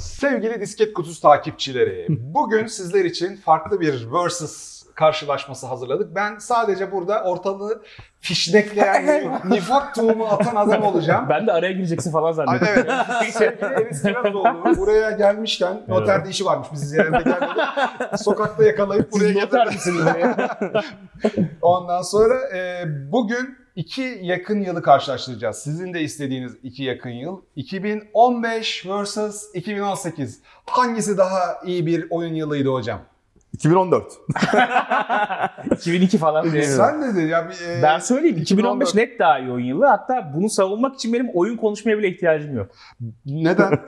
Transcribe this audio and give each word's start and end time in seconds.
Sevgili 0.00 0.60
disket 0.60 0.92
kutusu 0.92 1.20
takipçileri, 1.20 2.06
bugün 2.08 2.66
sizler 2.66 3.04
için 3.04 3.36
farklı 3.36 3.80
bir 3.80 4.12
versus 4.12 4.82
karşılaşması 4.94 5.66
hazırladık. 5.66 6.14
Ben 6.14 6.38
sadece 6.38 6.92
burada 6.92 7.22
ortalığı 7.24 7.82
fişnekleyen, 8.20 9.40
nifak 9.50 9.94
tohumu 9.94 10.26
atan 10.26 10.56
adam 10.56 10.82
olacağım. 10.82 11.26
Ben 11.28 11.46
de 11.46 11.52
araya 11.52 11.72
gireceksin 11.72 12.12
falan 12.12 12.26
Ay, 12.28 12.32
zannettim. 12.34 12.68
evet. 12.70 13.32
Sevgili 13.32 13.64
Enis 13.82 14.02
Kirazoğlu 14.02 14.76
buraya 14.76 15.10
gelmişken 15.10 15.82
noterde 15.88 16.28
işi 16.28 16.44
varmış 16.44 16.68
bizi 16.72 16.86
ziyarete 16.86 17.30
gelmedi. 17.30 17.60
Sokakta 18.18 18.64
yakalayıp 18.64 19.12
buraya 19.12 19.26
Siz 19.28 19.36
noter 19.36 19.66
getirdi. 19.66 19.74
misiniz? 19.74 20.04
Ondan 21.62 22.02
sonra 22.02 22.34
e, 22.56 22.84
bugün 23.12 23.59
iki 23.76 24.18
yakın 24.22 24.60
yılı 24.60 24.82
karşılaştıracağız. 24.82 25.56
Sizin 25.56 25.94
de 25.94 26.00
istediğiniz 26.00 26.52
iki 26.62 26.84
yakın 26.84 27.10
yıl. 27.10 27.40
2015 27.56 28.86
vs 28.86 29.44
2018. 29.54 30.40
Hangisi 30.66 31.18
daha 31.18 31.40
iyi 31.64 31.86
bir 31.86 32.06
oyun 32.10 32.34
yılıydı 32.34 32.68
hocam? 32.68 33.00
2014. 33.52 34.12
2002 35.72 36.18
falan 36.18 36.52
diye. 36.52 36.62
Sen 36.62 37.02
dedin 37.02 37.26
ya. 37.26 37.48
bir, 37.50 37.78
e, 37.78 37.82
Ben 37.82 37.98
söyleyeyim 37.98 38.36
2015 38.38 38.88
2014. 38.88 38.94
net 38.94 39.18
daha 39.18 39.38
iyi 39.38 39.50
oyun 39.50 39.66
yılı. 39.66 39.86
Hatta 39.86 40.32
bunu 40.34 40.50
savunmak 40.50 40.94
için 40.94 41.12
benim 41.12 41.28
oyun 41.34 41.56
konuşmaya 41.56 41.98
bile 41.98 42.08
ihtiyacım 42.08 42.56
yok. 42.56 42.70
Neden? 43.26 43.72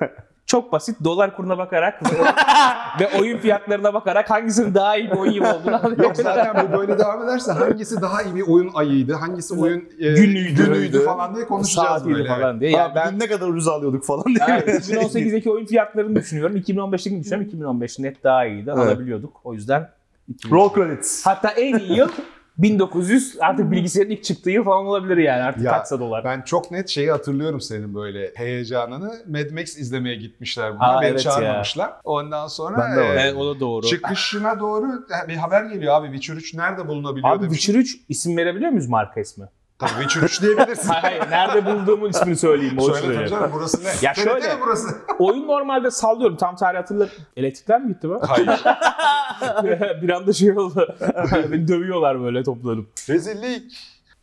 Çok 0.53 0.73
basit 0.73 1.05
dolar 1.05 1.37
kuruna 1.37 1.59
bakarak 1.59 2.03
ve, 2.13 2.17
ve 3.01 3.19
oyun 3.21 3.39
fiyatlarına 3.39 3.95
bakarak 3.95 4.31
hangisinin 4.31 4.75
daha 4.75 4.97
iyi 4.97 5.11
bir 5.11 5.17
oyun 5.17 5.45
olduğunu 5.45 5.71
Yok 5.73 5.85
anlıyorum. 5.85 6.15
zaten 6.15 6.69
bu 6.73 6.79
böyle 6.79 6.99
devam 6.99 7.23
ederse 7.25 7.53
hangisi 7.53 8.03
daha 8.03 8.23
iyi 8.23 8.35
bir 8.35 8.43
oyun 8.49 8.71
ayıydı, 8.75 9.13
hangisi 9.13 9.55
oyun 9.55 9.85
e, 9.99 10.13
Günüydü. 10.13 10.65
günüydü 10.65 11.05
falan 11.05 11.35
diye 11.35 11.47
konuşacağız 11.47 11.89
Saatiydi 11.89 12.15
böyle. 12.15 12.29
falan 12.29 12.61
diye. 12.61 12.71
Ya 12.71 12.79
Yani 12.81 12.93
ben 12.95 13.19
ne 13.19 13.27
kadar 13.27 13.49
ucuz 13.49 13.69
alıyorduk 13.69 14.05
falan 14.05 14.25
diye. 14.25 14.39
Evet, 14.49 14.69
2018'deki 14.69 15.51
oyun 15.51 15.67
fiyatlarını 15.67 16.17
düşünüyorum. 16.17 16.57
2015'teki 16.57 17.21
düşünüyorum. 17.21 17.49
2015 17.49 17.99
net 17.99 18.25
daha 18.25 18.47
iyiydi. 18.47 18.71
Evet. 18.77 18.87
Alabiliyorduk. 18.87 19.41
O 19.45 19.55
yüzden 19.55 19.89
2015. 20.29 20.53
Roll 20.53 20.75
credits. 20.75 21.27
Hatta 21.27 21.49
en 21.49 21.79
iyi 21.79 21.97
yıl 21.97 22.09
1900 22.59 23.37
artık 23.41 23.71
bilgisayarın 23.71 24.11
ilk 24.11 24.25
çıktığı 24.25 24.51
yıl 24.51 24.65
falan 24.65 24.87
olabilir 24.87 25.17
yani 25.17 25.43
artık 25.43 25.63
Ya, 25.65 25.73
kaçsa 25.73 26.01
dolar. 26.01 26.25
Ben 26.25 26.43
çok 26.43 26.71
net 26.71 26.89
şeyi 26.89 27.11
hatırlıyorum 27.11 27.61
senin 27.61 27.95
böyle 27.95 28.31
heyecanını. 28.35 29.13
Mad 29.29 29.51
Max 29.51 29.77
izlemeye 29.79 30.17
gitmişler 30.17 30.75
buna. 30.75 30.97
Aa, 30.97 31.01
Beni 31.03 31.11
evet 31.11 31.25
ya. 31.27 31.33
çağırmamışlar. 31.33 31.93
Ondan 32.05 32.47
sonra 32.47 32.79
Ben 32.79 32.97
de 32.97 33.03
e, 33.03 33.21
Evet, 33.23 33.35
o 33.37 33.57
da 33.57 33.61
doğru. 33.61 33.87
çıkışına 33.87 34.61
doğru 34.61 34.87
bir 35.29 35.37
haber 35.37 35.65
geliyor 35.65 35.95
abi. 35.95 36.07
Witcher 36.07 36.35
3 36.37 36.55
nerede 36.55 36.89
bulunabiliyor 36.89 37.31
Abi 37.37 37.43
demiş. 37.45 37.59
Witcher 37.61 37.81
3 37.81 37.97
isim 38.09 38.37
verebiliyor 38.37 38.71
muyuz 38.71 38.89
marka 38.89 39.21
ismi? 39.21 39.47
Tabii 39.83 40.03
Witcher 40.03 40.23
3 40.23 40.43
diyebilirsin. 40.43 40.89
hayır 40.89 41.19
hayır 41.19 41.31
nerede 41.31 41.67
bulduğumun 41.67 42.09
ismini 42.11 42.37
söyleyeyim. 42.37 42.79
O 42.79 42.83
Söyle 42.93 43.15
tabii 43.17 43.29
canım 43.29 43.51
burası 43.55 43.85
ne? 43.85 43.89
Ya 44.03 44.13
TRT 44.13 44.23
şöyle- 44.25 44.55
mi 44.55 44.61
burası? 44.67 44.89
Oyun 45.19 45.47
normalde 45.49 45.91
sallıyorum 45.91 46.37
tam 46.37 46.57
tarih 46.57 46.79
hatırlarım. 46.79 47.13
Elektrikler 47.37 47.81
mi 47.81 47.89
gitti 47.93 48.11
be? 48.11 48.15
Hayır. 48.27 48.49
bir 50.03 50.09
anda 50.11 50.33
şey 50.33 50.59
oldu. 50.59 50.97
Beni 51.53 51.69
dövüyorlar 51.69 52.23
böyle 52.23 52.43
toplanıp. 52.43 52.87
Rezillik. 53.09 53.73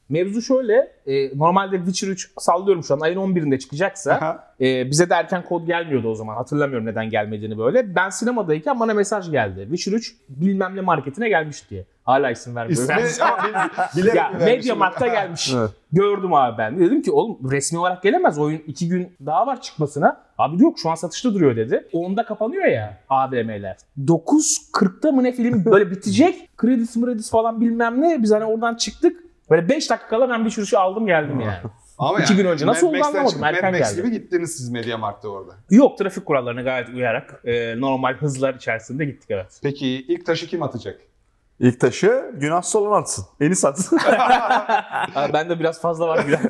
Mevzu 0.09 0.41
şöyle. 0.41 0.91
e, 1.07 1.38
normalde 1.38 1.77
Witcher 1.77 2.07
3 2.07 2.31
sallıyorum 2.38 2.83
şu 2.83 2.93
an 2.93 2.99
ayın 2.99 3.17
11'inde 3.17 3.59
çıkacaksa. 3.59 4.13
Aha. 4.13 4.53
e, 4.61 4.91
bize 4.91 5.09
de 5.09 5.13
erken 5.13 5.45
kod 5.45 5.67
gelmiyordu 5.67 6.09
o 6.09 6.15
zaman. 6.15 6.35
Hatırlamıyorum 6.35 6.85
neden 6.85 7.09
gelmediğini 7.09 7.57
böyle. 7.57 7.95
Ben 7.95 8.09
sinemadayken 8.09 8.80
bana 8.80 8.93
mesaj 8.93 9.31
geldi. 9.31 9.61
Witcher 9.69 9.91
3 9.97 10.15
bilmem 10.30 10.75
ne 10.75 10.81
marketine 10.81 11.30
gelmiş 11.30 11.69
diye. 11.69 11.85
Hala 12.03 12.31
isim 12.31 12.55
vermiyorum. 12.55 12.83
İsmi 12.83 12.95
bilerek 13.97 14.15
ya 14.15 14.30
mi 14.30 14.33
vermişim? 14.33 14.55
Mediamarkt'ta 14.55 15.07
gelmiş. 15.07 15.53
Evet. 15.57 15.69
Gördüm 15.91 16.33
abi 16.33 16.57
ben. 16.57 16.80
Dedim 16.80 17.02
ki 17.02 17.11
oğlum 17.11 17.52
resmi 17.52 17.80
olarak 17.80 18.03
gelemez. 18.03 18.39
Oyun 18.39 18.61
iki 18.67 18.89
gün 18.89 19.11
daha 19.25 19.47
var 19.47 19.61
çıkmasına. 19.61 20.17
Abi 20.37 20.63
yok 20.63 20.80
şu 20.80 20.89
an 20.89 20.95
satışta 20.95 21.33
duruyor 21.33 21.55
dedi. 21.55 21.87
Onda 21.93 22.25
kapanıyor 22.25 22.65
ya 22.65 22.97
AVM'ler. 23.09 23.77
9.40'da 24.05 25.11
mı 25.11 25.23
ne 25.23 25.31
film 25.31 25.65
böyle 25.65 25.91
bitecek. 25.91 26.49
Kredis 26.57 26.95
mredis 26.95 27.31
falan 27.31 27.61
bilmem 27.61 28.02
ne. 28.02 28.23
Biz 28.23 28.31
hani 28.31 28.45
oradan 28.45 28.75
çıktık. 28.75 29.28
Böyle 29.49 29.70
5 29.70 29.89
dakika 29.89 30.08
kala 30.10 30.30
ben 30.30 30.45
bir 30.45 30.49
sürüşü 30.49 30.77
aldım 30.77 31.05
geldim 31.05 31.39
yani. 31.39 31.58
Ama 31.98 32.20
İki 32.20 32.36
gün 32.36 32.45
önce. 32.45 32.65
Nasıl 32.65 32.87
oldu 32.87 32.98
anlamadım. 33.04 33.43
Erken 33.43 33.71
Mad 33.71 33.80
Max 33.80 33.95
geldi. 33.95 34.08
gibi 34.08 34.11
gittiniz 34.21 34.58
siz 34.58 34.70
Mediamarkt'ta 34.70 35.30
orada. 35.30 35.52
Yok 35.70 35.98
trafik 35.98 36.26
kurallarına 36.26 36.61
gayet 36.61 36.89
uyarak 36.89 37.42
e, 37.45 37.82
normal 37.82 38.14
hızlar 38.14 38.54
içerisinde 38.54 39.05
gittik 39.05 39.32
evet. 39.32 39.59
Peki 39.64 39.88
ilk 39.88 40.26
taşı 40.26 40.48
kim 40.48 40.64
atacak? 40.64 41.02
İlk 41.59 41.80
taşı 41.80 42.31
Günah 42.36 42.61
Solan 42.61 43.02
atsın. 43.02 43.25
Enis 43.42 43.65
atsın. 43.65 43.99
Abi 45.15 45.33
bende 45.33 45.59
biraz 45.59 45.81
fazla 45.81 46.08
var. 46.08 46.25
Biraz 46.27 46.42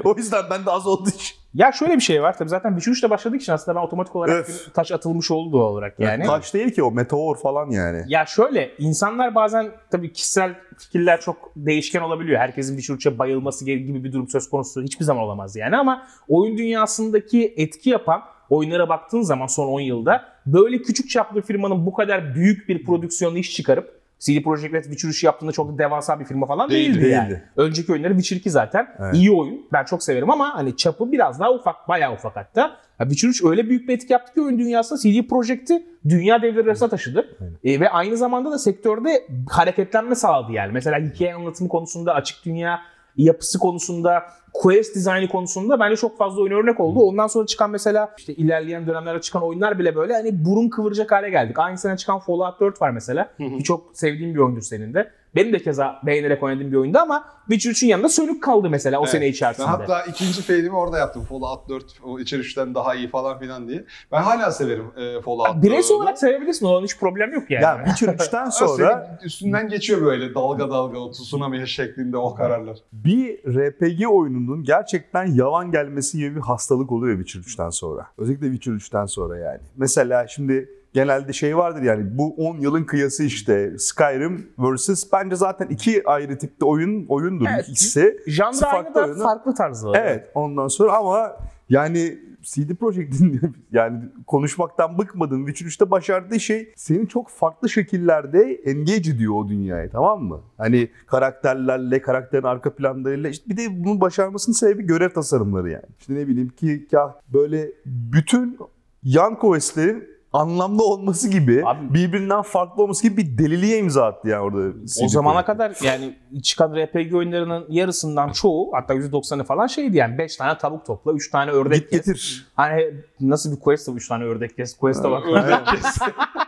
o 0.04 0.14
yüzden 0.16 0.42
ben 0.50 0.66
de 0.66 0.70
az 0.70 0.86
olduğu 0.86 1.08
için. 1.08 1.36
ya 1.54 1.72
şöyle 1.72 1.94
bir 1.94 2.00
şey 2.00 2.22
var 2.22 2.38
tabii 2.38 2.48
zaten 2.48 2.72
3'te 2.72 3.10
başladık 3.10 3.42
için 3.42 3.52
aslında 3.52 3.78
ben 3.78 3.86
otomatik 3.86 4.16
olarak 4.16 4.48
Öf. 4.48 4.74
taş 4.74 4.92
atılmış 4.92 5.30
oldu 5.30 5.52
doğal 5.52 5.72
olarak 5.72 6.00
yani. 6.00 6.24
Taş 6.24 6.54
değil 6.54 6.70
ki 6.70 6.82
o 6.82 6.90
meteor 6.90 7.36
falan 7.36 7.70
yani. 7.70 8.04
Ya 8.08 8.26
şöyle 8.26 8.70
insanlar 8.78 9.34
bazen 9.34 9.70
tabii 9.90 10.12
kişisel 10.12 10.54
fikirler 10.78 11.20
çok 11.20 11.36
değişken 11.56 12.00
olabiliyor. 12.00 12.40
Herkesin 12.40 12.78
3'e 12.78 13.18
bayılması 13.18 13.64
gibi 13.64 14.04
bir 14.04 14.12
durum 14.12 14.28
söz 14.28 14.50
konusu 14.50 14.82
hiçbir 14.82 15.04
zaman 15.04 15.24
olamaz 15.24 15.56
yani 15.56 15.76
ama 15.76 16.06
oyun 16.28 16.58
dünyasındaki 16.58 17.54
etki 17.56 17.90
yapan 17.90 18.22
oyunlara 18.50 18.88
baktığın 18.88 19.22
zaman 19.22 19.46
son 19.46 19.66
10 19.66 19.80
yılda 19.80 20.24
böyle 20.46 20.82
küçük 20.82 21.10
çaplı 21.10 21.42
firmanın 21.42 21.86
bu 21.86 21.92
kadar 21.92 22.34
büyük 22.34 22.68
bir 22.68 22.84
prodüksiyonlu 22.84 23.38
iş 23.38 23.54
çıkarıp 23.56 23.99
CD 24.20 24.42
Projekt 24.42 24.74
Red 24.74 24.84
Witcher 24.84 25.08
3 25.08 25.24
yaptığında 25.24 25.52
çok 25.52 25.72
da 25.74 25.78
devasa 25.78 26.20
bir 26.20 26.24
firma 26.24 26.46
falan 26.46 26.70
Değildi, 26.70 26.94
değildi, 26.94 27.08
yani. 27.08 27.28
değildi. 27.30 27.44
Önceki 27.56 27.92
oyunları 27.92 28.12
Witcher 28.12 28.36
2 28.36 28.50
zaten 28.50 28.86
Evet. 28.98 29.14
iyi 29.14 29.30
oyun. 29.32 29.66
Ben 29.72 29.84
çok 29.84 30.02
severim 30.02 30.30
ama 30.30 30.54
hani 30.54 30.76
çapı 30.76 31.12
biraz 31.12 31.40
daha 31.40 31.52
ufak, 31.52 31.88
bayağı 31.88 32.12
ufak 32.14 32.36
hatta. 32.36 32.60
Ya 33.00 33.08
Witcher 33.08 33.28
3 33.28 33.44
öyle 33.44 33.68
büyük 33.68 33.88
bir 33.88 33.94
etki 33.94 34.12
yaptı 34.12 34.34
ki 34.34 34.40
oyun 34.40 34.58
dünyasında 34.58 34.98
CD 34.98 35.28
Projekt'i 35.28 35.86
dünya 36.08 36.42
devleri 36.42 36.66
arasına 36.66 36.88
taşıdı. 36.88 37.36
E, 37.64 37.80
ve 37.80 37.90
aynı 37.90 38.16
zamanda 38.16 38.50
da 38.50 38.58
sektörde 38.58 39.26
hareketlenme 39.48 40.14
sağladı 40.14 40.52
yani. 40.52 40.72
Mesela 40.72 40.98
hikaye 40.98 41.34
anlatımı 41.34 41.68
konusunda, 41.68 42.14
açık 42.14 42.44
dünya 42.44 42.80
yapısı 43.16 43.58
konusunda, 43.58 44.22
quest 44.52 44.94
dizaynı 44.94 45.28
konusunda 45.28 45.80
bence 45.80 45.96
çok 45.96 46.18
fazla 46.18 46.42
oyun 46.42 46.52
örnek 46.52 46.80
oldu. 46.80 47.00
Ondan 47.00 47.26
sonra 47.26 47.46
çıkan 47.46 47.70
mesela 47.70 48.14
işte 48.18 48.34
ilerleyen 48.34 48.86
dönemlerde 48.86 49.20
çıkan 49.20 49.42
oyunlar 49.42 49.78
bile 49.78 49.96
böyle 49.96 50.12
hani 50.12 50.44
burun 50.44 50.68
kıvıracak 50.68 51.12
hale 51.12 51.30
geldik. 51.30 51.58
Aynı 51.58 51.78
sene 51.78 51.96
çıkan 51.96 52.18
Fallout 52.18 52.60
4 52.60 52.82
var 52.82 52.90
mesela. 52.90 53.30
Ki 53.58 53.64
çok 53.64 53.90
sevdiğim 53.94 54.34
bir 54.34 54.38
oyundur 54.40 54.62
senin 54.62 54.94
de. 54.94 55.10
Benim 55.34 55.52
de 55.52 55.58
keza 55.58 56.00
beğenerek 56.06 56.42
oynadığım 56.42 56.72
bir 56.72 56.76
oyundu 56.76 56.98
ama 56.98 57.24
Witcher 57.48 57.70
3'ün 57.70 57.88
yanında 57.88 58.08
sönük 58.08 58.42
kaldı 58.42 58.70
mesela 58.70 58.98
o 58.98 59.02
Evet. 59.02 59.10
sene 59.10 59.24
Ben 59.24 59.30
içerisinde. 59.30 59.66
hatta 59.66 60.02
ikinci 60.04 60.42
failimi 60.42 60.76
orada 60.76 60.98
yaptım. 60.98 61.22
Fallout 61.24 61.68
4 61.68 61.84
o 62.04 62.18
Witcher 62.18 62.38
3'ten 62.38 62.74
daha 62.74 62.94
iyi 62.94 63.08
falan 63.08 63.38
filan 63.38 63.68
diye. 63.68 63.84
Ben 64.12 64.22
hala 64.22 64.50
severim 64.52 64.84
e, 64.96 65.20
Fallout 65.20 65.62
Bireysel 65.62 65.94
4'ü. 65.94 65.96
olarak 65.96 66.18
sevebilirsin. 66.18 66.66
Onun 66.66 66.84
hiç 66.84 66.98
problem 66.98 67.32
yok 67.32 67.50
yani. 67.50 67.62
Ya 67.62 67.82
Witcher 67.86 68.14
3'ten 68.14 68.40
Ama 68.42 68.50
sonra 68.50 69.18
üstünden 69.24 69.68
geçiyor 69.68 70.02
böyle 70.02 70.34
dalga 70.34 70.70
dalga 70.70 70.98
o 70.98 71.10
tsunami 71.10 71.68
şeklinde 71.68 72.16
o 72.16 72.34
kararlar. 72.34 72.78
bir 72.92 73.38
RPG 73.44 74.06
oyununun 74.10 74.64
gerçekten 74.64 75.24
yavan 75.26 75.70
gelmesi 75.70 76.18
gibi 76.18 76.36
bir 76.36 76.40
hastalık 76.40 76.92
oluyor 76.92 77.18
Witcher 77.24 77.40
3'ten 77.40 77.70
sonra. 77.70 78.06
Özellikle 78.18 78.46
Witcher 78.52 78.72
3'ten 78.72 79.06
sonra 79.06 79.38
yani. 79.38 79.60
Mesela 79.76 80.26
şimdi 80.28 80.68
genelde 80.92 81.32
şey 81.32 81.56
vardır 81.56 81.82
yani 81.82 82.18
bu 82.18 82.34
10 82.34 82.56
yılın 82.60 82.84
kıyası 82.84 83.24
işte 83.24 83.78
Skyrim 83.78 84.48
vs. 84.58 85.04
bence 85.12 85.36
zaten 85.36 85.66
iki 85.68 86.08
ayrı 86.08 86.38
tipte 86.38 86.64
oyun 86.64 87.06
oyundur 87.08 87.46
Evet. 87.54 87.68
ikisi. 87.68 88.18
Janra 88.26 88.66
aynı 88.66 88.94
da 88.94 89.04
oyunu. 89.04 89.22
farklı 89.22 89.54
tarzı 89.54 89.88
var. 89.88 90.00
Evet 90.04 90.30
ondan 90.34 90.68
sonra 90.68 90.92
ama 90.96 91.36
yani 91.68 92.18
CD 92.42 92.74
Projekt'in 92.74 93.40
yani 93.72 94.02
konuşmaktan 94.26 94.98
bıkmadığın 94.98 95.46
Witcher 95.46 95.66
3'te 95.70 95.90
başardığı 95.90 96.40
şey 96.40 96.72
seni 96.76 97.08
çok 97.08 97.28
farklı 97.30 97.68
şekillerde 97.68 98.54
engage 98.64 99.10
ediyor 99.10 99.34
o 99.34 99.48
dünyaya 99.48 99.90
tamam 99.90 100.22
mı? 100.22 100.40
Hani 100.58 100.88
karakterlerle, 101.06 102.02
karakterin 102.02 102.42
arka 102.42 102.74
planlarıyla 102.74 103.30
işte 103.30 103.50
bir 103.50 103.56
de 103.56 103.84
bunun 103.84 104.00
başarmasının 104.00 104.54
sebebi 104.54 104.82
görev 104.86 105.10
tasarımları 105.10 105.70
yani. 105.70 105.84
İşte 106.00 106.14
ne 106.14 106.28
bileyim 106.28 106.48
ki 106.48 106.88
kah 106.90 107.12
böyle 107.32 107.72
bütün 107.86 108.58
yan 109.02 109.38
questlerin 109.38 110.04
anlamlı 110.32 110.84
olması 110.84 111.28
gibi 111.28 111.62
Abi- 111.66 111.94
birbirinden 111.94 112.42
farklı 112.42 112.82
olması 112.82 113.08
gibi 113.08 113.16
bir 113.16 113.38
deliliğe 113.38 113.78
imza 113.78 114.04
attı 114.06 114.28
yani 114.28 114.42
orada. 114.42 114.58
O 114.58 114.72
CD 114.86 115.06
zamana 115.08 115.42
Projekt. 115.42 115.46
kadar 115.46 115.76
yani 115.84 116.14
çıkan 116.42 116.74
RPG 116.76 117.14
oyunlarının 117.14 117.64
yarısından 117.68 118.32
çoğu 118.32 118.70
hatta 118.72 118.94
%90'ı 118.94 119.44
falan 119.44 119.66
şeydi 119.66 119.96
yani 119.96 120.18
5 120.18 120.36
tane 120.36 120.58
tavuk 120.58 120.86
topla, 120.86 121.12
3 121.12 121.30
tane 121.30 121.50
ördek 121.50 121.80
Git 121.80 121.90
kes. 121.90 122.06
getir. 122.06 122.46
Hani 122.54 122.86
nasıl 123.20 123.52
bir 123.56 123.60
quest 123.60 123.88
3 123.94 124.08
tane 124.08 124.24
ördek 124.24 124.56
kes. 124.56 124.76
Quest'e 124.76 125.10
bak. 125.10 125.22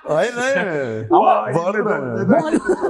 Aynen 0.09 0.37
aynen. 0.37 1.07
Ama 1.11 1.25
Vardı 1.25 1.85
da. 1.85 2.41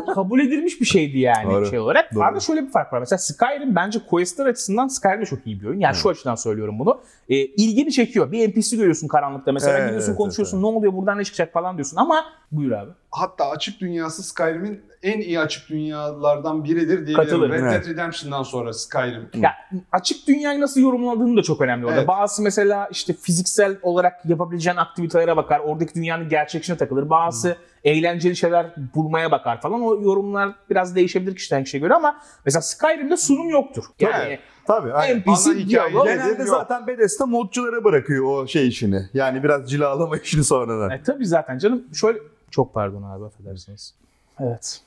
bu 0.08 0.14
kabul 0.14 0.40
edilmiş 0.40 0.80
bir 0.80 0.86
şeydi 0.86 1.18
yani 1.18 1.50
Doğru. 1.50 1.66
şey 1.66 1.78
olarak. 1.78 2.14
Doğru. 2.14 2.24
Arada 2.24 2.40
şöyle 2.40 2.62
bir 2.62 2.70
fark 2.70 2.92
var. 2.92 2.98
Mesela 3.00 3.18
Skyrim 3.18 3.76
bence 3.76 3.98
questler 4.10 4.46
açısından 4.46 4.88
Skyrim 4.88 5.20
de 5.20 5.26
çok 5.26 5.46
iyi 5.46 5.60
bir 5.60 5.66
oyun. 5.66 5.80
Yani 5.80 5.94
şu 5.94 6.08
açıdan 6.08 6.34
söylüyorum 6.34 6.78
bunu. 6.78 7.00
E, 7.28 7.36
ilgini 7.36 7.92
çekiyor. 7.92 8.32
Bir 8.32 8.48
NPC 8.48 8.76
görüyorsun 8.76 9.08
karanlıkta 9.08 9.52
mesela. 9.52 9.72
Evet, 9.78 9.86
Gidiyorsun 9.86 10.08
evet, 10.10 10.18
konuşuyorsun. 10.18 10.62
Ne 10.62 10.66
oluyor 10.82 11.00
buradan 11.00 11.18
ne 11.18 11.24
çıkacak 11.24 11.52
falan 11.52 11.76
diyorsun. 11.76 11.96
Ama 11.96 12.24
buyur 12.52 12.72
abi. 12.72 12.90
hatta 13.10 13.50
açık 13.50 13.80
dünyası 13.80 14.22
Skyrim'in 14.22 14.82
en 15.02 15.20
iyi 15.20 15.40
açık 15.40 15.68
dünyalardan 15.68 16.64
biridir 16.64 17.06
diyebilirim. 17.06 17.52
Red 17.52 17.62
Dead 17.62 17.72
evet. 17.72 17.88
Redemption'dan 17.88 18.42
sonra 18.42 18.72
Skyrim. 18.72 19.30
Ya 19.34 19.52
açık 19.92 20.28
dünyayı 20.28 20.60
nasıl 20.60 20.80
yorumladığın 20.80 21.36
da 21.36 21.42
çok 21.42 21.60
önemli 21.60 21.86
orada. 21.86 21.98
Evet. 21.98 22.08
Bazı 22.08 22.42
mesela 22.42 22.88
işte 22.90 23.12
fiziksel 23.12 23.76
olarak 23.82 24.26
yapabileceğin 24.26 24.76
aktivitelere 24.76 25.36
bakar. 25.36 25.60
Oradaki 25.60 25.94
dünyanın 25.94 26.28
gerçekçine 26.28 26.76
takılır. 26.76 27.10
Bazı 27.10 27.56
eğlenceli 27.84 28.36
şeyler 28.36 28.66
bulmaya 28.94 29.30
bakar 29.30 29.60
falan. 29.60 29.82
O 29.82 30.02
yorumlar 30.02 30.54
biraz 30.70 30.96
değişebilir 30.96 31.36
kişiden 31.36 31.64
kişiye 31.64 31.80
göre 31.80 31.94
ama 31.94 32.16
mesela 32.44 32.62
Skyrim'de 32.62 33.16
sunum 33.16 33.48
yoktur. 33.48 33.84
Yani 34.00 34.24
Evet. 34.26 34.40
Tabii 34.66 34.92
aynen. 34.92 35.20
Hikaye 35.20 35.68
diyalog. 35.68 36.04
genel- 36.06 36.16
Genelde 36.16 36.42
yok. 36.42 36.48
zaten 36.50 36.86
Bethesda 36.86 37.26
modculara 37.26 37.84
bırakıyor 37.84 38.24
o 38.24 38.46
şey 38.46 38.68
işini. 38.68 39.08
Yani 39.14 39.42
biraz 39.42 39.70
cilalama 39.70 40.16
işini 40.24 40.44
sonradan. 40.44 40.90
E, 40.90 41.02
tabii 41.02 41.26
zaten 41.26 41.58
canım. 41.58 41.82
Şöyle 41.94 42.18
çok 42.50 42.74
pardon 42.74 43.02
abi 43.02 43.24
affedersiniz. 43.24 43.94
Evet. 44.40 44.80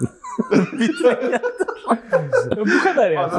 Bu 2.56 2.84
kadar 2.84 3.10
yani. 3.10 3.32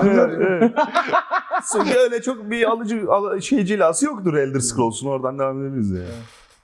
Çünkü 1.71 1.98
öyle 1.98 2.21
çok 2.21 2.51
bir 2.51 2.63
alıcı 2.71 3.06
al- 3.10 3.39
şey 3.39 3.65
cilası 3.65 4.06
yoktur 4.06 4.33
Elder 4.33 4.60
Scrolls'un 4.60 5.07
oradan 5.07 5.39
devam 5.39 5.62
edebiliriz 5.62 5.92
yani. 5.92 6.06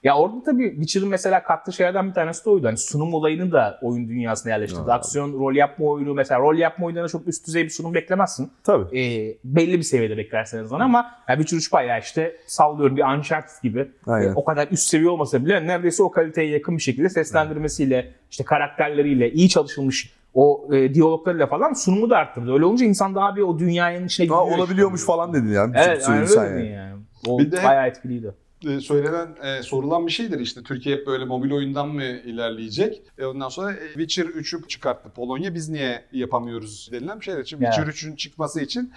Ya 0.04 0.16
orada 0.16 0.42
tabii 0.44 0.70
Witcher'ın 0.70 1.08
mesela 1.08 1.42
kattığı 1.42 1.72
şeylerden 1.72 2.08
bir 2.08 2.14
tanesi 2.14 2.44
de 2.44 2.50
oydu. 2.50 2.66
Hani 2.66 2.76
sunum 2.76 3.14
olayını 3.14 3.52
da 3.52 3.78
oyun 3.82 4.08
dünyasına 4.08 4.52
yerleştirdi. 4.52 4.88
Ya. 4.88 4.94
Aksiyon, 4.94 5.32
rol 5.32 5.54
yapma 5.54 5.86
oyunu 5.86 6.14
mesela 6.14 6.40
rol 6.40 6.54
yapma 6.56 6.86
oyunlarına 6.86 7.08
çok 7.08 7.28
üst 7.28 7.46
düzey 7.46 7.64
bir 7.64 7.70
sunum 7.70 7.94
beklemezsin. 7.94 8.50
Tabii. 8.64 9.00
Ee, 9.00 9.36
belli 9.44 9.78
bir 9.78 9.82
seviyede 9.82 10.16
beklerseniz 10.16 10.72
onu 10.72 10.82
ama 10.82 11.10
yani 11.28 11.38
Witcher 11.38 11.58
3 11.58 11.72
bayağı 11.72 11.98
işte 12.00 12.36
sallıyorum 12.46 12.96
bir 12.96 13.02
Uncharted 13.02 13.62
gibi. 13.62 13.88
Aynen. 14.06 14.28
Ee, 14.28 14.32
o 14.36 14.44
kadar 14.44 14.68
üst 14.70 14.88
seviye 14.88 15.08
olmasa 15.10 15.44
bile 15.44 15.66
neredeyse 15.66 16.02
o 16.02 16.10
kaliteye 16.10 16.48
yakın 16.50 16.76
bir 16.76 16.82
şekilde 16.82 17.08
seslendirmesiyle, 17.08 18.12
işte 18.30 18.44
karakterleriyle, 18.44 19.32
iyi 19.32 19.48
çalışılmış 19.48 20.12
o 20.34 20.68
e, 20.72 20.94
diyaloglarıyla 20.94 21.46
falan 21.46 21.72
sunumu 21.72 22.10
da 22.10 22.16
arttırdı. 22.16 22.52
Öyle 22.52 22.64
olunca 22.64 22.86
insan 22.86 23.14
daha 23.14 23.36
bir 23.36 23.42
o 23.42 23.58
dünyanın 23.58 24.06
içine 24.06 24.28
Ha, 24.28 24.42
giriyor. 24.44 24.58
olabiliyormuş 24.58 25.00
işte. 25.00 25.12
falan 25.12 25.32
dedin 25.34 25.48
yani. 25.52 25.74
Evet, 25.76 26.08
aynen 26.08 26.22
öyle 26.28 26.40
yani. 26.40 26.70
yani. 26.70 27.02
O 27.28 27.38
Bir 27.38 27.52
de- 27.52 27.64
bayağı 27.64 27.86
etkiliydi. 27.86 28.34
E, 28.66 28.80
söylenen, 28.80 29.36
e, 29.42 29.62
sorulan 29.62 30.06
bir 30.06 30.12
şeydir 30.12 30.40
işte. 30.40 30.62
Türkiye 30.62 30.96
hep 30.96 31.06
böyle 31.06 31.24
mobil 31.24 31.52
oyundan 31.52 31.88
mı 31.88 32.04
ilerleyecek? 32.04 33.02
E, 33.18 33.24
ondan 33.24 33.48
sonra 33.48 33.72
e, 33.72 33.86
Witcher 33.86 34.24
3'ü 34.24 34.68
çıkarttı 34.68 35.10
Polonya. 35.10 35.54
Biz 35.54 35.68
niye 35.68 36.04
yapamıyoruz 36.12 36.88
denilen 36.92 37.20
bir 37.20 37.24
şeydir. 37.24 37.44
Şimdi. 37.44 37.64
Witcher 37.64 37.86
3'ün 37.86 38.16
çıkması 38.16 38.60
için 38.60 38.92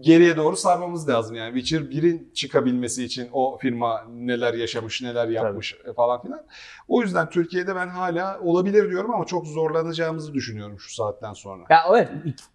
geriye 0.00 0.36
doğru 0.36 0.56
sarmamız 0.56 1.08
lazım. 1.08 1.36
Yani 1.36 1.60
Witcher 1.60 1.90
1'in 1.90 2.30
çıkabilmesi 2.34 3.04
için 3.04 3.28
o 3.32 3.58
firma 3.58 4.04
neler 4.08 4.54
yaşamış, 4.54 5.02
neler 5.02 5.28
yapmış 5.28 5.76
e, 5.84 5.92
falan 5.92 6.22
filan. 6.22 6.42
O 6.88 7.02
yüzden 7.02 7.30
Türkiye'de 7.30 7.76
ben 7.76 7.88
hala 7.88 8.40
olabilir 8.40 8.90
diyorum 8.90 9.14
ama 9.14 9.24
çok 9.24 9.46
zorlanacağımızı 9.46 10.34
düşünüyorum 10.34 10.80
şu 10.80 10.94
saatten 10.94 11.32
sonra. 11.32 11.64
Ya 11.70 11.84
evet 11.90 12.08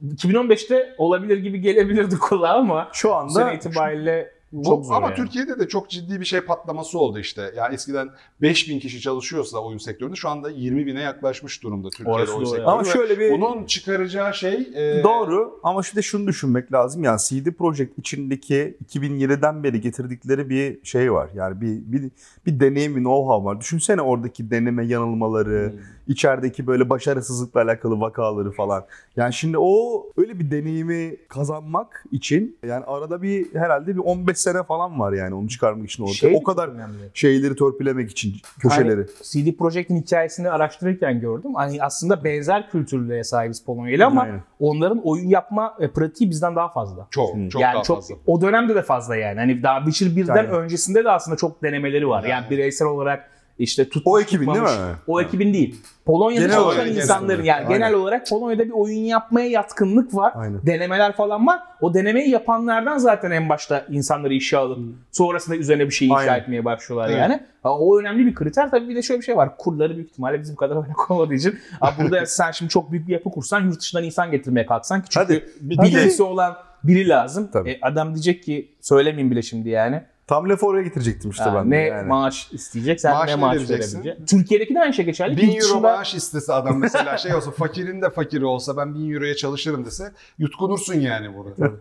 2015'te 0.04 0.96
olabilir 0.98 1.38
gibi 1.38 1.62
gelebilirdi 1.62 2.18
kulağa 2.18 2.54
ama 2.54 2.90
Şu 2.94 3.14
anda 3.14 3.54
itibariyle 3.54 4.37
Bu- 4.52 4.64
çok 4.64 4.86
zor 4.86 4.96
ama 4.96 5.08
yani. 5.08 5.16
Türkiye'de 5.16 5.60
de 5.60 5.68
çok 5.68 5.90
ciddi 5.90 6.20
bir 6.20 6.26
şey 6.26 6.42
patlaması 6.42 7.00
oldu 7.00 7.20
işte. 7.20 7.52
Yani 7.58 7.74
eskiden 7.74 8.10
5000 8.42 8.80
kişi 8.80 9.02
çalışıyorsa 9.02 9.58
oyun 9.58 9.78
sektöründe 9.78 10.16
şu 10.16 10.30
anda 10.30 10.50
20 10.50 10.86
bine 10.86 11.02
yaklaşmış 11.02 11.64
durumda 11.64 11.90
Türkiye'de 11.90 12.12
Orası 12.12 12.36
oyun 12.36 12.46
sektörü. 12.46 12.66
ama 12.66 12.84
şöyle 12.84 13.20
bir 13.20 13.32
bunun 13.32 13.66
çıkaracağı 13.66 14.34
şey 14.34 14.54
e, 14.76 15.04
Doğru 15.04 15.60
ama 15.64 15.84
şimdi 15.84 16.04
şunu 16.04 16.28
düşünmek 16.28 16.74
lazım 16.74 17.04
yani 17.04 17.20
CD 17.20 17.48
Projekt 17.52 18.00
içindeki 18.00 18.78
2007'den 18.90 19.64
beri 19.64 19.82
getirdikleri 19.82 20.50
bir 20.50 20.80
şey 20.84 21.14
var. 21.14 21.30
Yani 21.36 21.62
bir 21.62 21.68
bir, 21.92 22.12
bir 22.46 22.60
deneyim, 22.60 22.96
bir 22.96 23.02
know-how 23.02 23.44
var. 23.46 23.60
Düşünsene 23.62 24.02
oradaki 24.02 24.52
deneme 24.52 24.86
yanılmaları, 24.86 25.72
Hmm. 25.74 25.80
İçerideki 26.08 26.68
böyle 26.68 26.90
başarısızlıkla 26.90 27.62
alakalı 27.62 28.00
vakaları 28.00 28.52
falan. 28.52 28.86
Yani 29.16 29.34
şimdi 29.34 29.58
o 29.60 30.06
öyle 30.18 30.40
bir 30.40 30.52
deneyimi 30.52 31.16
kazanmak 31.28 32.04
için 32.12 32.58
yani 32.68 32.84
arada 32.86 33.22
bir 33.22 33.56
herhalde 33.56 33.96
bir 33.96 34.00
15 34.02 34.38
sene 34.38 34.64
falan 34.64 35.00
var 35.00 35.14
yani 35.14 35.36
onu 35.36 35.48
çıkarmak 35.50 35.90
için 35.90 36.04
ortaya. 36.04 36.14
Şey 36.14 36.36
o 36.36 36.44
kadar 36.44 36.68
önemli. 36.68 36.98
şeyleri 37.14 37.56
törpülemek 37.56 38.12
için 38.12 38.34
köşeleri. 38.60 38.96
Hani 38.96 39.08
CD 39.46 39.58
Projekt'in 39.58 40.02
hikayesini 40.02 40.50
araştırırken 40.50 41.20
gördüm. 41.20 41.54
Hani 41.56 41.84
aslında 41.84 42.24
benzer 42.24 42.70
kültürlüğe 42.70 43.24
sahibiz 43.24 43.66
Polonya 43.66 43.94
ile 43.96 44.06
ama 44.06 44.22
Aynen. 44.22 44.42
onların 44.60 45.02
oyun 45.04 45.28
yapma 45.30 45.74
e, 45.80 45.92
pratiği 45.92 46.30
bizden 46.30 46.56
daha 46.56 46.70
fazla. 46.70 47.08
çok 47.10 47.34
Hmm. 47.34 47.50
çok 47.50 47.62
yani 47.62 47.74
daha 47.76 47.84
çok 47.84 47.98
fazla. 47.98 48.16
o 48.26 48.42
dönemde 48.42 48.76
de 48.76 48.82
fazla 48.82 49.16
yani. 49.16 49.40
Hani 49.40 49.64
daha 49.64 49.80
Witcher 49.86 50.08
1'den 50.24 50.36
Aynen. 50.36 50.52
öncesinde 50.52 51.04
de 51.06 51.12
aslında 51.12 51.38
çok 51.38 51.64
denemeleri 51.64 52.10
var. 52.10 52.24
Yani 52.24 52.30
Yani. 52.32 52.50
bireysel 52.50 52.88
olarak 52.88 53.30
işte 53.60 53.90
tutmuş 53.90 54.14
O 54.14 54.20
ekibin 54.20 54.46
değil 54.48 54.58
tutmamış. 54.58 54.80
mi? 54.80 54.96
O 55.08 55.22
ekibin 55.22 55.54
değil. 55.54 55.76
Polonya'da 56.06 56.42
Genel 56.46 56.56
çalışan 56.56 56.82
olarak, 56.86 56.98
insanların 56.98 57.44
genel 57.44 57.46
yani 57.48 57.66
olarak. 57.66 57.70
genel 57.80 57.94
olarak 57.94 58.28
Polonya'da 58.30 58.66
bir 58.66 58.72
oyun 58.72 59.00
yapmaya 59.06 59.48
yatkınlık 59.50 60.16
var. 60.16 60.34
Aynen. 60.36 60.66
Denemeler 60.66 61.16
falan 61.16 61.48
var. 61.48 61.60
O 61.82 61.94
denemeyi 61.94 62.30
yapanlardan 62.30 62.98
zaten 62.98 63.32
en 63.32 63.50
başta 63.50 63.86
insanları 63.90 64.34
işe 64.34 64.58
alıp 64.58 64.80
sonrasında 65.12 65.56
üzerine 65.56 65.86
bir 65.86 65.92
şey 65.92 66.08
inşa 66.08 66.18
Aynen. 66.18 66.40
etmeye 66.40 66.66
başlıyorlar 66.66 67.10
Evet. 67.10 67.20
yani. 67.22 67.40
Ha, 67.64 67.78
O 67.80 68.00
önemli 68.00 68.26
bir 68.26 68.36
kriter. 68.36 68.72
Tabii 68.72 68.90
bir 68.90 68.96
de 68.96 69.02
şöyle 69.02 69.20
bir 69.20 69.26
şey 69.26 69.38
var. 69.38 69.58
Kurları 69.58 69.96
büyük 69.96 70.10
ihtimalle 70.10 70.42
bizim 70.42 70.56
kadar 70.56 70.76
örnek 70.86 71.12
olmadığı 71.12 71.34
için. 71.34 71.56
Ha, 71.80 71.94
burada 72.02 72.26
sen 72.26 72.52
şimdi 72.52 72.70
çok 72.70 72.92
büyük 72.92 73.08
bir 73.08 73.14
yapı 73.14 73.32
kursan 73.32 73.62
yurt 73.62 73.80
dışından 73.80 74.04
insan 74.04 74.32
getirmeye 74.32 74.66
kalksan 74.66 75.02
çünkü 75.10 75.20
Hadi, 75.20 75.46
bir 75.62 75.78
bilgisi 75.78 76.24
olan 76.24 76.56
biri 76.84 77.10
lazım. 77.10 77.50
Tabii. 77.54 77.70
E, 77.70 77.80
adam 77.82 78.14
diyecek 78.14 78.44
ki 78.44 78.72
söylemeyeyim 78.82 79.32
bile 79.32 79.42
şimdi 79.42 79.70
yani. 79.70 80.04
Tam 80.28 80.50
lafı 80.50 80.66
oraya 80.66 80.84
getirecektim 80.84 81.32
işte 81.32 81.44
Ha, 81.44 81.56
ben. 81.56 81.66
de 81.72 81.76
ne 81.76 81.82
yani. 81.82 82.08
maaş 82.08 82.52
isteyecek, 82.52 83.02
sen 83.02 83.14
Maaş 83.14 83.28
ne 83.30 83.32
ne 83.32 83.36
maaş 83.36 83.56
verebileceksin. 83.56 84.26
Türkiye'deki 84.28 84.76
de 84.76 84.80
aynı 84.80 84.94
şey 84.94 85.06
geçerli. 85.06 85.38
1000 85.38 85.42
Yurt 85.48 85.54
euro 85.56 85.64
dışında- 85.64 85.82
maaş 85.98 86.16
istese 86.16 86.54
adam 86.54 86.78
mesela 86.80 87.18
şey 87.18 87.34
olsa 87.36 87.52
fakirin 87.52 88.02
de 88.02 88.10
fakiri 88.10 88.46
olsa 88.46 88.78
ben 88.78 88.96
1000 88.96 89.14
euroya 89.14 89.36
çalışırım 89.36 89.86
dese 89.86 90.12
yutkunursun 90.38 90.94
yani 91.00 91.36
burada. 91.38 91.72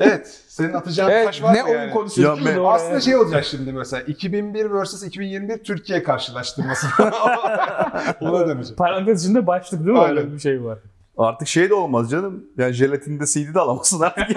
evet 0.00 0.40
senin 0.48 0.72
atacağın 0.72 1.10
Evet, 1.10 1.26
taş 1.26 1.42
var 1.42 1.54
ne 1.54 1.62
mı 1.62 1.68
oyun 1.68 1.80
yani? 1.80 1.92
konuşuyoruz 1.92 2.46
Ya 2.46 2.56
ben-? 2.56 2.64
Aslında 2.64 3.00
şey 3.00 3.16
olacak 3.16 3.44
şimdi 3.44 3.72
mesela 3.72 4.02
2001 4.02 4.66
vs 4.82 5.02
2021 5.02 5.58
Türkiye 5.64 6.02
karşılaştırması. 6.02 6.86
Ona 8.20 8.48
dönecek. 8.48 8.76
Parantez 8.78 9.24
içinde 9.24 9.46
başlık 9.46 9.80
değil 9.80 9.90
mi? 9.92 9.98
Aynen. 9.98 10.16
Öyle 10.16 10.32
bir 10.32 10.38
şey 10.38 10.64
var. 10.64 10.78
Artık 11.18 11.48
şey 11.48 11.70
de 11.70 11.74
olmaz 11.74 12.10
canım. 12.10 12.44
Yani 12.58 12.72
jelatinde 12.72 13.26
CD 13.26 13.54
de 13.54 13.60
alamazsın 13.60 14.00
artık. 14.00 14.36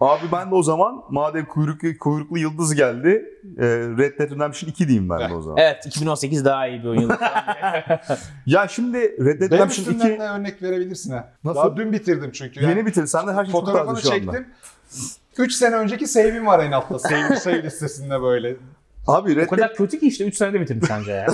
Abi 0.00 0.22
ben 0.32 0.50
de 0.50 0.54
o 0.54 0.62
zaman 0.62 1.02
madem 1.10 1.46
kuyruklu, 1.46 1.98
kuyruklu 1.98 2.38
yıldız 2.38 2.74
geldi 2.74 3.24
e, 3.58 3.66
Red 3.98 4.18
Dead 4.18 4.30
Redemption 4.30 4.70
2 4.70 4.88
diyeyim 4.88 5.10
ben 5.10 5.30
de 5.30 5.34
o 5.34 5.42
zaman. 5.42 5.58
Evet 5.58 5.86
2018 5.86 6.44
daha 6.44 6.66
iyi 6.66 6.82
bir 6.82 6.88
oyun. 6.88 7.12
Ya 8.46 8.68
şimdi 8.68 8.98
Red 8.98 9.40
Dead 9.40 9.40
Benim 9.40 9.52
Redemption 9.52 9.84
2 9.84 9.94
üstümden 9.94 10.20
de 10.20 10.22
örnek 10.22 10.62
verebilirsin 10.62 11.12
ha. 11.12 11.32
Nasıl? 11.44 11.60
Daha 11.60 11.76
dün 11.76 11.92
bitirdim 11.92 12.30
çünkü. 12.32 12.60
Yani 12.60 12.70
yeni 12.70 12.86
bitir. 12.86 13.06
Sende 13.06 13.32
her 13.32 13.44
şey 13.44 13.52
çok 13.52 13.60
fotoğrafını 13.60 13.90
anda. 13.90 14.00
çektim. 14.00 14.46
3 15.38 15.52
sene 15.52 15.74
önceki 15.74 16.06
save'im 16.06 16.46
var 16.46 16.64
en 16.64 16.72
altta. 16.72 16.98
Save, 16.98 17.36
save 17.40 17.62
listesinde 17.62 18.22
böyle. 18.22 18.56
Abi 19.06 19.36
Red 19.36 19.46
o 19.46 19.50
kadar 19.50 19.74
kötü 19.74 19.98
ki 19.98 20.06
işte 20.06 20.24
3 20.24 20.36
senede 20.36 20.60
bitirdim 20.60 20.88
sence 20.88 21.12
ya. 21.12 21.26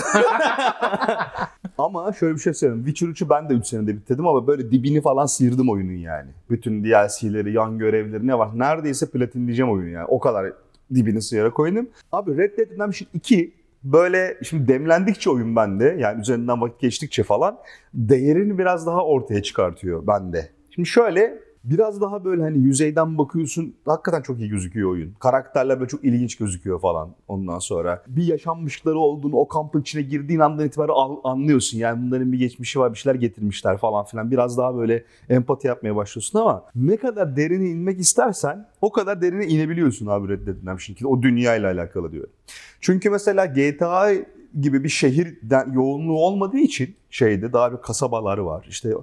Ama 1.78 2.12
şöyle 2.12 2.34
bir 2.34 2.40
şey 2.40 2.54
söyleyeyim. 2.54 2.84
Witcher 2.86 3.08
3'ü 3.08 3.30
ben 3.30 3.48
de 3.48 3.54
3 3.54 3.66
senede 3.66 3.96
bitirdim 3.96 4.26
ama 4.26 4.46
böyle 4.46 4.70
dibini 4.70 5.00
falan 5.00 5.26
sıyırdım 5.26 5.70
oyunun 5.70 5.92
yani. 5.92 6.30
Bütün 6.50 6.84
DLC'leri, 6.84 7.52
yan 7.52 7.78
görevleri 7.78 8.26
ne 8.26 8.38
var? 8.38 8.58
Neredeyse 8.58 9.10
platinleyeceğim 9.10 9.72
oyunu 9.72 9.88
yani. 9.88 10.06
O 10.06 10.20
kadar 10.20 10.52
dibini 10.94 11.22
sıyırarak 11.22 11.60
oynadım. 11.60 11.88
Abi 12.12 12.36
Red 12.36 12.58
Dead 12.58 12.70
Redemption 12.70 13.08
2 13.14 13.52
böyle 13.84 14.38
şimdi 14.42 14.68
demlendikçe 14.68 15.30
oyun 15.30 15.56
bende 15.56 15.96
yani 15.98 16.20
üzerinden 16.20 16.60
vakit 16.60 16.80
geçtikçe 16.80 17.22
falan 17.22 17.58
değerini 17.94 18.58
biraz 18.58 18.86
daha 18.86 19.04
ortaya 19.04 19.42
çıkartıyor 19.42 20.06
bende. 20.06 20.48
Şimdi 20.70 20.88
şöyle 20.88 21.38
biraz 21.64 22.00
daha 22.00 22.24
böyle 22.24 22.42
hani 22.42 22.58
yüzeyden 22.58 23.18
bakıyorsun 23.18 23.74
hakikaten 23.86 24.22
çok 24.22 24.38
iyi 24.40 24.48
gözüküyor 24.48 24.90
oyun. 24.90 25.12
Karakterler 25.18 25.80
böyle 25.80 25.88
çok 25.88 26.04
ilginç 26.04 26.36
gözüküyor 26.36 26.80
falan 26.80 27.10
ondan 27.28 27.58
sonra. 27.58 28.02
Bir 28.06 28.24
yaşanmışlıkları 28.24 28.98
olduğunu 28.98 29.36
o 29.36 29.48
kampın 29.48 29.80
içine 29.80 30.02
girdiğin 30.02 30.40
andan 30.40 30.66
itibaren 30.66 30.94
anlıyorsun. 31.24 31.78
Yani 31.78 32.06
bunların 32.06 32.32
bir 32.32 32.38
geçmişi 32.38 32.80
var 32.80 32.92
bir 32.92 32.98
şeyler 32.98 33.14
getirmişler 33.14 33.78
falan 33.78 34.04
filan. 34.04 34.30
Biraz 34.30 34.58
daha 34.58 34.76
böyle 34.76 35.04
empati 35.28 35.66
yapmaya 35.66 35.96
başlıyorsun 35.96 36.38
ama 36.38 36.64
ne 36.74 36.96
kadar 36.96 37.36
derine 37.36 37.68
inmek 37.68 38.00
istersen 38.00 38.66
o 38.80 38.92
kadar 38.92 39.22
derine 39.22 39.46
inebiliyorsun 39.46 40.06
abi 40.06 40.28
Red 40.28 40.46
Dead 40.46 40.56
Redemption 40.56 40.96
2'de. 40.96 41.06
O 41.06 41.22
dünyayla 41.22 41.70
alakalı 41.70 42.12
diyorum. 42.12 42.32
Çünkü 42.80 43.10
mesela 43.10 43.46
GTA 43.46 44.12
gibi 44.60 44.84
bir 44.84 44.88
şehirden 44.88 45.72
yoğunluğu 45.72 46.18
olmadığı 46.18 46.58
için 46.58 46.94
şeyde 47.10 47.52
daha 47.52 47.72
bir 47.72 47.76
kasabalar 47.76 48.38
var. 48.38 48.66
İşte 48.68 48.94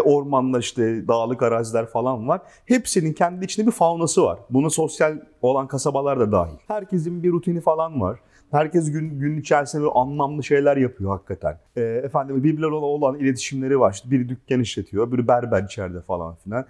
ormanlar 0.00 0.60
işte 0.60 1.08
dağlık 1.08 1.42
araziler 1.42 1.86
falan 1.86 2.28
var. 2.28 2.40
Hepsinin 2.66 3.12
kendi 3.12 3.44
içinde 3.44 3.66
bir 3.66 3.72
faunası 3.72 4.22
var. 4.22 4.38
Buna 4.50 4.70
sosyal 4.70 5.18
olan 5.42 5.68
kasabalar 5.68 6.20
da 6.20 6.32
dahil. 6.32 6.56
Herkesin 6.68 7.22
bir 7.22 7.32
rutini 7.32 7.60
falan 7.60 8.00
var. 8.00 8.18
Herkes 8.50 8.92
gün, 8.92 9.18
gün 9.18 9.40
içerisinde 9.40 9.82
böyle 9.82 9.92
anlamlı 9.92 10.44
şeyler 10.44 10.76
yapıyor 10.76 11.10
hakikaten. 11.10 11.58
E, 11.76 11.80
efendim 11.80 12.44
birbirleriyle 12.44 12.74
olan 12.74 13.18
iletişimleri 13.18 13.80
var. 13.80 13.92
İşte 13.92 14.10
biri 14.10 14.28
dükkan 14.28 14.60
işletiyor, 14.60 15.12
biri 15.12 15.28
berber 15.28 15.62
içeride 15.62 16.00
falan 16.00 16.36
filan. 16.36 16.66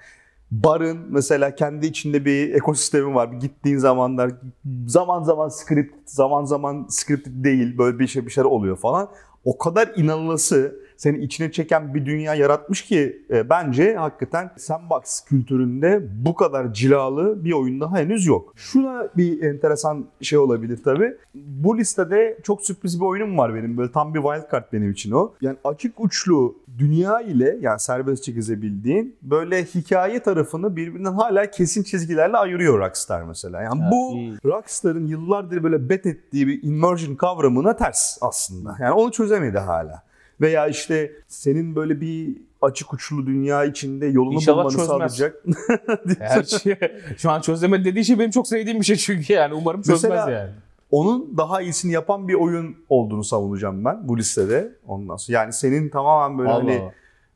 Barın 0.50 0.98
mesela 1.08 1.54
kendi 1.54 1.86
içinde 1.86 2.24
bir 2.24 2.54
ekosistemi 2.54 3.14
var. 3.14 3.28
Gittiğin 3.28 3.78
zamanlar 3.78 4.30
zaman 4.86 5.22
zaman 5.22 5.48
script, 5.48 5.94
zaman 6.10 6.44
zaman 6.44 6.86
script 6.88 7.28
değil 7.28 7.78
böyle 7.78 7.98
bir 7.98 8.06
şey 8.06 8.26
bir 8.26 8.30
şeyler 8.30 8.48
oluyor 8.48 8.76
falan. 8.76 9.08
o 9.44 9.58
kadar 9.58 9.92
inanılası 9.96 10.85
seni 10.96 11.18
içine 11.18 11.52
çeken 11.52 11.94
bir 11.94 12.06
dünya 12.06 12.34
yaratmış 12.34 12.82
ki 12.82 13.22
e, 13.30 13.50
bence 13.50 13.94
hakikaten 13.94 14.50
sandbox 14.56 15.24
kültüründe 15.24 16.02
bu 16.24 16.34
kadar 16.34 16.72
cilalı 16.72 17.44
bir 17.44 17.52
oyun 17.52 17.80
daha 17.80 17.96
henüz 17.98 18.26
yok. 18.26 18.52
Şuna 18.56 19.08
bir 19.16 19.42
enteresan 19.42 20.06
şey 20.20 20.38
olabilir 20.38 20.80
tabii. 20.84 21.16
Bu 21.34 21.78
listede 21.78 22.38
çok 22.42 22.62
sürpriz 22.62 23.00
bir 23.00 23.04
oyunum 23.04 23.38
var 23.38 23.54
benim. 23.54 23.76
Böyle 23.76 23.92
tam 23.92 24.14
bir 24.14 24.22
wildcard 24.22 24.72
benim 24.72 24.90
için 24.90 25.10
o. 25.10 25.32
Yani 25.40 25.56
açık 25.64 26.00
uçlu 26.00 26.56
dünya 26.78 27.20
ile 27.20 27.58
yani 27.60 27.80
serbestçe 27.80 28.32
gezebildiğin 28.32 29.16
böyle 29.22 29.64
hikaye 29.64 30.20
tarafını 30.20 30.76
birbirinden 30.76 31.12
hala 31.12 31.50
kesin 31.50 31.82
çizgilerle 31.82 32.36
ayırıyor 32.36 32.78
Rockstar 32.78 33.22
mesela. 33.22 33.62
Yani 33.62 33.80
Evet, 33.82 33.92
bu 33.92 34.16
iyi. 34.16 34.34
Rockstar'ın 34.44 35.06
yıllardır 35.06 35.62
böyle 35.62 35.88
bet 35.88 36.06
ettiği 36.06 36.46
bir 36.46 36.62
immersion 36.62 37.14
kavramına 37.14 37.76
ters 37.76 38.18
aslında. 38.20 38.76
Yani 38.80 38.92
onu 38.92 39.12
çözemedi 39.12 39.58
hala. 39.58 40.02
Veya 40.40 40.66
işte 40.66 41.12
senin 41.28 41.76
böyle 41.76 42.00
bir 42.00 42.36
açık 42.62 42.94
uçlu 42.94 43.26
dünya 43.26 43.64
içinde 43.64 44.06
yolunu 44.06 44.34
İnşallah 44.34 44.64
bulmanı 44.64 44.72
çözmez. 44.72 44.88
sağlayacak. 44.88 45.44
Her 46.18 46.42
şey, 46.42 46.76
şu 47.16 47.30
an 47.30 47.40
çözemedi 47.40 47.84
dediği 47.84 48.04
şey 48.04 48.18
benim 48.18 48.30
çok 48.30 48.48
sevdiğim 48.48 48.80
bir 48.80 48.84
şey 48.84 48.96
çünkü 48.96 49.32
yani 49.32 49.54
umarım 49.54 49.82
çözmez 49.82 50.02
Mesela- 50.02 50.30
yani. 50.30 50.50
Onun 50.90 51.34
daha 51.36 51.62
iyisini 51.62 51.92
yapan 51.92 52.28
bir 52.28 52.34
oyun 52.34 52.76
olduğunu 52.88 53.24
savunacağım 53.24 53.84
ben 53.84 54.08
bu 54.08 54.18
listede. 54.18 54.72
Ondan 54.86 55.16
sonra 55.16 55.38
yani 55.38 55.52
senin 55.52 55.88
tamamen 55.88 56.38
böyle 56.38 56.50
hani 56.50 56.80
Vallahi. 56.80 56.92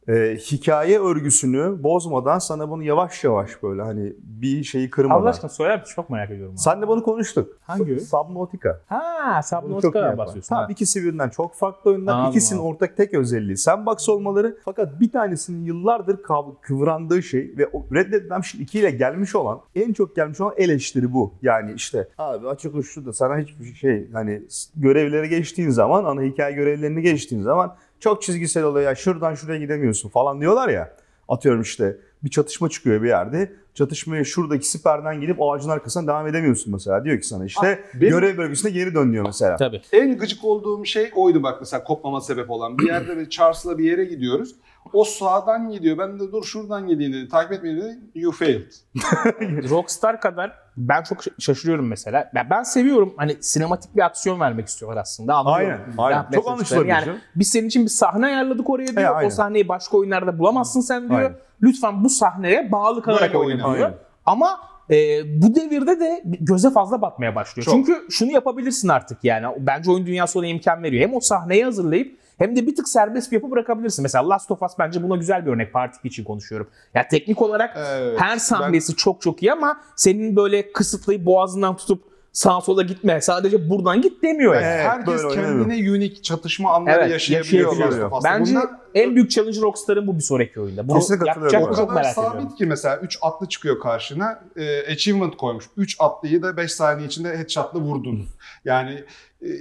E, 0.09 0.37
hikaye 0.37 0.99
örgüsünü 1.01 1.83
bozmadan 1.83 2.39
sana 2.39 2.71
bunu 2.71 2.83
yavaş 2.83 3.25
yavaş 3.25 3.63
böyle 3.63 3.83
hani 3.83 4.13
bir 4.23 4.65
şeyi 4.65 4.91
kırmadan. 4.91 5.21
Allah 5.23 5.29
aşkına 5.31 5.51
söyler 5.51 5.81
misin? 5.81 5.93
Çok 5.95 6.11
merak 6.11 6.31
ediyorum. 6.31 6.53
abi. 6.53 6.59
Sen 6.61 6.83
de 6.83 6.89
bunu 6.89 7.03
konuştuk. 7.03 7.59
Hangi? 7.63 8.01
Subnautica. 8.01 8.81
Ha, 8.87 9.41
Subnautica'dan 9.43 10.19
bahsediyorsun. 10.19 10.49
Tamam 10.49 10.71
ikisi 10.71 11.01
birbirinden 11.03 11.29
çok 11.29 11.55
farklı 11.55 11.91
oyunlar. 11.91 12.13
Anladım 12.15 12.31
İkisinin 12.31 12.61
ortak 12.61 12.97
tek 12.97 13.15
özelliği 13.15 13.57
sandbox 13.57 14.09
olmaları. 14.09 14.59
Fakat 14.65 15.01
bir 15.01 15.13
tanesinin 15.13 15.65
yıllardır 15.65 16.17
kav- 16.17 16.55
kıvrandığı 16.61 17.23
şey 17.23 17.55
ve 17.59 17.67
Red 17.93 18.13
Dead 18.13 18.21
Redemption 18.31 18.63
2 18.63 18.79
ile 18.79 18.91
gelmiş 18.91 19.35
olan 19.35 19.61
en 19.75 19.93
çok 19.93 20.17
gelmiş 20.17 20.41
olan 20.41 20.55
eleştiri 20.57 21.13
bu. 21.13 21.35
Yani 21.43 21.73
işte 21.73 22.09
abi 22.19 22.49
açık 22.49 22.75
uçlu 22.75 23.07
da 23.07 23.13
sana 23.13 23.39
hiçbir 23.39 23.75
şey 23.75 24.11
hani 24.13 24.43
görevleri 24.77 25.29
geçtiğin 25.29 25.71
zaman 25.71 26.05
ana 26.05 26.23
hikaye 26.23 26.55
görevlerini 26.55 27.03
geçtiğin 27.03 27.43
zaman 27.43 27.77
çok 28.01 28.23
çizgisel 28.23 28.65
oluyor 28.65 28.87
ya 28.89 28.95
şuradan 28.95 29.35
şuraya 29.35 29.59
gidemiyorsun 29.59 30.09
falan 30.09 30.41
diyorlar 30.41 30.69
ya. 30.69 30.97
Atıyorum 31.29 31.63
işte 31.63 31.97
bir 32.25 32.31
çatışma 32.31 32.69
çıkıyor 32.69 33.03
bir 33.03 33.09
yerde. 33.09 33.53
Çatışmaya 33.75 34.25
şuradaki 34.25 34.67
siperden 34.69 35.21
gidip 35.21 35.37
ağacın 35.43 35.69
arkasına 35.69 36.07
devam 36.07 36.27
edemiyorsun 36.27 36.73
mesela. 36.73 37.05
Diyor 37.05 37.21
ki 37.21 37.27
sana 37.27 37.45
işte 37.45 37.81
Ah, 37.95 38.01
benim- 38.01 38.11
görev 38.13 38.39
bölgesine 38.39 38.71
geri 38.71 38.95
dön 38.95 39.13
diyor 39.13 39.25
mesela. 39.27 39.57
Tabii. 39.57 39.83
En 39.93 40.19
gıcık 40.19 40.45
olduğum 40.45 40.85
şey 40.85 41.11
oydu 41.15 41.43
bak 41.43 41.57
mesela 41.61 41.85
kopmama 41.85 42.21
sebep 42.21 42.51
olan. 42.51 42.79
Bir 42.79 42.87
yerde 42.87 43.17
ve 43.17 43.29
Charles'la 43.31 43.79
bir 43.79 43.85
yere 43.85 44.05
gidiyoruz. 44.05 44.55
O 44.93 45.05
sağdan 45.05 45.71
gidiyor. 45.71 45.99
Ben 45.99 46.21
de 46.21 46.33
dur 46.33 46.45
şuradan 46.45 46.87
gideyim 46.87 47.13
dedi. 47.13 47.29
Takip 47.29 47.53
etmeyin 47.53 47.77
dedi. 47.77 47.99
You 48.15 48.33
failed. 48.33 48.73
Rockstar 49.71 50.21
kadar 50.21 50.53
ben 50.77 51.03
çok 51.03 51.19
şa- 51.19 51.41
şaşırıyorum 51.41 51.89
mesela. 51.89 52.31
Ben, 52.35 52.51
ben 52.51 52.63
seviyorum 52.63 53.15
hani 53.17 53.37
sinematik 53.41 53.97
bir 53.97 54.03
aksiyon 54.03 54.41
vermek 54.41 54.69
istiyorlar 54.69 55.01
aslında. 55.01 55.35
Anlıyorum. 55.35 55.81
Aynen, 55.81 55.95
aynen. 55.99 56.17
Yapmaya 56.17 56.37
Çok 56.37 56.49
anlaşılabilir 56.49 56.89
Yani 56.91 57.19
biz 57.37 57.51
senin 57.51 57.67
için 57.69 57.85
bir 57.85 57.89
sahne 57.91 58.27
ayarladık 58.27 58.71
oraya 58.71 58.97
diyor. 58.97 59.17
aynen. 59.17 59.27
o 59.27 59.31
sahneyi 59.31 59.69
başka 59.69 59.97
oyunlarda 59.97 60.39
bulamazsın 60.39 60.81
sen 60.81 61.09
diyor. 61.09 61.21
Aynen. 61.21 61.37
Lütfen 61.63 62.05
bu 62.05 62.09
sahneye 62.09 62.73
bağlı 62.73 63.03
kalarak 63.03 63.35
oyna 63.35 63.57
diyor. 63.59 63.75
Aynen. 63.75 63.95
Ama 64.27 64.61
e, 64.91 64.97
bu 65.43 65.55
devirde 65.55 66.01
de 66.01 66.23
göze 66.25 66.71
fazla 66.71 67.03
batmaya 67.03 67.35
başlıyor. 67.35 67.65
Çok. 67.65 67.75
Çünkü 67.75 68.07
şunu 68.11 68.33
yapabilirsin 68.33 68.89
artık 68.89 69.25
yani. 69.25 69.47
Bence 69.59 69.91
oyun 69.91 70.07
dünyası 70.07 70.39
ona 70.39 70.47
imkan 70.47 70.83
veriyor. 70.83 71.09
Hem 71.09 71.17
o 71.17 71.21
sahneyi 71.21 71.65
hazırlayıp 71.65 72.20
hem 72.41 72.57
de 72.57 72.67
bir 72.67 72.77
tık 72.77 72.89
serbest 72.89 73.33
bir 73.33 73.37
yapı 73.37 73.51
bırakabilirsin. 73.51 74.03
Mesela 74.03 74.29
Last 74.29 74.51
of 74.51 74.63
Us 74.63 74.73
bence 74.79 75.03
buna 75.03 75.17
güzel 75.17 75.47
bir 75.47 75.51
örnek. 75.51 75.73
Part 75.73 75.97
2 75.97 76.09
için 76.09 76.25
konuşuyorum. 76.25 76.69
Ya 76.95 77.09
teknik 77.09 77.43
olarak 77.43 77.77
Evet. 77.77 78.21
her 78.21 78.37
sahnesi 78.37 78.97
çok 78.97 79.21
çok 79.21 79.43
iyi 79.43 79.53
ama 79.53 79.81
senin 79.97 80.37
böyle 80.37 80.73
kısıtlayıp 80.73 81.27
boğazından 81.27 81.77
tutup 81.77 82.11
sağa 82.33 82.61
sola 82.61 82.83
gitme. 82.83 83.21
Sadece 83.21 83.71
buradan 83.71 84.03
git 84.03 84.23
demiyor 84.23 84.55
yani. 84.55 84.65
Evet, 84.67 84.85
Herkes 84.87 85.23
kendine 85.35 85.91
unik 85.91 86.25
çatışma 86.25 86.73
anları 86.75 87.01
Evet, 87.01 87.11
yaşayabiliyor. 87.11 87.73
yaşayabiliyor. 87.73 88.11
Last 88.11 88.13
of 88.13 88.19
Us'ta. 88.19 88.31
Bence 88.39 88.55
Bunlar 88.55 88.67
en 88.95 89.15
büyük 89.15 89.31
challenge 89.31 89.61
Rockstar'ın 89.61 90.07
bu 90.07 90.17
bir 90.17 90.23
sonraki 90.23 90.61
oyunda. 90.61 90.89
Bunu 90.89 90.99
Kesinlikle 90.99 91.29
yapacak 91.29 91.71
mı 91.71 91.77
çok 91.77 91.95
merak 91.95 92.15
sabit 92.15 92.31
ediyorum. 92.31 92.57
ki 92.57 92.67
mesela 92.67 92.97
3 92.99 93.19
atlı 93.23 93.49
çıkıyor 93.49 93.81
karşına. 93.81 94.41
E, 94.57 94.93
achievement 94.93 95.37
koymuş. 95.37 95.65
3 95.77 95.97
atlıyı 95.99 96.43
da 96.43 96.57
5 96.57 96.73
saniye 96.73 97.07
içinde 97.07 97.39
headshot'la 97.39 97.81
vurdun. 97.81 98.27
Yani 98.65 99.05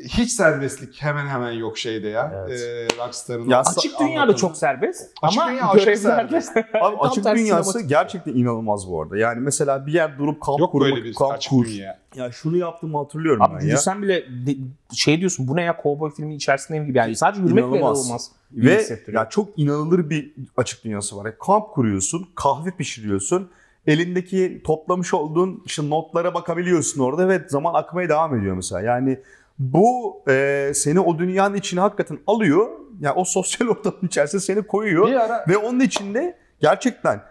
hiç 0.03 0.31
serbestlik 0.31 1.01
hemen 1.01 1.27
hemen 1.27 1.51
yok 1.51 1.77
şeyde 1.77 2.07
ya. 2.07 2.45
Evet. 2.47 2.61
E, 2.61 2.87
Rockstar'ın. 2.97 3.49
Ya 3.49 3.59
Açık 3.61 3.99
dünya 3.99 4.27
da 4.27 4.35
çok 4.35 4.57
serbest 4.57 5.11
Açık 5.21 5.41
ama 5.41 5.51
dünya 5.51 5.69
aşırı 5.69 5.85
görevlerde 5.93 6.37
Abi 6.81 6.95
tam 6.97 7.09
açık 7.09 7.25
dünyası 7.25 7.69
sinematik. 7.71 7.89
gerçekten 7.89 8.33
inanılmaz 8.33 8.89
bu 8.89 9.01
arada. 9.01 9.17
Yani 9.17 9.39
mesela 9.39 9.85
bir 9.85 9.93
yer 9.93 10.17
durup 10.17 10.41
kamp 10.41 10.59
Yok 10.59 10.71
kurmak, 10.71 10.91
böyle 10.91 11.03
bir 11.03 11.13
kamp 11.13 11.33
açık 11.33 11.49
kur. 11.49 11.65
dünya. 11.67 11.99
Ya 12.15 12.31
şunu 12.31 12.57
yaptığımı 12.57 12.97
hatırlıyorum 12.97 13.41
Abi 13.41 13.53
ben 13.55 13.59
ya. 13.61 13.67
yürüsen 13.67 14.01
bile 14.01 14.25
şey 14.93 15.19
diyorsun 15.19 15.47
bu 15.47 15.55
ne 15.55 15.63
ya 15.63 15.77
kovboy 15.77 16.11
filmi 16.11 16.35
içerisindeyim 16.35 16.85
gibi. 16.87 16.97
Yani 16.97 17.15
sadece 17.15 17.41
yürümek 17.41 17.63
bile 17.63 17.77
İnanılmaz. 17.77 17.99
inanılmaz. 17.99 18.31
iyi 18.55 18.65
Ve 18.65 19.11
ya 19.13 19.29
çok 19.29 19.59
inanılır 19.59 20.09
bir 20.09 20.33
açık 20.57 20.83
dünyası 20.83 21.17
var. 21.17 21.25
Yani 21.25 21.35
kamp 21.45 21.71
kuruyorsun, 21.71 22.27
kahve 22.35 22.71
pişiriyorsun. 22.71 23.49
Elindeki 23.87 24.61
toplamış 24.65 25.13
olduğun 25.13 25.63
işte 25.65 25.89
notlara 25.89 26.33
bakabiliyorsun 26.33 27.01
orada 27.01 27.27
ve 27.27 27.41
zaman 27.47 27.73
akmaya 27.73 28.09
devam 28.09 28.35
ediyor 28.35 28.55
mesela. 28.55 28.81
Yani 28.81 29.19
bu 29.59 30.23
e, 30.29 30.71
seni 30.75 30.99
o 30.99 31.19
dünyanın 31.19 31.55
içine 31.55 31.79
hakikaten 31.79 32.19
alıyor. 32.27 32.67
Yani 32.99 33.13
o 33.15 33.23
sosyal 33.23 33.67
ortamın 33.69 34.07
içerisine 34.07 34.41
seni 34.41 34.63
koyuyor. 34.63 35.07
Bir 35.07 35.25
ara 35.25 35.45
Ve 35.47 35.57
onun 35.57 35.79
içinde 35.79 36.37
gerçekten 36.59 37.21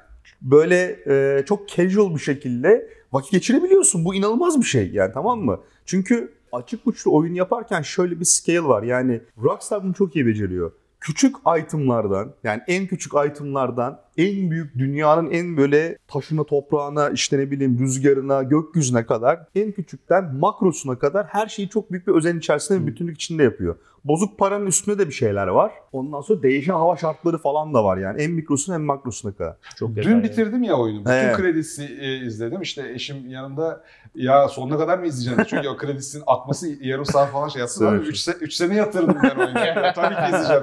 böyle 0.42 0.98
e, 1.06 1.44
çok 1.46 1.68
casual 1.68 2.14
bir 2.14 2.20
şekilde 2.20 2.90
vakit 3.12 3.32
geçirebiliyorsun. 3.32 4.04
Bu 4.04 4.14
inanılmaz 4.14 4.60
bir 4.60 4.66
şey 4.66 4.90
yani 4.92 5.12
tamam 5.12 5.40
mı? 5.40 5.60
Çünkü 5.86 6.32
açık 6.52 6.86
uçlu 6.86 7.14
oyun 7.14 7.34
yaparken 7.34 7.82
şöyle 7.82 8.20
bir 8.20 8.24
scale 8.24 8.64
var. 8.64 8.82
Yani 8.82 9.20
Rockstar 9.42 9.84
bunu 9.84 9.94
çok 9.94 10.16
iyi 10.16 10.26
beceriyor. 10.26 10.72
Küçük 11.00 11.36
itemlardan 11.58 12.32
yani 12.44 12.62
en 12.68 12.86
küçük 12.86 13.12
itemlardan 13.26 14.00
en 14.16 14.50
büyük 14.50 14.78
dünyanın 14.78 15.30
en 15.30 15.56
böyle 15.56 15.98
taşına 16.08 16.44
toprağına 16.44 17.10
işte 17.10 17.38
ne 17.38 17.50
bileyim 17.50 17.78
rüzgarına 17.80 18.42
gökyüzüne 18.42 19.06
kadar 19.06 19.40
en 19.54 19.72
küçükten 19.72 20.34
makrosuna 20.34 20.98
kadar 20.98 21.26
her 21.26 21.46
şeyi 21.46 21.68
çok 21.68 21.92
büyük 21.92 22.06
bir 22.06 22.12
özen 22.12 22.38
içerisinde 22.38 22.82
bir 22.82 22.86
bütünlük 22.86 23.16
içinde 23.16 23.42
yapıyor. 23.42 23.76
Bozuk 24.04 24.38
paranın 24.38 24.66
üstünde 24.66 24.98
de 24.98 25.08
bir 25.08 25.12
şeyler 25.12 25.46
var. 25.46 25.72
Ondan 25.92 26.20
sonra 26.20 26.42
değişen 26.42 26.72
hava 26.72 26.96
şartları 26.96 27.38
falan 27.38 27.74
da 27.74 27.84
var 27.84 27.96
yani. 27.96 28.22
En 28.22 28.30
mikrosuna 28.30 28.74
hem 28.74 28.82
makrosuna 28.84 29.32
kadar. 29.32 29.56
Çok 29.76 29.88
Dün 29.88 29.96
detaylı. 29.96 30.22
bitirdim 30.22 30.62
ya 30.62 30.74
oyunu. 30.76 31.00
Bütün 31.00 31.10
Evet. 31.12 31.36
kredisi 31.36 31.84
e, 32.00 32.26
izledim. 32.26 32.62
İşte 32.62 32.92
eşim 32.92 33.28
yanımda 33.30 33.84
ya 34.14 34.48
sonuna 34.48 34.78
kadar 34.78 34.98
mı 34.98 35.06
izleyeceğim? 35.06 35.44
Çünkü 35.50 35.68
o 35.68 35.76
kredisinin 35.76 36.24
akması 36.26 36.68
yarım 36.80 37.04
saat 37.04 37.30
falan 37.32 37.48
şey 37.48 37.60
yapsın. 37.60 37.86
Evet. 37.86 38.06
3 38.06 38.28
üç 38.40 38.54
sene 38.54 38.74
yatırdım 38.74 39.16
ben 39.22 39.36
oyunu. 39.36 39.54
Tabii 39.94 40.14
ki 40.14 40.22
izleyeceğim. 40.28 40.62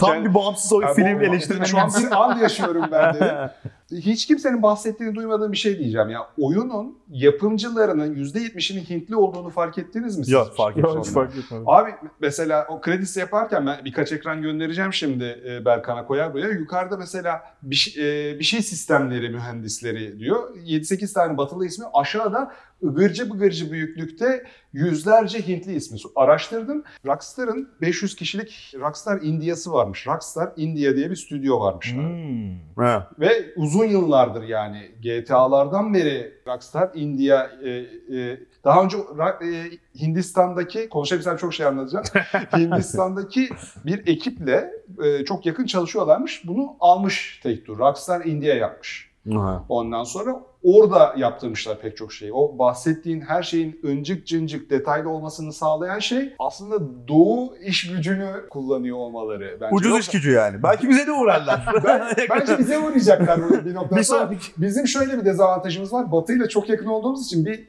Tam 0.00 0.12
Kendi- 0.12 0.28
bir 0.28 0.34
bağımsız 0.34 0.72
oyun 0.72 0.88
Ya 0.88 0.94
film 0.94 1.06
eleştirmeni. 1.22 1.68
Şu 1.68 1.78
an 1.78 1.90
bir 1.98 2.12
an 2.24 2.38
yaşıyorum 2.38 2.84
ben 2.92 3.14
de. 3.14 3.50
Hiç 3.92 4.26
kimsenin 4.26 4.62
bahsettiğini 4.62 5.14
duymadığım 5.14 5.52
bir 5.52 5.56
şey 5.56 5.78
diyeceğim 5.78 6.08
ya. 6.08 6.20
Oyunun 6.38 6.98
yapımcılarının 7.10 8.14
%70'inin 8.14 8.84
Hintli 8.84 9.16
olduğunu 9.16 9.50
fark 9.50 9.78
ettiniz 9.78 10.18
mi 10.18 10.24
siz? 10.24 10.32
Yok, 10.32 10.56
fark 10.56 10.76
etmedim. 10.78 11.02
fark 11.02 11.30
etmedim. 11.36 11.64
Abi 11.68 11.90
mesela 12.20 12.66
o 12.68 12.80
kredisi 12.80 13.20
yaparken 13.20 13.66
ben 13.66 13.84
birkaç 13.84 14.12
ekran 14.12 14.42
göndereceğim 14.42 14.92
şimdi 14.92 15.42
e, 15.48 15.64
Berkan'a 15.64 16.06
koyar 16.06 16.32
buraya. 16.34 16.48
Yukarıda 16.48 16.96
mesela 16.96 17.42
bir, 17.62 17.74
şey- 17.74 18.30
e, 18.32 18.38
bir 18.38 18.44
şey 18.44 18.62
sistemleri 18.62 19.28
mühendisleri 19.30 20.18
diyor. 20.18 20.54
7-8 20.56 21.12
tane 21.12 21.36
batılı 21.38 21.66
ismi. 21.66 21.84
Aşağıda 21.94 22.52
ıgırcı 22.84 23.30
bıgırcı 23.30 23.72
büyüklükte 23.72 24.44
yüzlerce 24.72 25.48
Hintli 25.48 25.74
ismi. 25.74 25.98
Araştırdım. 26.16 26.84
Rockstar'ın 27.06 27.68
500 27.80 28.16
kişilik 28.16 28.74
Rockstar 28.80 29.20
India'sı 29.22 29.72
varmış. 29.72 30.06
Rockstar 30.06 30.52
India 30.56 30.96
diye 30.96 31.10
bir 31.10 31.16
stüdyo 31.16 31.60
varmış. 31.60 31.94
Hmm. 31.94 32.84
Ha. 32.84 33.10
Ve 33.20 33.54
uzun 33.56 33.84
yıllardır 33.84 34.42
yani 34.42 34.90
GTA'lardan 35.02 35.94
beri 35.94 36.34
Rockstar 36.46 36.90
India 36.94 37.50
e, 37.64 37.70
e, 37.70 38.38
daha 38.64 38.82
önce 38.82 38.96
e, 38.96 39.70
Hindistan'daki 40.00 40.88
konuşabilsem 40.88 41.36
çok 41.36 41.54
şey 41.54 41.66
anlatacağım. 41.66 42.04
Hindistan'daki 42.56 43.48
bir 43.86 44.06
ekiple 44.06 44.70
e, 45.04 45.24
çok 45.24 45.46
yakın 45.46 45.66
çalışıyorlarmış. 45.66 46.42
Bunu 46.46 46.76
almış 46.80 47.40
Take-Two. 47.44 47.78
Rockstar 47.78 48.24
India 48.24 48.54
yapmış. 48.54 49.09
Ha. 49.34 49.64
Ondan 49.68 50.04
sonra 50.04 50.40
orada 50.62 51.14
yaptırmışlar 51.16 51.80
pek 51.80 51.96
çok 51.96 52.12
şeyi. 52.12 52.32
O 52.32 52.58
bahsettiğin 52.58 53.20
her 53.20 53.42
şeyin 53.42 53.80
öncük 53.82 54.26
cıncık 54.26 54.70
detaylı 54.70 55.08
olmasını 55.10 55.52
sağlayan 55.52 55.98
şey 55.98 56.34
aslında 56.38 57.08
doğu 57.08 57.56
iş 57.56 57.88
gücünü 57.90 58.48
kullanıyor 58.50 58.96
olmaları. 58.96 59.58
Bence. 59.60 59.74
Ucuz 59.74 59.90
Yoksa- 59.92 60.00
iş 60.00 60.08
gücü 60.08 60.30
yani. 60.30 60.62
Belki 60.62 60.88
bize 60.88 61.06
de 61.06 61.12
uğrarlar. 61.12 61.66
ben, 61.84 62.02
bence 62.30 62.58
bize 62.58 62.78
uğrayacaklar 62.78 63.64
bir 63.64 63.74
noktadan 63.74 63.98
Bir 63.98 64.02
sonra. 64.04 64.20
sonraki- 64.26 64.52
Bizim 64.56 64.86
şöyle 64.88 65.18
bir 65.18 65.24
dezavantajımız 65.24 65.92
var. 65.92 66.12
Batı 66.12 66.32
ile 66.32 66.48
çok 66.48 66.68
yakın 66.68 66.86
olduğumuz 66.86 67.26
için 67.26 67.46
bir 67.46 67.68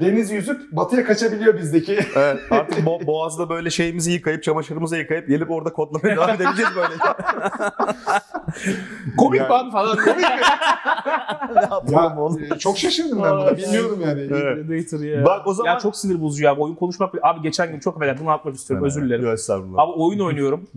deniz 0.00 0.30
yüzüp 0.30 0.72
batıya 0.72 1.04
kaçabiliyor 1.04 1.58
bizdeki. 1.58 1.98
Evet, 2.16 2.38
artık 2.50 2.78
Bo- 2.86 3.06
Boğaz'da 3.06 3.48
böyle 3.48 3.70
şeyimizi 3.70 4.12
yıkayıp, 4.12 4.42
çamaşırımızı 4.42 4.96
yıkayıp 4.96 5.28
gelip 5.28 5.50
orada 5.50 5.72
kodlamaya 5.72 6.16
devam 6.16 6.30
edebileceğiz 6.30 6.70
böyle. 6.76 6.88
Komik 9.18 9.40
Yani- 9.40 9.50
lan 9.50 9.70
falan. 9.70 9.96
Komik. 9.96 10.24
ne 11.90 11.96
yapalım 11.96 12.18
oğlum? 12.18 12.42
e, 12.54 12.58
çok 12.58 12.78
şaşırdım 12.78 13.22
ben 13.22 13.32
buna. 13.32 13.56
Bilmiyordum 13.56 14.00
yani. 14.06 14.20
Evet. 14.20 14.92
Ya. 15.02 15.24
Bak 15.26 15.46
o 15.46 15.54
zaman- 15.54 15.72
Ya 15.72 15.78
çok 15.78 15.96
sinir 15.96 16.20
bozucu 16.22 16.44
ya. 16.44 16.56
Oyun 16.56 16.74
konuşmak. 16.74 17.14
Abi 17.22 17.42
geçen 17.42 17.72
gün 17.72 17.78
çok 17.80 17.96
affedersin 17.96 18.24
bunu 18.26 18.32
atmak 18.34 18.54
istiyorum. 18.54 18.86
Özür 18.86 19.02
dilerim. 19.02 19.24
Yok, 19.24 19.34
estağfurullah. 19.34 19.82
Abi 19.82 19.92
oyun 19.92 20.20
oynuyorum. 20.20 20.68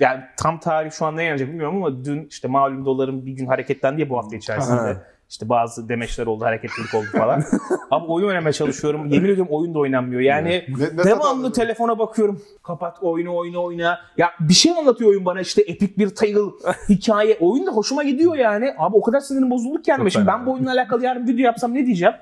Yani 0.00 0.20
tam 0.36 0.60
tarih 0.60 0.90
şu 0.90 1.06
an 1.06 1.16
ne 1.16 1.24
gelecek 1.24 1.48
bilmiyorum 1.48 1.76
ama 1.84 2.04
dün 2.04 2.26
işte 2.30 2.48
malum 2.48 2.84
doların 2.84 3.26
bir 3.26 3.32
gün 3.32 3.46
hareketlendi 3.46 4.00
ya 4.00 4.10
bu 4.10 4.18
hafta 4.18 4.36
içerisinde. 4.36 4.96
İşte 5.34 5.48
bazı 5.48 5.88
demeçler 5.88 6.26
oldu, 6.26 6.44
hareketlilik 6.44 6.94
oldu 6.94 7.06
falan. 7.12 7.42
Abi 7.90 8.06
oyun 8.06 8.28
oynamaya 8.28 8.52
çalışıyorum. 8.52 9.06
Yemin 9.06 9.28
ediyorum 9.28 9.46
oyun 9.50 9.74
da 9.74 9.78
oynanmıyor. 9.78 10.20
Yani 10.20 10.64
Ne- 10.78 10.96
ne 10.96 11.04
devamlı 11.04 11.52
telefona 11.52 11.98
bakıyorum. 11.98 12.42
Kapat 12.62 13.02
oyunu, 13.02 13.36
oyunu, 13.36 13.62
oyna. 13.64 13.98
Ya 14.16 14.30
bir 14.40 14.54
şey 14.54 14.72
anlatıyor 14.72 15.10
oyun 15.10 15.24
bana 15.24 15.40
işte 15.40 15.62
epik 15.62 15.98
bir 15.98 16.14
tale, 16.14 16.38
hikaye. 16.88 17.36
Oyun 17.40 17.66
da 17.66 17.70
hoşuma 17.70 18.02
gidiyor 18.02 18.34
yani. 18.34 18.74
Abi 18.78 18.96
o 18.96 19.02
kadar 19.02 19.20
sinirim 19.20 19.50
bozulduk 19.50 19.84
ki 19.84 19.90
yani. 19.90 20.10
Şimdi 20.10 20.26
ben 20.26 20.46
bu 20.46 20.52
oyunla 20.52 20.70
alakalı 20.72 21.04
yarın 21.04 21.26
video 21.28 21.44
yapsam 21.44 21.74
ne 21.74 21.86
diyeceğim? 21.86 22.14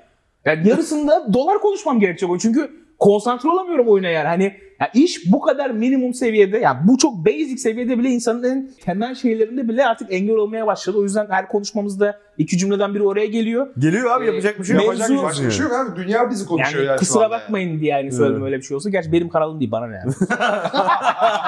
Yani 0.45 0.67
yarısında 0.67 1.33
dolar 1.33 1.57
konuşmam 1.59 1.99
gerekecek 1.99 2.29
oyun. 2.29 2.39
Çünkü 2.39 2.71
konsantre 2.99 3.49
olamıyorum 3.49 3.87
oyuna 3.87 4.07
yani. 4.07 4.27
Hani 4.27 4.53
ya 4.83 4.89
iş 4.93 5.31
bu 5.31 5.41
kadar 5.41 5.69
minimum 5.69 6.13
seviyede 6.13 6.57
yani 6.57 6.77
bu 6.83 6.97
çok 6.97 7.25
basic 7.25 7.57
seviyede 7.57 7.99
bile 7.99 8.09
insanın 8.09 8.43
en 8.43 8.69
temel 8.85 9.15
şeylerinde 9.15 9.67
bile 9.67 9.85
artık 9.85 10.13
engel 10.13 10.35
olmaya 10.35 10.67
başladı. 10.67 10.97
O 10.97 11.03
yüzden 11.03 11.27
her 11.29 11.47
konuşmamızda 11.47 12.19
iki 12.37 12.57
cümleden 12.57 12.95
biri 12.95 13.03
oraya 13.03 13.25
geliyor. 13.25 13.67
Geliyor 13.77 14.11
abi 14.11 14.25
yapacak 14.25 14.59
bir 14.59 14.63
şey 14.63 14.75
yok. 14.75 14.85
Mevzu- 14.85 15.13
Yapacak 15.13 15.31
bir 15.31 15.35
şey 15.35 15.45
bir 15.45 15.51
şey 15.51 15.63
yok 15.65 15.73
abi. 15.73 16.03
Dünya 16.03 16.29
bizi 16.29 16.45
konuşuyor 16.45 16.83
Yani, 16.83 16.87
yani, 16.87 16.99
kusura 16.99 17.31
bakmayın 17.31 17.79
diye 17.79 17.91
yani 17.91 18.11
söyledim 18.11 18.43
öyle 18.43 18.57
bir 18.57 18.61
şey 18.61 18.75
olsa. 18.75 18.89
Gerçi 18.89 19.11
benim 19.11 19.29
kanalım 19.29 19.59
değil 19.59 19.71
bana 19.71 19.87
ne 19.87 19.95
yani. 19.95 20.13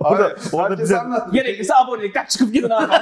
Orada- 0.00 0.24
Abi, 0.24 0.34
orada 0.52 0.68
herkes 0.70 0.84
bize- 0.84 0.98
anlattı. 0.98 1.30
Gerekirse 1.32 1.74
abonelikten 1.74 2.24
çıkıp 2.24 2.52
gidin 2.52 2.70
abi. 2.70 2.92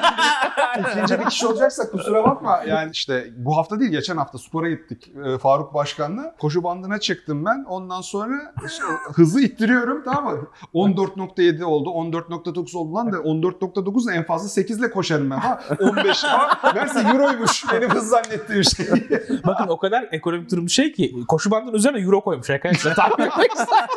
İkinci 0.90 1.18
bir 1.20 1.24
kişi 1.24 1.46
olacaksa 1.46 1.90
kusura 1.90 2.24
bakma. 2.24 2.60
Yani 2.66 2.90
işte 2.92 3.26
bu 3.36 3.56
hafta 3.56 3.80
değil 3.80 3.90
geçen 3.90 4.16
hafta 4.16 4.38
spora 4.38 4.68
gittik 4.70 5.12
e, 5.26 5.38
Faruk 5.38 5.74
Başkan'la. 5.74 6.34
Koşu 6.40 6.64
bandına 6.64 7.00
çıktım 7.00 7.44
ben. 7.44 7.64
Ondan 7.68 8.00
sonra 8.00 8.34
işte 8.66 8.84
hızı 9.14 9.40
ittiriyorum 9.40 10.02
tamam 10.04 10.34
mı? 10.34 10.46
14.7 10.74 11.64
oldu 11.64 11.88
14.9 11.90 12.76
oldu 12.76 12.94
lan 12.94 13.12
da 13.12 13.16
14.9 13.16 14.12
en 14.12 14.24
fazla 14.24 14.48
8 14.48 14.78
ile 14.78 14.90
koşarım 14.90 15.30
ben. 15.30 15.38
Ha 15.38 15.60
15 15.80 16.24
ha 16.24 16.72
meğerse 16.74 17.00
euroymuş 17.00 17.64
benim 17.72 17.90
hız 17.90 18.08
zannettiğim 18.08 18.64
şey. 18.64 18.86
Bakın 19.46 19.68
o 19.68 19.78
kadar 19.78 20.08
ekonomik 20.12 20.50
durum 20.52 20.68
şey 20.70 20.92
ki 20.92 21.14
koşu 21.28 21.50
bandının 21.50 21.74
üzerine 21.76 21.98
euro 22.00 22.20
koymuş 22.20 22.50
arkadaşlar. 22.50 22.92
Etmek 23.18 23.52
ister. 23.52 23.88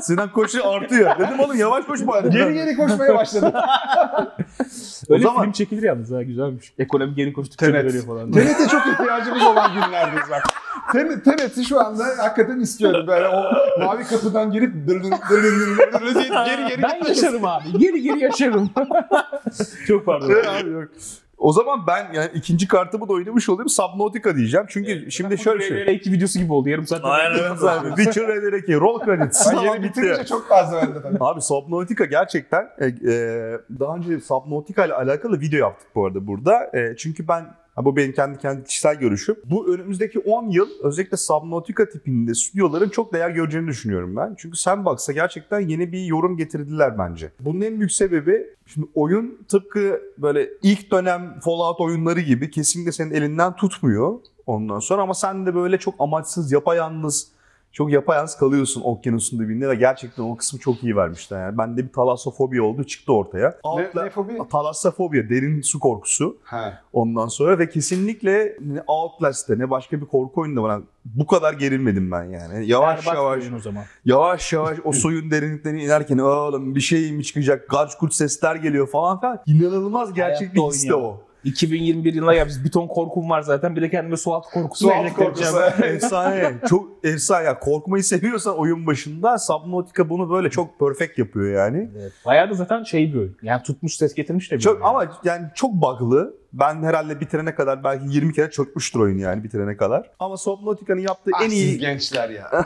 Sinan 0.00 0.32
koşu 0.32 0.68
artıyor. 0.68 1.18
Dedim 1.18 1.40
oğlum 1.40 1.56
yavaş 1.56 1.83
koş 1.86 2.06
bari. 2.06 2.30
Geri 2.30 2.54
geri 2.54 2.76
koşmaya 2.76 3.14
başladım. 3.14 3.52
Öyle 5.08 5.22
zaman- 5.22 5.42
film 5.42 5.52
çekilir 5.52 5.82
yalnız 5.82 6.10
ha 6.10 6.22
güzelmiş. 6.22 6.72
Ekonomi 6.78 7.14
geri 7.14 7.32
koştukça 7.32 7.66
Tenet. 7.66 7.84
veriyor 7.84 8.04
falan. 8.06 8.32
TRT 8.32 8.68
çok 8.70 8.86
ihtiyacımız 8.86 9.42
olan 9.42 9.74
günlerdeyiz 9.74 10.30
bak. 10.30 10.42
TRT 10.92 11.24
TRT'i 11.24 11.64
şu 11.64 11.80
anda 11.80 12.04
hakikaten 12.18 12.60
istiyorum 12.60 13.06
böyle 13.06 13.28
o 13.28 13.42
mavi 13.84 14.04
kapıdan 14.04 14.52
girip 14.52 14.88
dırın 14.88 15.02
dırın 15.02 15.18
dırın 15.30 15.76
dırın 16.14 16.44
geri 16.44 16.68
geri 16.68 16.82
Ben 16.82 17.04
yaşarım 17.08 17.44
abi. 17.44 17.78
Geri 17.78 18.02
geri 18.02 18.18
yaşarım. 18.20 18.70
Çok 19.86 20.06
pardon. 20.06 20.30
Evet 20.30 20.48
abi, 20.48 20.70
yok. 20.70 20.88
O 21.44 21.52
zaman 21.52 21.86
ben 21.86 22.12
yani 22.12 22.30
ikinci 22.34 22.68
kartımı 22.68 23.08
da 23.08 23.12
oynamış 23.12 23.48
olayım. 23.48 23.68
Subnautica 23.68 24.36
diyeceğim. 24.36 24.66
Çünkü 24.68 25.10
şimdi 25.10 25.38
şöyle 25.38 25.84
şey. 25.84 25.96
iki 25.96 26.12
videosu 26.12 26.38
gibi 26.38 26.52
oldu. 26.52 26.68
Yarım 26.68 26.86
saat. 26.86 27.04
Aynen 27.04 27.32
öyle 27.32 27.70
abi. 27.70 27.88
Witcher 27.88 28.22
RDR2 28.22 28.80
roll 28.80 29.04
credits. 29.04 29.52
Ben 29.52 29.58
yeni 29.58 29.82
bitti. 29.82 30.00
bitirince 30.00 30.24
çok 30.24 30.48
fazla 30.48 30.82
bende 30.82 31.02
tabii. 31.02 31.16
Abi 31.20 31.40
Subnautica 31.42 32.04
gerçekten 32.04 32.68
e, 32.78 32.86
e, 32.86 32.92
daha 33.80 33.96
önce 33.96 34.20
Subnautica 34.20 34.84
ile 34.86 34.94
alakalı 34.94 35.40
video 35.40 35.58
yaptık 35.58 35.88
bu 35.94 36.06
arada 36.06 36.26
burada. 36.26 36.70
E, 36.74 36.96
çünkü 36.96 37.28
ben 37.28 37.44
bu 37.76 37.96
benim 37.96 38.12
kendi 38.12 38.38
kendi 38.38 38.64
kişisel 38.64 38.96
görüşüm. 38.96 39.36
Bu 39.44 39.74
önümüzdeki 39.74 40.18
10 40.18 40.50
yıl 40.50 40.68
özellikle 40.82 41.16
Subnautica 41.16 41.88
tipinde 41.88 42.34
stüdyoların 42.34 42.88
çok 42.88 43.12
değer 43.12 43.30
göreceğini 43.30 43.68
düşünüyorum 43.68 44.16
ben. 44.16 44.34
Çünkü 44.38 44.56
Sandbox'a 44.56 45.12
gerçekten 45.12 45.60
yeni 45.60 45.92
bir 45.92 46.04
yorum 46.04 46.36
getirdiler 46.36 46.98
bence. 46.98 47.32
Bunun 47.40 47.60
en 47.60 47.78
büyük 47.78 47.92
sebebi 47.92 48.46
şimdi 48.66 48.86
oyun 48.94 49.38
tıpkı 49.48 50.00
böyle 50.18 50.48
ilk 50.62 50.90
dönem 50.90 51.40
Fallout 51.44 51.80
oyunları 51.80 52.20
gibi 52.20 52.50
kesinlikle 52.50 52.92
senin 52.92 53.10
elinden 53.10 53.56
tutmuyor 53.56 54.18
ondan 54.46 54.78
sonra 54.78 55.02
ama 55.02 55.14
sen 55.14 55.46
de 55.46 55.54
böyle 55.54 55.78
çok 55.78 55.94
amaçsız, 55.98 56.52
yapayalnız 56.52 57.33
çok 57.74 57.92
yapayalnız 57.92 58.36
kalıyorsun 58.36 58.82
okyanusun 58.84 59.38
dibinde 59.40 59.68
ve 59.68 59.74
gerçekten 59.74 60.22
o 60.22 60.36
kısmı 60.36 60.58
çok 60.60 60.82
iyi 60.84 60.96
vermişler. 60.96 61.40
Yani 61.40 61.58
bende 61.58 61.84
bir 61.88 61.92
talassofobi 61.92 62.62
oldu 62.62 62.84
çıktı 62.84 63.12
ortaya. 63.12 63.48
Ne, 63.48 63.70
Outla- 63.70 64.04
ne 64.04 64.10
fobi? 64.10 64.38
Talassofobi, 64.50 65.28
derin 65.30 65.60
su 65.62 65.78
korkusu 65.80 66.36
He. 66.44 66.72
ondan 66.92 67.28
sonra 67.28 67.58
ve 67.58 67.68
kesinlikle 67.68 68.56
ne 68.60 68.82
Outlast'te 68.86 69.58
ne 69.58 69.70
başka 69.70 70.00
bir 70.00 70.06
korku 70.06 70.40
oyununda 70.40 70.62
bana 70.62 70.82
bu 71.04 71.26
kadar 71.26 71.52
gerilmedim 71.52 72.10
ben 72.10 72.24
yani. 72.24 72.66
Yavaş 72.66 73.06
yavaş 73.06 73.44
o 73.56 73.58
zaman. 73.58 73.84
yavaş 74.04 74.52
yavaş 74.52 74.78
o 74.84 74.92
suyun 74.92 75.30
derinliklerine 75.30 75.84
inerken 75.84 76.18
oğlum 76.18 76.74
bir 76.74 76.80
şey 76.80 77.12
mi 77.12 77.24
çıkacak 77.24 77.68
garç 77.70 77.94
kurt 77.98 78.14
sesler 78.14 78.56
geliyor 78.56 78.86
falan 78.86 79.20
filan. 79.20 79.40
İnanılmaz 79.46 80.14
gerçek 80.14 80.54
bir 80.54 80.58
Hayatta 80.58 80.74
his 80.76 80.88
de 80.88 80.94
oynuyor. 80.94 81.12
o. 81.12 81.20
2021 81.44 82.14
yılında 82.14 82.34
ya 82.34 82.46
biz 82.46 82.64
bir 82.64 82.70
ton 82.70 82.86
korkum 82.88 83.30
var 83.30 83.42
zaten. 83.42 83.76
Bir 83.76 83.82
de 83.82 83.90
kendime 83.90 84.16
su 84.16 84.34
altı 84.34 84.50
korkusu 84.50 84.84
Su 84.84 84.90
altı 84.90 84.98
enjekte 84.98 85.24
korkusu. 85.24 85.58
efsane. 85.84 86.52
Çok 86.68 86.88
efsane. 87.04 87.44
Ya, 87.44 87.58
korkmayı 87.58 88.04
seviyorsan 88.04 88.58
oyun 88.58 88.86
başında 88.86 89.38
Subnautica 89.38 90.08
bunu 90.08 90.30
böyle 90.30 90.50
çok 90.50 90.78
perfect 90.80 91.18
yapıyor 91.18 91.54
yani. 91.64 91.90
Evet. 92.00 92.12
Bayağı 92.26 92.50
da 92.50 92.54
zaten 92.54 92.82
şey 92.82 93.12
bir 93.12 93.18
oyun. 93.18 93.36
Yani 93.42 93.62
tutmuş 93.62 93.96
ses 93.96 94.14
getirmiş 94.14 94.50
de 94.50 94.56
bir 94.56 94.60
Çok 94.60 94.74
oyun. 94.74 94.84
ama 94.84 95.20
yani 95.24 95.46
çok 95.54 95.72
bug'lı. 95.72 96.36
Ben 96.52 96.82
herhalde 96.82 97.20
bitirene 97.20 97.54
kadar 97.54 97.84
belki 97.84 98.04
20 98.08 98.32
kere 98.32 98.50
çökmüştür 98.50 99.00
oyun 99.00 99.18
yani 99.18 99.44
bitirene 99.44 99.76
kadar. 99.76 100.10
Ama 100.18 100.36
Subnautica'nın 100.36 101.00
yaptığı 101.00 101.30
Ah, 101.34 101.42
en 101.44 101.48
siz 101.48 101.58
iyi 101.58 101.78
gençler 101.78 102.30
ya. 102.30 102.50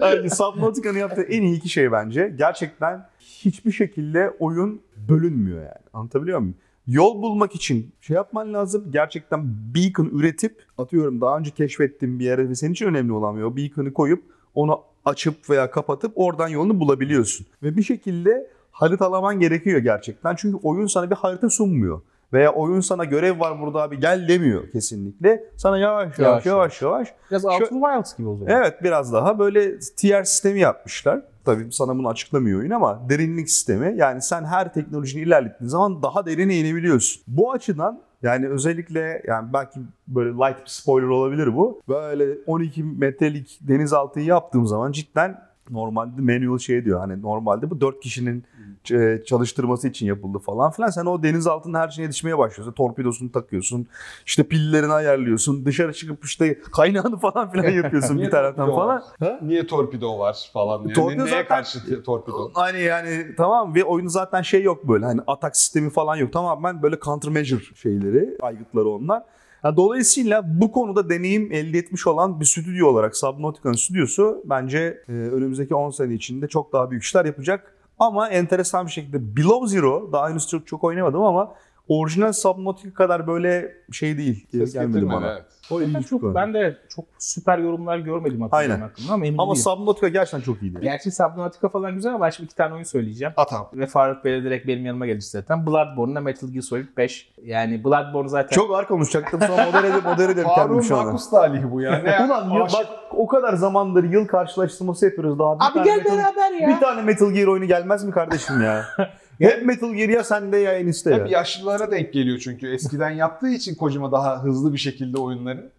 yani 0.00 0.30
Subnautica'nın 0.30 0.98
yaptığı 0.98 1.22
en 1.22 1.42
iyi 1.42 1.56
iki 1.56 1.68
şey 1.68 1.92
bence. 1.92 2.34
Gerçekten 2.38 3.06
hiçbir 3.20 3.72
şekilde 3.72 4.30
oyun 4.40 4.80
bölünmüyor 5.08 5.58
yani. 5.58 5.82
Anlatabiliyor 5.92 6.38
muyum? 6.38 6.54
Yol 6.92 7.22
bulmak 7.22 7.54
için 7.54 7.94
şey 8.00 8.14
yapman 8.14 8.54
lazım. 8.54 8.84
Gerçekten 8.90 9.44
beacon 9.74 10.18
üretip 10.18 10.64
atıyorum 10.78 11.20
daha 11.20 11.38
önce 11.38 11.50
keşfettiğin 11.50 12.18
bir 12.18 12.24
yere 12.24 12.48
ve 12.48 12.54
senin 12.54 12.72
için 12.72 12.86
önemli 12.86 13.12
olan 13.12 13.36
bir 13.36 13.42
o 13.42 13.56
beacon'ı 13.56 13.92
koyup 13.92 14.22
onu 14.54 14.80
açıp 15.04 15.50
veya 15.50 15.70
kapatıp 15.70 16.12
oradan 16.14 16.48
yolunu 16.48 16.80
bulabiliyorsun. 16.80 17.46
Ve 17.62 17.76
bir 17.76 17.82
şekilde 17.82 18.50
haritalaman 18.70 19.40
gerekiyor 19.40 19.78
gerçekten. 19.78 20.34
Çünkü 20.36 20.58
oyun 20.62 20.86
sana 20.86 21.10
bir 21.10 21.16
harita 21.16 21.50
sunmuyor. 21.50 22.00
Veya 22.32 22.52
oyun 22.52 22.80
sana 22.80 23.04
görev 23.04 23.40
var 23.40 23.60
burada 23.60 23.82
abi 23.82 24.00
gel 24.00 24.28
demiyor 24.28 24.70
kesinlikle. 24.70 25.44
Sana 25.56 25.78
yavaş 25.78 26.18
yavaş 26.18 26.46
Yavaş 26.46 26.46
yavaş 26.46 26.82
yavaş 26.82 27.14
Biraz 27.30 27.44
Outer 27.44 27.68
Wilds 27.68 28.16
gibi 28.16 28.28
o 28.28 28.36
zaman. 28.36 28.52
Evet 28.56 28.74
biraz 28.82 29.12
daha 29.12 29.38
böyle 29.38 29.78
tier 29.78 30.24
sistemi 30.24 30.60
yapmışlar. 30.60 31.22
Tabii 31.44 31.72
sana 31.72 31.98
bunu 31.98 32.08
açıklamıyor 32.08 32.60
oyun 32.60 32.70
ama 32.70 33.08
derinlik 33.08 33.50
sistemi. 33.50 33.94
Yani 33.96 34.22
sen 34.22 34.44
her 34.44 34.72
teknolojini 34.74 35.22
ilerlettiğin 35.22 35.68
zaman 35.68 36.02
daha 36.02 36.26
derine 36.26 36.56
inebiliyorsun. 36.56 37.22
Bu 37.26 37.52
açıdan 37.52 38.00
yani 38.22 38.48
özellikle 38.48 39.22
yani 39.26 39.52
belki 39.52 39.80
böyle 40.08 40.30
light 40.30 40.60
bir 40.64 40.70
spoiler 40.70 41.06
olabilir 41.06 41.56
bu. 41.56 41.80
Böyle 41.88 42.38
12 42.46 42.82
metrelik 42.82 43.58
denizaltıyı 43.60 44.26
yaptığım 44.26 44.66
zaman 44.66 44.92
cidden 44.92 45.51
normalde 45.70 46.20
manual 46.20 46.58
şey 46.58 46.84
diyor 46.84 47.00
hani 47.00 47.22
normalde 47.22 47.70
bu 47.70 47.80
4 47.80 48.00
kişinin 48.00 48.44
e, 48.92 49.22
çalıştırması 49.26 49.88
için 49.88 50.06
yapıldı 50.06 50.38
falan 50.38 50.70
filan. 50.70 50.88
Sen 50.90 51.06
o 51.06 51.22
denizaltının 51.22 51.78
her 51.78 51.88
şeyine 51.88 52.06
yetişmeye 52.06 52.38
başlıyorsun. 52.38 52.72
Torpidosunu 52.72 53.32
takıyorsun. 53.32 53.86
işte 54.26 54.42
pillerini 54.42 54.92
ayarlıyorsun. 54.92 55.64
Dışarı 55.66 55.92
çıkıp 55.92 56.24
işte 56.24 56.60
kaynağını 56.60 57.16
falan 57.16 57.50
filan 57.50 57.70
yapıyorsun 57.82 58.18
bir 58.18 58.30
taraftan 58.30 58.70
falan. 58.70 59.02
var? 59.20 59.38
Niye 59.42 59.66
torpido 59.66 60.18
var 60.18 60.50
falan 60.52 60.82
yani. 60.82 60.92
Torpido 60.92 61.24
Neye 61.24 61.30
zaten- 61.30 61.46
karşı 61.48 62.02
torpido? 62.02 62.50
Hani 62.54 62.80
yani 62.80 63.26
tamam 63.36 63.74
ve 63.74 63.84
oyunu 63.84 64.10
zaten 64.10 64.42
şey 64.42 64.62
yok 64.62 64.88
böyle 64.88 65.04
hani 65.04 65.20
atak 65.26 65.56
sistemi 65.56 65.90
falan 65.90 66.16
yok. 66.16 66.32
Tamamen 66.32 66.82
böyle 66.82 66.98
countermeasure 67.00 67.62
şeyleri, 67.74 68.36
aygıtları 68.42 68.88
onlar. 68.88 69.22
Dolayısıyla 69.64 70.60
bu 70.60 70.72
konuda 70.72 71.10
deneyim 71.10 71.52
elde 71.52 71.78
etmiş 71.78 72.06
olan 72.06 72.40
bir 72.40 72.44
stüdyo 72.44 72.88
olarak 72.88 73.16
Subnautica'nın 73.16 73.76
stüdyosu 73.76 74.42
bence 74.44 75.02
e, 75.08 75.12
önümüzdeki 75.12 75.74
10 75.74 75.90
sene 75.90 76.14
içinde 76.14 76.48
çok 76.48 76.72
daha 76.72 76.90
büyük 76.90 77.02
işler 77.02 77.24
yapacak. 77.24 77.74
Ama 77.98 78.28
enteresan 78.28 78.86
bir 78.86 78.90
şekilde 78.90 79.36
Below 79.36 79.66
Zero, 79.66 80.12
daha 80.12 80.30
henüz 80.30 80.48
çok, 80.48 80.66
çok 80.66 80.84
oynamadım 80.84 81.22
ama 81.22 81.54
orijinal 82.00 82.32
Subnautica 82.32 82.94
kadar 82.94 83.26
böyle 83.26 83.72
şey 83.92 84.18
değil. 84.18 84.46
Ses 84.50 84.72
gelmedi 84.72 85.08
bana. 85.08 85.32
evet. 85.32 85.42
O 85.70 85.80
Ben, 85.80 85.84
ilginç 85.84 86.08
çok, 86.08 86.20
konu. 86.20 86.34
ben 86.34 86.54
de 86.54 86.76
çok 86.88 87.04
süper 87.18 87.58
yorumlar 87.58 87.98
görmedim 87.98 88.40
hatırlıyorum 88.42 88.72
Aynen. 88.74 88.88
hakkında 88.88 89.12
ama 89.12 89.26
emin 89.26 89.38
Ama 89.38 89.52
değilim. 89.54 89.62
Subnautica 89.64 90.08
gerçekten 90.08 90.40
çok 90.40 90.62
iyiydi. 90.62 90.78
Gerçi 90.82 91.10
Subnautica 91.10 91.68
falan 91.68 91.94
güzel 91.94 92.14
ama 92.14 92.24
ben 92.26 92.30
şimdi 92.30 92.46
iki 92.46 92.56
tane 92.56 92.74
oyun 92.74 92.84
söyleyeceğim. 92.84 93.34
Atam. 93.36 93.68
Ve 93.74 93.86
Faruk 93.86 94.24
Bey 94.24 94.32
de 94.32 94.44
direkt 94.44 94.66
benim 94.66 94.86
yanıma 94.86 95.06
gelecek 95.06 95.30
zaten. 95.30 95.66
Bloodborne'la 95.66 96.20
Metal 96.20 96.48
Gear 96.48 96.62
Solid 96.62 96.86
5. 96.96 97.32
Yani 97.44 97.84
Bloodborne 97.84 98.28
zaten... 98.28 98.54
Çok 98.56 98.74
ağır 98.74 98.84
konuşacaktım 98.86 99.40
sonra 99.40 99.66
modere 99.66 99.86
edip 99.92 100.04
modere 100.04 100.32
edip 100.32 100.44
kendim 100.44 100.54
Faruk 100.54 100.84
şu 100.84 100.96
an. 100.96 101.06
Makus 101.06 101.30
talihi 101.30 101.70
bu 101.70 101.80
ya. 101.80 101.98
Ne 101.98 102.24
Ulan 102.26 102.50
ya 102.50 102.60
bak 102.60 102.86
o 103.10 103.26
kadar 103.26 103.54
zamandır 103.54 104.04
yıl 104.04 104.26
karşılaştırması 104.26 105.04
yapıyoruz 105.04 105.38
daha. 105.38 105.58
Bir 105.60 105.80
Abi 105.80 105.84
gel 105.84 105.98
Metal- 105.98 106.18
beraber 106.18 106.52
ya. 106.60 106.68
Bir 106.68 106.80
tane 106.80 107.02
Metal 107.02 107.30
Gear 107.30 107.46
oyunu 107.46 107.64
gelmez 107.64 108.04
mi 108.04 108.10
kardeşim 108.10 108.62
ya? 108.62 108.84
Hep 109.38 109.66
Metal 109.66 109.94
Gear 109.94 110.08
ya 110.08 110.24
sende 110.24 110.56
ya 110.56 110.72
Enis'te 110.72 111.14
Hep 111.14 111.18
ya. 111.18 111.26
yaşlılara 111.26 111.90
denk 111.90 112.12
geliyor 112.12 112.38
çünkü. 112.38 112.74
Eskiden 112.74 113.10
yaptığı 113.10 113.48
için 113.48 113.74
Kojima 113.74 114.12
daha 114.12 114.42
hızlı 114.44 114.72
bir 114.72 114.78
şekilde 114.78 115.18
oyunları. 115.18 115.70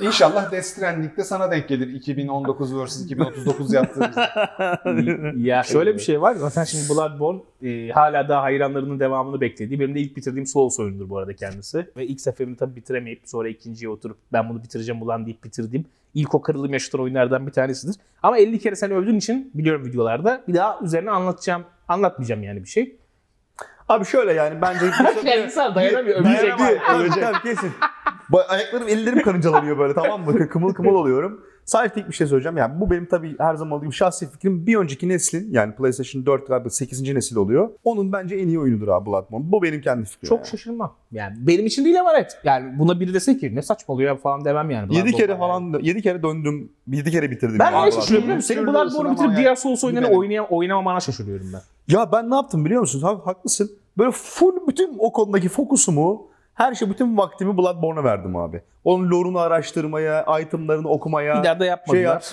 İnşallah 0.00 0.52
Death 0.52 0.64
Stranding'de 0.64 1.24
sana 1.24 1.50
denk 1.50 1.68
gelir 1.68 1.88
2019 1.94 2.74
vs 2.76 3.04
2039 3.04 3.72
yaptığımızda. 3.72 4.48
ya 5.36 5.62
şöyle 5.62 5.94
bir 5.94 6.00
şey 6.00 6.20
var. 6.20 6.34
Zaten 6.34 6.64
şimdi 6.64 6.88
Bloodborne 6.88 7.40
e, 7.62 7.88
hala 7.90 8.28
daha 8.28 8.42
hayranlarının 8.42 9.00
devamını 9.00 9.40
beklediği. 9.40 9.80
Benim 9.80 9.94
de 9.94 10.00
ilk 10.00 10.16
bitirdiğim 10.16 10.46
Souls 10.46 10.80
oyunudur 10.80 11.08
bu 11.08 11.18
arada 11.18 11.36
kendisi. 11.36 11.86
Ve 11.96 12.06
ilk 12.06 12.20
seferini 12.20 12.56
tabii 12.56 12.76
bitiremeyip 12.76 13.20
sonra 13.24 13.48
ikinciye 13.48 13.88
oturup 13.90 14.16
ben 14.32 14.48
bunu 14.48 14.62
bitireceğim 14.62 15.02
ulan 15.02 15.26
deyip 15.26 15.44
bitirdiğim 15.44 15.84
ilk 16.14 16.34
o 16.34 16.42
kırılım 16.42 16.72
yaşatan 16.72 17.00
oyunlardan 17.00 17.46
bir 17.46 17.52
tanesidir. 17.52 17.96
Ama 18.22 18.38
50 18.38 18.58
kere 18.58 18.76
sen 18.76 18.90
övdüğün 18.90 19.18
için 19.18 19.50
biliyorum 19.54 19.86
videolarda 19.86 20.42
bir 20.48 20.54
daha 20.54 20.78
üzerine 20.82 21.10
anlatacağım 21.10 21.64
anlatmayacağım 21.88 22.42
yani 22.42 22.62
bir 22.62 22.68
şey. 22.68 22.96
Abi 23.92 24.04
şöyle 24.04 24.32
yani 24.32 24.62
bence... 24.62 24.86
İnsan 25.44 25.74
dayanamıyor. 25.74 26.20
övecek. 26.20 26.58
Dayanamıyor. 26.58 26.80
Tabii, 27.10 27.42
kesin. 27.42 27.72
Ayaklarım, 28.48 28.88
ellerim 28.88 29.22
karıncalanıyor 29.22 29.78
böyle 29.78 29.94
tamam 29.94 30.24
mı? 30.24 30.48
Kımıl 30.48 30.74
kımıl 30.74 30.94
oluyorum. 30.94 31.40
Sadece 31.64 31.94
tek 31.94 32.08
bir 32.08 32.14
şey 32.14 32.26
söyleyeceğim. 32.26 32.56
Yani 32.56 32.80
bu 32.80 32.90
benim 32.90 33.06
tabii 33.06 33.36
her 33.38 33.54
zaman 33.54 33.78
olduğum 33.78 33.92
şahsi 33.92 34.30
fikrim. 34.30 34.66
Bir 34.66 34.76
önceki 34.76 35.08
neslin 35.08 35.48
yani 35.50 35.74
PlayStation 35.74 36.26
4 36.26 36.48
galiba 36.48 36.70
8. 36.70 37.02
nesil 37.14 37.36
oluyor. 37.36 37.70
Onun 37.84 38.12
bence 38.12 38.36
en 38.36 38.48
iyi 38.48 38.58
oyunudur 38.58 38.88
abi 38.88 39.06
Bloodborne. 39.06 39.44
Bu 39.52 39.62
benim 39.62 39.80
kendi 39.80 40.04
fikrim. 40.04 40.28
Çok 40.28 40.38
yani. 40.38 40.46
şaşırmam. 40.46 40.94
Yani 41.12 41.34
benim 41.38 41.66
için 41.66 41.84
değil 41.84 42.00
ama 42.00 42.12
evet. 42.14 42.38
Yani 42.44 42.78
buna 42.78 43.00
biri 43.00 43.14
dese 43.14 43.38
ki 43.38 43.54
ne 43.54 43.62
saçmalıyor 43.62 44.10
ya 44.10 44.16
falan 44.16 44.44
demem 44.44 44.70
yani. 44.70 44.82
7 44.94 45.04
Bloodborne 45.04 45.16
kere 45.16 45.32
yani. 45.32 45.38
falan 45.38 45.80
7 45.82 46.02
kere 46.02 46.22
döndüm. 46.22 46.72
7 46.88 47.10
kere 47.10 47.30
bitirdim. 47.30 47.58
Ben 47.58 47.72
yani 47.72 47.82
neye 47.82 47.92
şaşırıyorum 47.92 48.22
biliyor 48.22 48.36
musun? 48.36 48.54
Senin 48.54 48.66
Bloodborne'u 48.66 49.12
bitirip 49.12 49.28
ama 49.28 49.36
diğer 49.36 49.46
yani 49.46 49.56
Souls 49.56 49.84
oyunlarını 49.84 50.08
benim. 50.08 50.18
oynayam 50.18 50.46
oynamamana 50.50 51.00
şaşırıyorum 51.00 51.46
ben. 51.52 51.60
Ya 51.94 52.12
ben 52.12 52.30
ne 52.30 52.34
yaptım 52.34 52.64
biliyor 52.64 52.80
musun? 52.80 53.02
Abi 53.04 53.22
haklısın. 53.22 53.70
Böyle 53.98 54.10
full 54.10 54.66
bütün 54.68 54.96
o 54.98 55.12
konudaki 55.12 55.48
fokusumu, 55.48 56.26
her 56.54 56.74
şey 56.74 56.90
bütün 56.90 57.16
vaktimi 57.16 57.56
Bloodborne'a 57.56 58.04
verdim 58.04 58.36
abi. 58.36 58.62
Onun 58.84 59.10
lore'unu 59.10 59.38
araştırmaya, 59.38 60.38
itemlarını 60.40 60.88
okumaya. 60.88 61.60
Da 61.60 61.64
yapmadılar. 61.64 62.24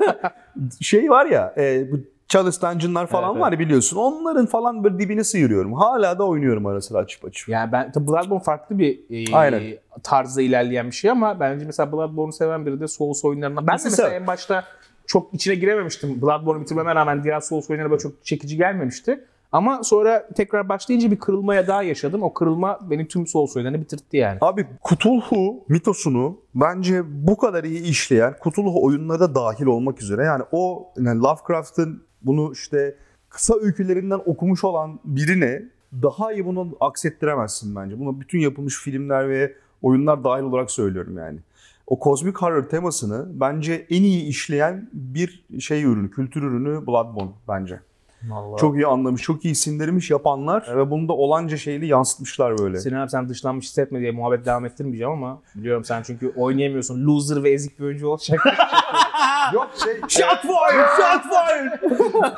şey 0.80 1.10
var 1.10 1.26
ya, 1.26 1.54
e, 1.56 1.92
bu 1.92 1.96
Chalice 2.28 2.60
Dungeon'lar 2.60 3.06
falan 3.06 3.30
Evet, 3.32 3.40
var 3.40 3.52
ya 3.52 3.58
biliyorsun. 3.58 3.96
Onların 3.96 4.46
falan 4.46 4.84
böyle 4.84 4.98
dibini 4.98 5.24
sıyırıyorum. 5.24 5.72
Hala 5.72 6.18
da 6.18 6.26
oynuyorum 6.26 6.66
ara 6.66 6.80
sıra 6.80 6.98
açıp 6.98 7.24
açıp. 7.24 7.48
Yani 7.48 7.72
ben 7.72 7.92
tabii 7.92 8.06
Bloodborne 8.06 8.42
farklı 8.42 8.78
bir 8.78 9.00
e, 9.10 9.36
Aynen. 9.36 9.62
tarzda 10.02 10.42
ilerleyen 10.42 10.86
bir 10.86 10.92
şey 10.92 11.10
ama 11.10 11.40
bence 11.40 11.64
mesela 11.66 11.92
Bloodborne'u 11.92 12.32
seven 12.32 12.66
biri 12.66 12.80
de 12.80 12.88
Souls 12.88 13.24
oyunlarından. 13.24 13.66
Ben 13.66 13.78
de 13.78 13.80
Mesela- 13.84 13.90
mesela 13.90 14.20
en 14.20 14.26
başta 14.26 14.64
çok 15.06 15.34
içine 15.34 15.54
girememiştim. 15.54 16.22
Bloodborne'u 16.22 16.60
bitirmeme 16.62 16.94
rağmen 16.94 17.24
diğer 17.24 17.40
Souls 17.40 17.70
oyunları 17.70 17.90
böyle 17.90 18.00
çok 18.02 18.24
çekici 18.24 18.56
gelmemişti. 18.56 19.24
Ama 19.52 19.82
sonra 19.82 20.28
tekrar 20.36 20.68
başlayınca 20.68 21.10
bir 21.10 21.18
kırılmaya 21.18 21.66
daha 21.66 21.82
yaşadım. 21.82 22.22
O 22.22 22.34
kırılma 22.34 22.78
beni 22.90 23.08
tüm 23.08 23.26
Souls 23.26 23.56
oyunlarını 23.56 23.80
bitirtti 23.80 24.16
yani. 24.16 24.38
Abi 24.40 24.66
Cthulhu 24.88 25.64
mitosunu 25.68 26.40
bence 26.54 27.02
bu 27.26 27.36
kadar 27.36 27.64
iyi 27.64 27.82
işleyen 27.82 28.34
Cthulhu 28.44 28.84
oyunlara 28.84 29.20
da 29.20 29.34
dahil 29.34 29.66
olmak 29.66 30.02
üzere 30.02 30.24
yani 30.24 30.42
o 30.52 30.92
yani 30.98 31.20
Lovecraft'ın 31.20 32.02
bunu 32.22 32.52
işte 32.52 32.94
kısa 33.28 33.54
öykülerinden 33.60 34.20
okumuş 34.26 34.64
olan 34.64 35.00
birine 35.04 35.62
daha 35.92 36.32
iyi 36.32 36.46
bunu 36.46 36.76
aksettiremezsin 36.80 37.76
bence. 37.76 37.98
Buna 37.98 38.20
bütün 38.20 38.38
yapılmış 38.38 38.78
filmler 38.82 39.28
ve 39.28 39.54
oyunlar 39.82 40.24
dahil 40.24 40.42
olarak 40.42 40.70
söylüyorum 40.70 41.18
yani. 41.18 41.38
O 41.86 41.98
kozmik 41.98 42.36
horror 42.36 42.62
temasını 42.62 43.40
bence 43.40 43.86
en 43.90 44.02
iyi 44.02 44.22
işleyen 44.22 44.88
bir 44.92 45.44
şey 45.60 45.82
ürünü, 45.82 46.10
kültür 46.10 46.42
ürünü 46.42 46.86
Bloodborne 46.86 47.30
bence. 47.48 47.80
Vallahi. 48.28 48.60
Çok 48.60 48.76
iyi 48.76 48.86
anlamış, 48.86 49.22
çok 49.22 49.44
iyi 49.44 49.54
sindirmiş 49.54 50.10
yapanlar 50.10 50.76
ve 50.76 50.90
bunu 50.90 51.08
da 51.08 51.12
olanca 51.12 51.56
şeyli 51.56 51.86
yansıtmışlar 51.86 52.58
böyle. 52.58 52.78
Sinan 52.78 53.00
abi 53.00 53.10
sen 53.10 53.28
dışlanmış 53.28 53.64
hissetme 53.66 54.00
diye 54.00 54.10
muhabbet 54.10 54.46
devam 54.46 54.66
ettirmeyeceğim 54.66 55.12
ama 55.12 55.40
biliyorum 55.54 55.84
sen 55.84 56.02
çünkü 56.02 56.32
oynayamıyorsun. 56.36 57.06
Loser 57.06 57.42
ve 57.44 57.50
ezik 57.50 57.78
bir 57.78 57.84
oyuncu 57.84 58.08
olacak. 58.08 58.40
Yok 59.54 59.70
şey... 59.84 59.92
Shot 60.08 60.40
fire! 60.42 60.86
Shot 60.96 61.22
fire! 61.22 61.80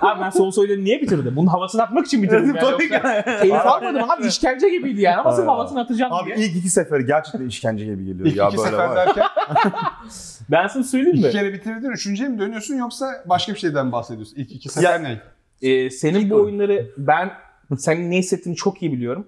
abi 0.01 0.21
ben 0.21 0.31
Souls 0.31 0.59
oyununu 0.59 0.85
niye 0.85 1.01
bitirdim? 1.03 1.37
Bunun 1.37 1.47
havasını 1.47 1.83
atmak 1.83 2.07
için 2.07 2.23
bitirdim 2.23 2.57
yani. 2.57 2.61
Tabii 2.61 2.89
ki. 2.89 2.95
Yoksa 2.95 3.23
Keyif 3.41 3.67
almadım 3.67 4.11
abi 4.11 4.27
işkence 4.27 4.69
gibiydi 4.69 5.01
yani 5.01 5.17
ama 5.17 5.33
sırf 5.33 5.47
havasını 5.49 5.81
atacağım 5.81 6.13
Abi 6.13 6.27
diye. 6.27 6.47
ilk 6.47 6.57
iki 6.57 6.71
seferi 6.71 7.07
gerçekten 7.07 7.47
işkence 7.47 7.85
gibi 7.85 8.05
geliyor 8.05 8.27
İlk 8.27 8.37
ya 8.37 8.49
iki 8.49 8.59
böyle 8.59 8.71
sefer 8.71 8.87
var. 8.87 8.97
derken 8.97 9.25
Ben 10.51 10.67
sana 10.67 10.83
söyleyeyim 10.85 11.17
iki 11.17 11.27
mi? 11.27 11.33
kere 11.33 11.53
bitirdin, 11.53 11.91
üçüncüye 11.91 12.29
mi 12.29 12.39
dönüyorsun 12.39 12.75
yoksa 12.75 13.07
başka 13.27 13.55
bir 13.55 13.59
şeyden 13.59 13.93
bahsediyorsun? 13.93 14.37
İlk 14.37 14.53
iki 14.53 14.69
sefer 14.69 14.91
Ya- 14.93 14.99
ne? 14.99 15.21
Ee, 15.63 15.91
senin 15.91 16.31
bu 16.31 16.35
oyun. 16.35 16.45
oyunları 16.45 16.91
ben 16.97 17.33
senin 17.79 18.11
ne 18.11 18.19
hissettiğini 18.19 18.57
çok 18.57 18.83
iyi 18.83 18.93
biliyorum. 18.93 19.27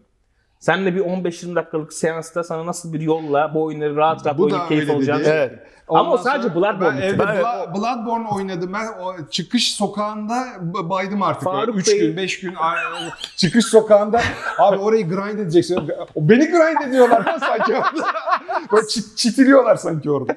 Seninle 0.62 0.94
bir 0.94 1.00
15-20 1.00 1.54
dakikalık 1.54 1.92
seansta 1.92 2.44
sana 2.44 2.66
nasıl 2.66 2.92
bir 2.92 3.00
yolla 3.00 3.54
bu 3.54 3.62
oyunları 3.62 3.96
rahat 3.96 4.26
rahat 4.26 4.38
Bu 4.38 4.42
oynayıp 4.44 4.68
keyif 4.68 4.90
alacağını 4.90 5.20
dedi. 5.20 5.28
Evet. 5.32 5.52
Ama 5.88 6.00
o 6.02 6.12
Ondan 6.12 6.22
sadece 6.22 6.54
Bloodborne 6.54 6.82
Ben 6.82 6.96
bitirdi. 6.96 7.22
Bla- 7.22 7.74
Bloodborne 7.74 8.28
oynadım. 8.28 8.72
Ben 8.72 8.86
o 9.02 9.28
çıkış 9.30 9.74
sokağında 9.74 10.44
baydım 10.60 11.22
artık. 11.22 11.44
Faruk 11.44 11.76
3 11.76 11.88
Bey- 11.88 12.00
gün, 12.00 12.16
5 12.16 12.40
gün 12.40 12.54
çıkış 13.36 13.64
sokağında 13.64 14.20
abi 14.58 14.78
orayı 14.78 15.08
grind 15.08 15.38
edeceksin. 15.38 15.78
Beni 16.16 16.50
grind 16.50 16.88
ediyorlar 16.88 17.26
lan 17.26 17.38
sanki 17.38 17.72
orada. 17.72 18.06
Böyle 18.72 18.86
çit, 18.86 19.16
çitiliyorlar 19.16 19.76
sanki 19.76 20.10
orada. 20.10 20.36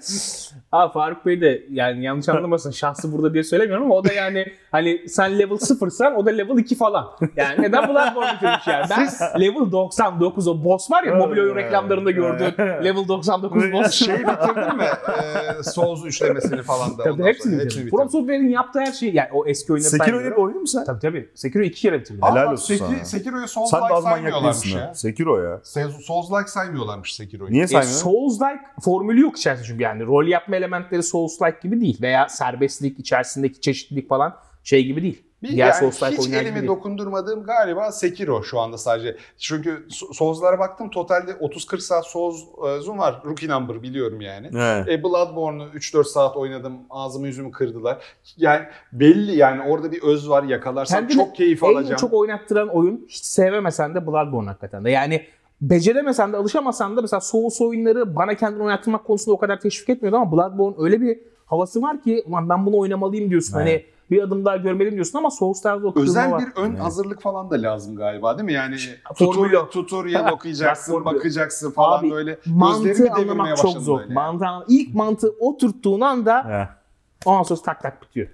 Aa 0.72 0.90
Faruk 0.90 1.26
Bey 1.26 1.42
de 1.42 1.64
yani 1.70 2.04
yanlış 2.04 2.30
anlamasın 2.30 2.72
şahsı 2.72 3.12
burada 3.14 3.34
diye 3.34 3.44
söylemiyorum 3.44 3.86
ama 3.86 3.96
o 3.96 4.04
da 4.04 4.14
yani 4.14 4.54
hani 4.72 5.10
sen 5.10 5.40
level 5.40 5.56
0'san 5.56 6.16
o 6.16 6.26
da 6.26 6.30
level 6.30 6.58
2 6.58 6.76
falan. 6.76 7.08
Yani 7.36 7.62
neden 7.62 7.88
Bloodborne 7.90 8.34
bitirmiş 8.34 8.68
yani? 8.68 8.86
Ben 8.90 9.08
level 9.42 9.72
99 10.20 10.48
o 10.48 10.64
boss 10.64 10.92
var 10.92 11.04
ya 11.04 11.16
mobil 11.16 11.38
oyun 11.38 11.56
reklamlarında 11.56 12.12
gördüğün 12.12 12.46
level 12.84 13.08
99 13.08 13.72
boss. 13.74 13.92
Şey 13.92 14.16
bitirdin 14.20 14.78
mi? 14.78 14.86
Ee, 15.60 15.64
Souls 15.64 16.06
üçlemesini 16.06 16.62
falan 16.62 16.98
da. 16.98 17.04
Tabii 17.04 17.24
hepsini 17.24 17.60
bitirdim. 17.60 17.90
From 17.90 18.10
Software'in 18.10 18.50
yaptığı 18.50 18.80
her 18.80 18.92
şey 18.92 19.14
yani 19.14 19.30
o 19.34 19.46
eski 19.48 19.74
oyunları 19.74 19.90
saymıyorum. 19.98 20.32
bir 20.32 20.36
oyun 20.36 20.62
mu 20.62 20.68
sen? 20.68 20.86
Tabii 20.86 21.00
tabii. 21.00 21.30
Sekiro'yu 21.36 21.70
iki 21.70 21.82
kere 21.82 22.00
bitirdim. 22.00 22.22
Helal 22.24 22.52
olsun 22.52 22.66
Seki- 22.66 22.80
sana. 22.80 23.06
Sekiro'yu 23.06 23.48
Sen 23.48 23.64
de 23.64 23.68
Souls-like 23.68 23.94
az 23.94 24.04
manyak 24.04 24.16
saymıyorlarmış 24.18 24.64
değilsin 24.64 24.80
ya. 24.80 24.94
Sekiro 24.94 25.44
ya. 25.44 25.60
Souls-like 25.64 26.48
saymıyorlarmış 26.48 27.16
Sekiro'yu. 27.16 27.52
Niye 27.52 27.64
E, 27.64 27.68
saymıyorsun? 27.68 28.10
Souls-like 28.10 28.60
formülü 28.82 29.22
yok 29.22 29.38
içerisinde 29.38 29.68
çünkü 29.68 29.84
yani 29.84 30.06
rol 30.06 30.28
yapma 30.28 30.56
elementleri 30.56 31.02
Souls-like 31.04 31.62
gibi 31.62 31.82
değil 31.82 31.98
veya 32.02 32.30
serbestlik 32.30 33.00
içerisindeki 33.00 33.62
çeşitlilik 33.62 34.10
falan 34.10 34.36
şey 34.64 34.86
gibi 34.86 35.02
değil. 35.04 35.24
Bir 35.46 35.52
Diğer 35.52 35.68
yani 35.68 35.76
Souls-like 35.76 36.18
hiç 36.18 36.26
gibi 36.28 36.36
elimi 36.36 36.56
değil. 36.56 36.68
dokundurmadığım 36.68 37.44
galiba 37.44 37.92
Sekiro 37.92 38.44
şu 38.44 38.60
anda 38.60 38.78
sadece. 38.78 39.18
Çünkü 39.38 39.70
So- 39.90 40.14
Souls'lara 40.14 40.60
baktım 40.60 40.90
totalde 40.90 41.32
30-40 41.32 41.82
saat 41.82 42.08
Souls'um 42.08 42.98
var. 42.98 43.22
Rookie 43.26 43.50
number 43.50 43.84
biliyorum 43.84 44.22
yani. 44.22 44.48
He. 44.54 44.94
E 44.94 45.04
Bloodborne'u 45.04 45.68
3-4 45.74 46.04
saat 46.08 46.38
oynadım. 46.38 46.74
Ağzımı 46.90 47.28
yüzümü 47.28 47.52
kırdılar. 47.52 47.98
Yani 48.38 48.62
belli 48.94 49.36
yani 49.36 49.62
orada 49.72 49.92
bir 49.92 50.04
öz 50.04 50.30
var 50.30 50.44
yakalarsam 50.44 51.00
Kendini 51.00 51.18
çok 51.18 51.36
keyif 51.36 51.64
en 51.64 51.68
alacağım. 51.68 51.96
çok 51.98 52.14
oynattıran 52.14 52.68
oyun 52.70 53.06
hiç 53.10 53.26
sevemesen 53.26 53.96
de 53.96 54.08
Bloodborne 54.08 54.48
hakikaten 54.48 54.86
de. 54.86 54.92
Yani 54.92 55.22
beceremesen 55.62 56.34
de 56.34 56.38
alışamasan 56.38 56.98
da 56.98 57.02
mesela 57.02 57.22
Souls 57.22 57.62
oyunları 57.62 58.16
bana 58.16 58.34
kendini 58.34 58.64
oynattırmak 58.64 59.06
konusunda 59.06 59.36
o 59.36 59.40
kadar 59.40 59.60
teşvik 59.60 59.90
etmiyordu 59.90 60.18
ama 60.18 60.32
Bloodborne 60.32 60.76
öyle 60.80 61.02
bir 61.02 61.20
havası 61.46 61.82
var 61.82 62.02
ki 62.02 62.24
ulan 62.28 62.50
ben 62.50 62.66
bunu 62.66 62.78
oynamalıyım 62.78 63.30
diyorsun. 63.30 63.60
Evet. 63.60 63.68
Hani 63.68 63.95
bir 64.12 64.24
adım 64.24 64.46
daha 64.46 64.58
görmeliyim 64.58 64.94
diyorsun 64.96 65.20
ama 65.20 65.32
Souls'larda 65.32 65.88
o 65.88 65.94
kırılma 65.94 66.10
Özel 66.10 66.32
var. 66.32 66.42
bir 66.42 66.62
ön 66.62 66.70
Evet. 66.70 66.80
hazırlık 66.80 67.22
falan 67.22 67.50
da 67.52 67.56
lazım 67.62 67.96
galiba 67.96 68.38
değil 68.38 68.46
mi? 68.46 68.54
Yani 68.54 68.76
formül 69.16 69.34
tutorial, 69.34 69.66
tutorial 69.66 70.28
okuyacaksın, 70.32 71.06
bakacaksın 71.06 71.72
falan 71.72 72.00
Abi, 72.00 72.12
böyle. 72.12 72.40
Mantığı 72.46 73.12
anlamak 73.12 73.58
çok 73.58 73.78
zor. 73.78 74.00
böyle. 74.00 74.14
Mantığı 74.14 74.46
İlk 74.68 74.96
mantığı 74.96 75.30
oturttuğun 75.40 76.02
anda 76.02 76.70
ondan 77.26 77.44
sonra 77.44 77.60
tak 77.66 77.82
tak 77.82 78.02
bitiyor. 78.02 78.28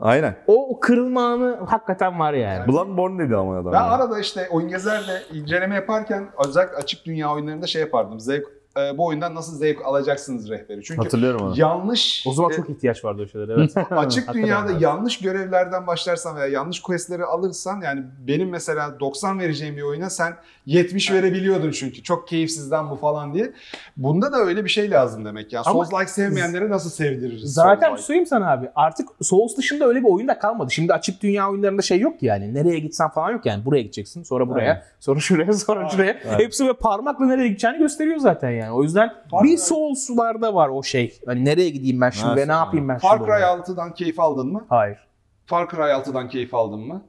Aynen. 0.00 0.36
O, 0.46 0.80
kırılma 0.80 1.26
anı 1.26 1.58
hakikaten 1.66 2.18
var 2.20 2.32
yani. 2.32 2.68
Bloodborne 2.72 3.24
dedi 3.24 3.36
ama 3.36 3.58
adam. 3.58 3.72
Ben 3.72 3.78
ya. 3.78 3.90
arada 3.90 4.18
işte 4.18 4.48
oyun 4.50 4.68
gezerle 4.68 5.22
inceleme 5.32 5.74
yaparken 5.74 6.28
özellikle 6.48 6.76
açık 6.76 7.06
dünya 7.06 7.34
oyunlarında 7.34 7.66
şey 7.66 7.80
yapardım. 7.82 8.20
Zevk 8.20 8.59
e, 8.76 8.98
bu 8.98 9.06
oyundan 9.06 9.34
nasıl 9.34 9.56
zevk 9.56 9.84
alacaksınız 9.84 10.50
rehberi. 10.50 10.82
Çünkü 10.84 11.02
Hatırlıyorum 11.02 11.46
onu. 11.46 11.54
yanlış 11.56 12.24
O 12.26 12.32
zaman 12.32 12.52
e, 12.52 12.54
çok 12.56 12.70
ihtiyaç 12.70 13.04
vardı 13.04 13.22
o 13.22 13.26
şeylere. 13.26 13.52
Evet. 13.52 13.74
açık 13.90 14.34
dünyada 14.34 14.72
yanlış 14.80 15.18
görevlerden 15.18 15.86
başlarsan 15.86 16.36
veya 16.36 16.46
yanlış 16.46 16.80
questleri 16.80 17.24
alırsan 17.24 17.80
yani 17.80 18.02
benim 18.26 18.48
mesela 18.48 19.00
90 19.00 19.38
vereceğim 19.40 19.76
bir 19.76 19.82
oyuna 19.82 20.10
sen 20.10 20.34
70 20.66 21.12
verebiliyordun 21.12 21.70
çünkü 21.70 22.02
çok 22.02 22.28
keyifsizden 22.28 22.90
bu 22.90 22.96
falan 22.96 23.34
diye. 23.34 23.52
Bunda 23.96 24.32
da 24.32 24.36
öyle 24.36 24.64
bir 24.64 24.70
şey 24.70 24.90
lazım 24.90 25.24
demek 25.24 25.52
ya. 25.52 25.62
Ama- 25.66 25.84
Souls-like 25.84 26.08
sevmeyenlere 26.08 26.70
nasıl 26.70 26.90
sevdiririz? 26.90 27.54
Zaten 27.54 27.88
Souls-like? 27.90 28.02
söyleyeyim 28.02 28.26
sana 28.26 28.52
abi. 28.52 28.68
Artık 28.74 29.08
Souls 29.22 29.56
dışında 29.56 29.86
öyle 29.86 29.98
bir 30.00 30.08
oyun 30.08 30.28
da 30.28 30.38
kalmadı. 30.38 30.70
Şimdi 30.70 30.92
açık 30.92 31.22
dünya 31.22 31.50
oyunlarında 31.50 31.82
şey 31.82 32.00
yok 32.00 32.22
yani. 32.22 32.54
Nereye 32.54 32.78
gitsen 32.78 33.08
falan 33.08 33.30
yok 33.30 33.46
yani. 33.46 33.64
Buraya 33.64 33.82
gideceksin, 33.82 34.22
sonra 34.22 34.48
buraya, 34.48 34.70
Aynen. 34.70 34.82
sonra 35.00 35.20
şuraya, 35.20 35.52
sonra 35.52 35.88
şuraya. 35.88 36.16
Hepsi 36.38 36.62
böyle 36.64 36.76
parmakla 36.76 37.26
nereye 37.26 37.48
gideceğini 37.48 37.78
gösteriyor 37.78 38.18
zaten 38.18 38.50
yani. 38.50 38.59
O 38.70 38.82
yüzden 38.82 39.12
bir 39.42 39.56
Souls'larda 39.56 40.54
var 40.54 40.68
o 40.68 40.82
şey. 40.82 41.20
Hani 41.26 41.44
nereye 41.44 41.70
gideyim 41.70 42.00
ben 42.00 42.10
şimdi 42.10 42.36
ve 42.36 42.48
ne 42.48 42.52
yapayım 42.52 42.88
ben 42.88 42.98
Far 42.98 43.16
şimdi? 43.16 43.24
Cry 43.30 43.32
6'dan 43.42 43.94
keyif 43.94 44.20
aldın 44.20 44.52
mı? 44.52 44.66
Hayır. 44.68 44.98
Far 45.46 45.68
Cry 45.70 45.76
6'dan 45.76 46.28
keyif 46.28 46.54
aldın 46.54 46.80
mı? 46.80 47.02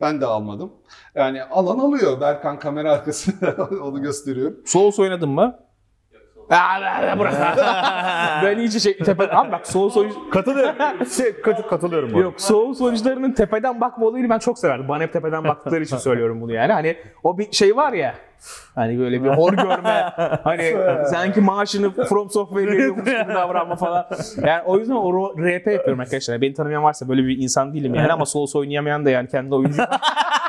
Ben 0.00 0.20
de 0.20 0.26
almadım. 0.26 0.72
Yani 1.14 1.42
alan 1.44 1.78
alıyor. 1.78 2.20
Berkan 2.20 2.58
kamera 2.58 2.92
arkası 2.92 3.32
onu 3.82 4.02
gösteriyor. 4.02 4.52
Souls 4.64 4.98
oynadın 4.98 5.28
mı? 5.28 5.58
Bırak. 7.18 7.34
ben 8.44 8.58
iyice 8.58 8.80
şey 8.80 8.98
tepe... 8.98 9.30
Abi 9.30 9.52
bak 9.52 9.66
Souls 9.66 9.96
oyun... 9.96 10.30
Katılıyorum. 10.30 10.76
şey, 11.16 11.40
kat- 11.40 11.68
katılıyorum 11.68 12.14
bu. 12.14 12.20
Yok 12.20 12.40
Souls 12.40 12.80
oyuncularının 12.80 13.32
tepeden 13.32 13.80
bakma 13.80 14.06
olayını 14.06 14.30
ben 14.30 14.38
çok 14.38 14.58
severdim. 14.58 14.88
Bana 14.88 15.02
hep 15.02 15.12
tepeden 15.12 15.44
baktıkları 15.44 15.82
için 15.82 15.96
söylüyorum 15.96 16.40
bunu 16.40 16.52
yani. 16.52 16.72
Hani 16.72 16.96
o 17.22 17.38
bir 17.38 17.52
şey 17.52 17.76
var 17.76 17.92
ya. 17.92 18.14
Hani 18.74 18.98
böyle 18.98 19.24
bir 19.24 19.28
hor 19.28 19.52
görme. 19.52 20.12
hani 20.44 20.76
sanki 21.10 21.40
maaşını 21.40 22.04
From 22.04 22.30
Software 22.30 22.66
veriyormuş 22.66 23.04
gibi 23.04 23.34
davranma 23.34 23.76
falan. 23.76 24.06
Yani 24.46 24.62
o 24.66 24.78
yüzden 24.78 24.94
o 24.94 25.32
RP 25.38 25.66
yapıyorum 25.66 26.00
arkadaşlar. 26.00 26.40
Beni 26.40 26.54
tanımayan 26.54 26.82
varsa 26.82 27.08
böyle 27.08 27.26
bir 27.26 27.38
insan 27.38 27.74
değilim 27.74 27.94
yani 27.94 28.12
ama 28.12 28.26
Souls 28.26 28.56
oynayamayan 28.56 29.04
da 29.04 29.10
yani 29.10 29.28
kendi 29.28 29.54
oyuncu. 29.54 29.82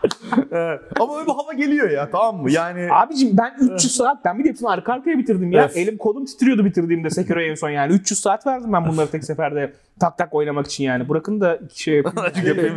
Evet. 0.52 0.80
Ama 1.00 1.16
öyle 1.18 1.26
bir 1.26 1.32
hava 1.32 1.52
geliyor 1.52 1.90
ya 1.90 2.10
tamam 2.10 2.42
mı? 2.42 2.50
Yani 2.50 2.88
Abicim 2.92 3.36
ben 3.36 3.54
300 3.74 3.94
saat 3.96 4.24
ben 4.24 4.38
bir 4.38 4.44
de 4.44 4.48
hepsini 4.48 4.68
arka 4.68 4.92
arkaya 4.92 5.18
bitirdim 5.18 5.52
ya. 5.52 5.62
Evet. 5.64 5.76
Elim 5.76 5.96
kolum 5.96 6.24
titriyordu 6.24 6.64
bitirdiğimde 6.64 7.10
Sekiro'ya 7.10 7.46
en 7.50 7.54
son 7.54 7.70
yani. 7.70 7.92
300 7.92 8.20
saat 8.20 8.46
verdim 8.46 8.72
ben 8.72 8.88
bunları 8.88 9.10
tek 9.10 9.24
seferde 9.24 9.72
tak 10.00 10.18
tak 10.18 10.34
oynamak 10.34 10.66
için 10.66 10.84
yani. 10.84 11.08
Bırakın 11.08 11.40
da 11.40 11.58
şey 11.74 11.96
yapayım. 11.96 12.76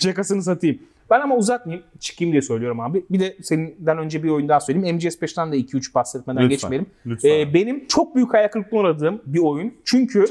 Cekasını 0.00 0.42
satayım. 0.42 0.78
Ben 1.10 1.20
ama 1.20 1.36
uzatmayayım. 1.36 1.86
Çıkayım 2.00 2.32
diye 2.32 2.42
söylüyorum 2.42 2.80
abi. 2.80 3.04
Bir 3.10 3.20
de 3.20 3.36
senden 3.42 3.98
önce 3.98 4.22
bir 4.22 4.28
oyun 4.28 4.48
daha 4.48 4.60
söyleyeyim. 4.60 4.98
MGS5'ten 4.98 5.52
de 5.52 5.56
2-3 5.56 5.94
bahsetmeden 5.94 6.36
Lütfen. 6.42 6.48
geçmeyelim. 6.48 6.86
Lütfen. 7.06 7.30
Ee, 7.30 7.54
benim 7.54 7.86
çok 7.86 8.14
büyük 8.14 8.34
hayal 8.34 8.48
kırıklığına 8.48 8.80
uğradığım 8.80 9.22
bir 9.26 9.38
oyun. 9.38 9.74
Çünkü 9.84 10.24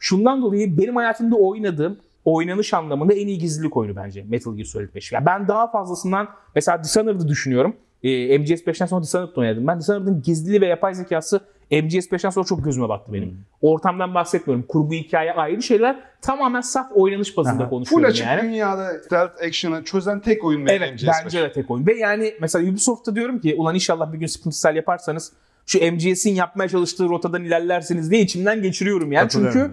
şundan 0.00 0.42
dolayı 0.42 0.78
benim 0.78 0.96
hayatımda 0.96 1.36
oynadığım 1.36 1.98
oynanış 2.26 2.74
anlamında 2.74 3.14
en 3.14 3.26
iyi 3.26 3.38
gizlilik 3.38 3.76
oyunu 3.76 3.96
bence 3.96 4.24
Metal 4.28 4.56
Gear 4.56 4.64
Solid 4.64 4.94
5. 4.94 5.12
Yani 5.12 5.26
ben 5.26 5.48
daha 5.48 5.70
fazlasından 5.70 6.28
mesela 6.54 6.84
Dishonored'ı 6.84 7.28
düşünüyorum. 7.28 7.76
Ee, 8.02 8.08
MGS5'ten 8.08 8.86
sonra 8.86 9.02
Dishonored'da 9.02 9.40
oynadım. 9.40 9.66
Ben 9.66 9.80
Dishonored'ın 9.80 10.22
gizliliği 10.22 10.60
ve 10.60 10.66
yapay 10.66 10.94
zekası 10.94 11.40
MGS5'ten 11.70 12.30
sonra 12.30 12.46
çok 12.46 12.64
gözüme 12.64 12.88
battı 12.88 13.12
benim. 13.12 13.28
Hmm. 13.28 13.36
Ortamdan 13.62 14.14
bahsetmiyorum. 14.14 14.64
Kurgu 14.68 14.94
hikaye 14.94 15.32
ayrı 15.32 15.62
şeyler. 15.62 16.00
Tamamen 16.22 16.60
saf 16.60 16.86
oynanış 16.94 17.36
bazında 17.36 17.62
Aha. 17.62 17.68
Full 17.68 17.76
konuşuyorum 17.76 18.08
açık 18.10 18.26
yani. 18.26 18.42
dünyada 18.42 18.92
stealth 19.04 19.42
action'ı 19.42 19.84
çözen 19.84 20.20
tek 20.20 20.44
oyun 20.44 20.60
mu 20.60 20.66
Evet 20.70 21.02
MGS5? 21.02 21.24
bence 21.24 21.42
de 21.42 21.52
tek 21.52 21.70
oyun. 21.70 21.86
Ve 21.86 21.94
yani 21.94 22.34
mesela 22.40 22.70
Ubisoft'ta 22.70 23.14
diyorum 23.14 23.38
ki 23.40 23.54
ulan 23.58 23.74
inşallah 23.74 24.12
bir 24.12 24.18
gün 24.18 24.26
Splinter 24.26 24.58
Cell 24.62 24.76
yaparsanız 24.76 25.32
şu 25.66 25.92
MGS'in 25.92 26.34
yapmaya 26.34 26.68
çalıştığı 26.68 27.08
rotadan 27.08 27.44
ilerlersiniz 27.44 28.10
diye 28.10 28.22
içimden 28.22 28.62
geçiriyorum 28.62 29.12
yani. 29.12 29.28
Çünkü. 29.30 29.70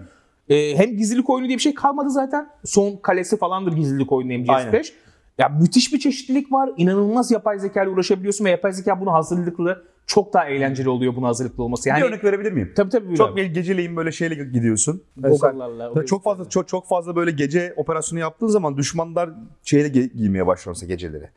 E, 0.48 0.76
hem 0.78 0.96
gizlilik 0.96 1.30
oyunu 1.30 1.48
diye 1.48 1.58
bir 1.58 1.62
şey 1.62 1.74
kalmadı 1.74 2.10
zaten. 2.10 2.48
Son 2.64 2.96
kalesi 2.96 3.36
falandır 3.36 3.72
gizlilik 3.72 4.12
oyunu 4.12 4.32
MGS5. 4.32 4.50
Aynen. 4.52 4.84
Ya 5.38 5.48
müthiş 5.48 5.92
bir 5.92 5.98
çeşitlilik 5.98 6.52
var. 6.52 6.70
İnanılmaz 6.76 7.30
yapay 7.30 7.58
zeka 7.58 7.82
ile 7.82 7.90
uğraşabiliyorsun 7.90 8.44
ve 8.44 8.50
yapay 8.50 8.72
zeka 8.72 9.00
bunu 9.00 9.12
hazırlıklı 9.12 9.84
çok 10.06 10.32
daha 10.34 10.44
eğlenceli 10.44 10.88
oluyor 10.88 11.16
buna 11.16 11.28
hazırlıklı 11.28 11.64
olması. 11.64 11.88
Yani 11.88 12.00
bir 12.02 12.06
örnek 12.08 12.24
verebilir 12.24 12.52
miyim? 12.52 12.72
tabii 12.76 12.90
tabii 12.90 13.06
buyur 13.06 13.16
Çok 13.16 13.30
abi. 13.30 13.40
ge- 13.40 13.52
geceleyin 13.52 13.96
böyle 13.96 14.12
şeyle 14.12 14.34
gidiyorsun. 14.34 15.02
Google'larla, 15.16 16.06
çok 16.06 16.24
fazla 16.24 16.48
çok 16.48 16.68
çok 16.68 16.88
fazla 16.88 17.16
böyle 17.16 17.30
gece 17.30 17.74
operasyonu 17.76 18.20
yaptığın 18.20 18.46
zaman 18.46 18.76
düşmanlar 18.76 19.30
şeyle 19.62 19.88
giymeye 19.88 20.46
başlıyorsa 20.46 20.86
geceleri. 20.86 21.28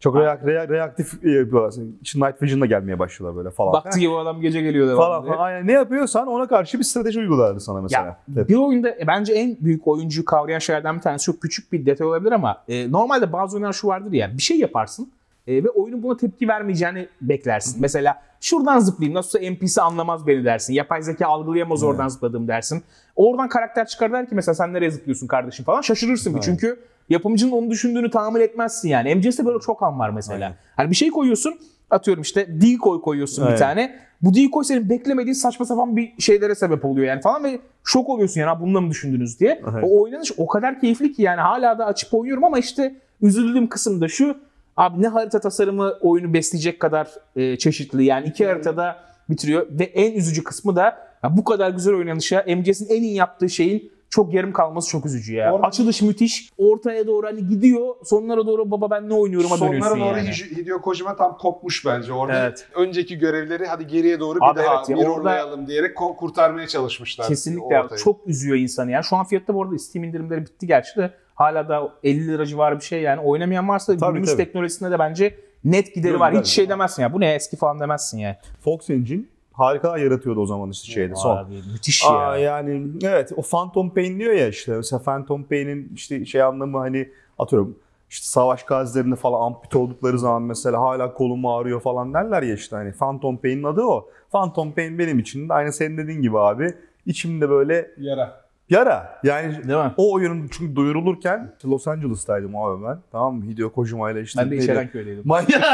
Çok 0.00 0.16
reak- 0.16 0.44
reak- 0.46 0.68
reaktif 0.68 1.24
e, 1.24 1.30
yapıyorlar. 1.30 1.74
İşte 2.02 2.18
Night 2.18 2.42
Vision'la 2.42 2.66
gelmeye 2.66 2.98
başlıyorlar 2.98 3.36
böyle 3.36 3.50
falan. 3.50 3.72
Baktı 3.72 3.98
gibi 3.98 4.14
adam 4.14 4.40
gece 4.40 4.60
geliyor 4.60 4.88
devamlı 4.88 5.04
falan, 5.04 5.24
falan. 5.24 5.38
Aynen. 5.38 5.66
Ne 5.66 5.72
yapıyorsan 5.72 6.26
ona 6.26 6.48
karşı 6.48 6.78
bir 6.78 6.84
strateji 6.84 7.20
uygulardı 7.20 7.60
sana 7.60 7.80
mesela. 7.80 8.04
Ya, 8.04 8.18
Evet. 8.36 8.48
bir 8.48 8.56
oyunda 8.56 8.90
e, 8.90 9.06
bence 9.06 9.32
en 9.32 9.56
büyük 9.60 9.86
oyuncuyu 9.88 10.24
kavrayan 10.24 10.58
şeylerden 10.58 10.96
bir 10.96 11.00
tanesi 11.02 11.24
çok 11.24 11.40
küçük 11.40 11.72
bir 11.72 11.86
detay 11.86 12.06
olabilir 12.06 12.32
ama 12.32 12.62
e, 12.68 12.92
normalde 12.92 13.32
bazı 13.32 13.56
oyunlar 13.56 13.72
şu 13.72 13.88
vardır 13.88 14.12
ya 14.12 14.30
bir 14.36 14.42
şey 14.42 14.58
yaparsın 14.58 15.12
e, 15.46 15.64
ve 15.64 15.68
oyunun 15.68 16.02
buna 16.02 16.16
tepki 16.16 16.48
vermeyeceğini 16.48 17.08
beklersin. 17.20 17.76
Mesela 17.80 18.22
şuradan 18.40 18.78
zıplayayım 18.78 19.14
nasılsa 19.14 19.50
NPC 19.50 19.82
anlamaz 19.82 20.26
beni 20.26 20.44
dersin. 20.44 20.74
Yapay 20.74 21.02
zeka 21.02 21.26
algılayamaz 21.26 21.82
oradan 21.82 22.08
zıpladım 22.08 22.48
dersin. 22.48 22.82
Oradan 23.16 23.48
karakter 23.48 23.86
çıkar 23.86 24.12
der 24.12 24.28
ki 24.28 24.34
mesela 24.34 24.54
sen 24.54 24.72
nereye 24.72 24.90
zıplıyorsun 24.90 25.26
kardeşim 25.26 25.64
falan 25.64 25.80
şaşırırsın 25.80 26.36
bir 26.36 26.40
çünkü 26.40 26.78
yapımcının 27.08 27.52
onu 27.52 27.70
düşündüğünü 27.70 28.10
tahmin 28.10 28.40
etmezsin 28.40 28.88
yani. 28.88 29.14
MGS'de 29.14 29.46
böyle 29.46 29.58
çok 29.58 29.82
an 29.82 29.98
var 29.98 30.10
mesela. 30.10 30.44
Aynen. 30.44 30.56
Hani 30.76 30.90
bir 30.90 30.96
şey 30.96 31.10
koyuyorsun 31.10 31.54
atıyorum 31.90 32.22
işte 32.22 32.60
decoy 32.60 33.00
koyuyorsun 33.00 33.44
bir 33.44 33.48
Aynen. 33.48 33.58
tane. 33.58 33.96
Bu 34.22 34.34
decoy 34.34 34.64
senin 34.64 34.88
beklemediğin 34.90 35.34
saçma 35.34 35.66
sapan 35.66 35.96
bir 35.96 36.12
şeylere 36.18 36.54
sebep 36.54 36.84
oluyor 36.84 37.06
yani 37.06 37.20
falan 37.20 37.44
ve 37.44 37.58
şok 37.84 38.08
oluyorsun 38.08 38.40
yani 38.40 38.48
"Ha, 38.48 38.60
bununla 38.60 38.80
mı 38.80 38.90
düşündünüz 38.90 39.40
diye. 39.40 39.62
Aynen. 39.66 39.82
O 39.82 40.02
oynanış 40.02 40.32
o 40.36 40.46
kadar 40.46 40.80
keyifli 40.80 41.12
ki 41.12 41.22
yani 41.22 41.40
hala 41.40 41.78
da 41.78 41.86
açıp 41.86 42.14
oynuyorum 42.14 42.44
ama 42.44 42.58
işte 42.58 42.94
üzüldüğüm 43.22 43.68
kısım 43.68 44.00
da 44.00 44.08
şu. 44.08 44.36
Abi 44.76 45.02
ne 45.02 45.08
harita 45.08 45.40
tasarımı 45.40 45.92
oyunu 46.00 46.34
besleyecek 46.34 46.80
kadar 46.80 47.08
e, 47.36 47.58
çeşitli 47.58 48.04
yani 48.04 48.26
iki 48.26 48.46
haritada 48.46 48.96
bitiriyor 49.30 49.66
ve 49.70 49.84
en 49.84 50.12
üzücü 50.12 50.44
kısmı 50.44 50.76
da 50.76 50.82
ya 51.22 51.36
bu 51.36 51.44
kadar 51.44 51.70
güzel 51.70 51.94
oynanışa 51.94 52.44
MGS'in 52.56 52.86
en 52.88 53.02
iyi 53.02 53.14
yaptığı 53.14 53.48
şeyin 53.50 53.92
çok 54.14 54.34
yarım 54.34 54.52
kalması 54.52 54.88
çok 54.90 55.06
üzücü 55.06 55.34
ya. 55.34 55.52
Orada- 55.52 55.66
Açılış 55.66 56.02
müthiş. 56.02 56.50
Ortaya 56.58 57.06
doğru 57.06 57.26
hani 57.26 57.46
gidiyor. 57.48 57.94
Sonlara 58.04 58.46
doğru 58.46 58.70
baba 58.70 58.90
ben 58.90 59.08
ne 59.08 59.14
oynuyorum'a 59.14 59.56
Sonlara 59.56 59.72
dönüyorsun 59.72 60.00
doğru 60.00 60.16
yani. 60.18 60.28
Hide- 60.28 60.56
Hideo 60.56 60.80
Kojima 60.80 61.16
tam 61.16 61.38
kopmuş 61.38 61.86
bence. 61.86 62.12
Orada 62.12 62.38
Evet. 62.38 62.66
önceki 62.76 63.18
görevleri 63.18 63.66
hadi 63.66 63.86
geriye 63.86 64.20
doğru 64.20 64.38
bir 64.40 64.50
Abi 64.50 64.58
daha 64.58 64.76
evet 64.76 64.88
ya, 64.88 64.96
mirrorlayalım 64.96 65.66
diyerek 65.66 65.96
ko- 65.96 66.16
kurtarmaya 66.16 66.66
çalışmışlar. 66.66 67.28
Kesinlikle 67.28 67.80
ortayı. 67.80 68.00
çok 68.00 68.26
üzüyor 68.26 68.56
insanı 68.56 68.90
yani. 68.90 69.04
Şu 69.04 69.16
an 69.16 69.24
fiyatta 69.24 69.54
bu 69.54 69.62
arada 69.62 69.78
Steam 69.78 70.04
indirimleri 70.04 70.40
bitti 70.40 70.66
gerçi 70.66 70.96
de 70.96 71.10
hala 71.34 71.68
da 71.68 71.92
50 72.02 72.26
lira 72.28 72.46
civarı 72.46 72.76
bir 72.76 72.84
şey 72.84 73.02
yani. 73.02 73.20
Oynamayan 73.20 73.68
varsa 73.68 73.96
Tabii, 73.96 74.10
günümüz 74.12 74.30
tabii. 74.30 74.44
teknolojisinde 74.44 74.90
de 74.90 74.98
bence 74.98 75.34
net 75.64 75.94
gideri 75.94 76.12
Yok, 76.12 76.20
var. 76.20 76.38
Hiç 76.40 76.46
şey 76.46 76.64
ya. 76.64 76.70
demezsin 76.70 77.02
ya. 77.02 77.12
Bu 77.12 77.20
ne 77.20 77.34
eski 77.34 77.56
falan 77.56 77.80
demezsin 77.80 78.18
yani. 78.18 78.36
Fox 78.64 78.90
Engine 78.90 79.22
harikalar 79.54 79.98
yaratıyordu 79.98 80.40
o 80.40 80.46
zaman 80.46 80.70
işte 80.70 80.92
şeyde 80.92 81.14
son. 81.14 81.36
Abi, 81.36 81.54
müthiş 81.72 82.04
Aa, 82.06 82.36
ya. 82.36 82.36
yani 82.36 82.86
evet 83.02 83.32
o 83.36 83.42
Phantom 83.42 83.90
Pain 83.90 84.18
diyor 84.18 84.32
ya 84.32 84.48
işte 84.48 84.76
mesela 84.76 85.02
Phantom 85.02 85.44
Pain'in 85.44 85.92
işte 85.94 86.24
şey 86.24 86.42
anlamı 86.42 86.78
hani 86.78 87.08
atıyorum 87.38 87.76
işte 88.10 88.26
savaş 88.26 88.62
gazilerinde 88.64 89.16
falan 89.16 89.46
ampute 89.46 89.78
oldukları 89.78 90.18
zaman 90.18 90.42
mesela 90.42 90.80
hala 90.80 91.14
kolum 91.14 91.46
ağrıyor 91.46 91.80
falan 91.80 92.14
derler 92.14 92.42
ya 92.42 92.54
işte 92.54 92.76
hani 92.76 92.92
Phantom 92.92 93.36
Pain'in 93.36 93.64
adı 93.64 93.82
o. 93.82 94.08
Phantom 94.32 94.72
Pain 94.72 94.98
benim 94.98 95.18
için 95.18 95.48
de 95.48 95.54
aynı 95.54 95.72
senin 95.72 95.98
dediğin 95.98 96.22
gibi 96.22 96.38
abi 96.38 96.74
içimde 97.06 97.50
böyle 97.50 97.90
Yara. 97.98 98.43
Yara 98.70 99.20
yani 99.24 99.52
Değil 99.52 99.78
mi? 99.78 99.92
o 99.96 100.12
oyunun 100.12 100.48
çünkü 100.52 100.76
duyurulurken 100.76 101.52
işte 101.56 101.68
Los 101.68 101.88
Angeles'taydım 101.88 102.56
abi 102.56 102.84
ben 102.84 102.98
tamam 103.12 103.34
mı 103.36 103.44
Hideo 103.44 103.72
Kojima 103.72 104.10
ile 104.10 104.22
işte 104.22 104.40
Ben 104.42 104.50
de? 104.50 104.56
İçerenköy'deydim. 104.56 105.22
Manyak, 105.24 105.64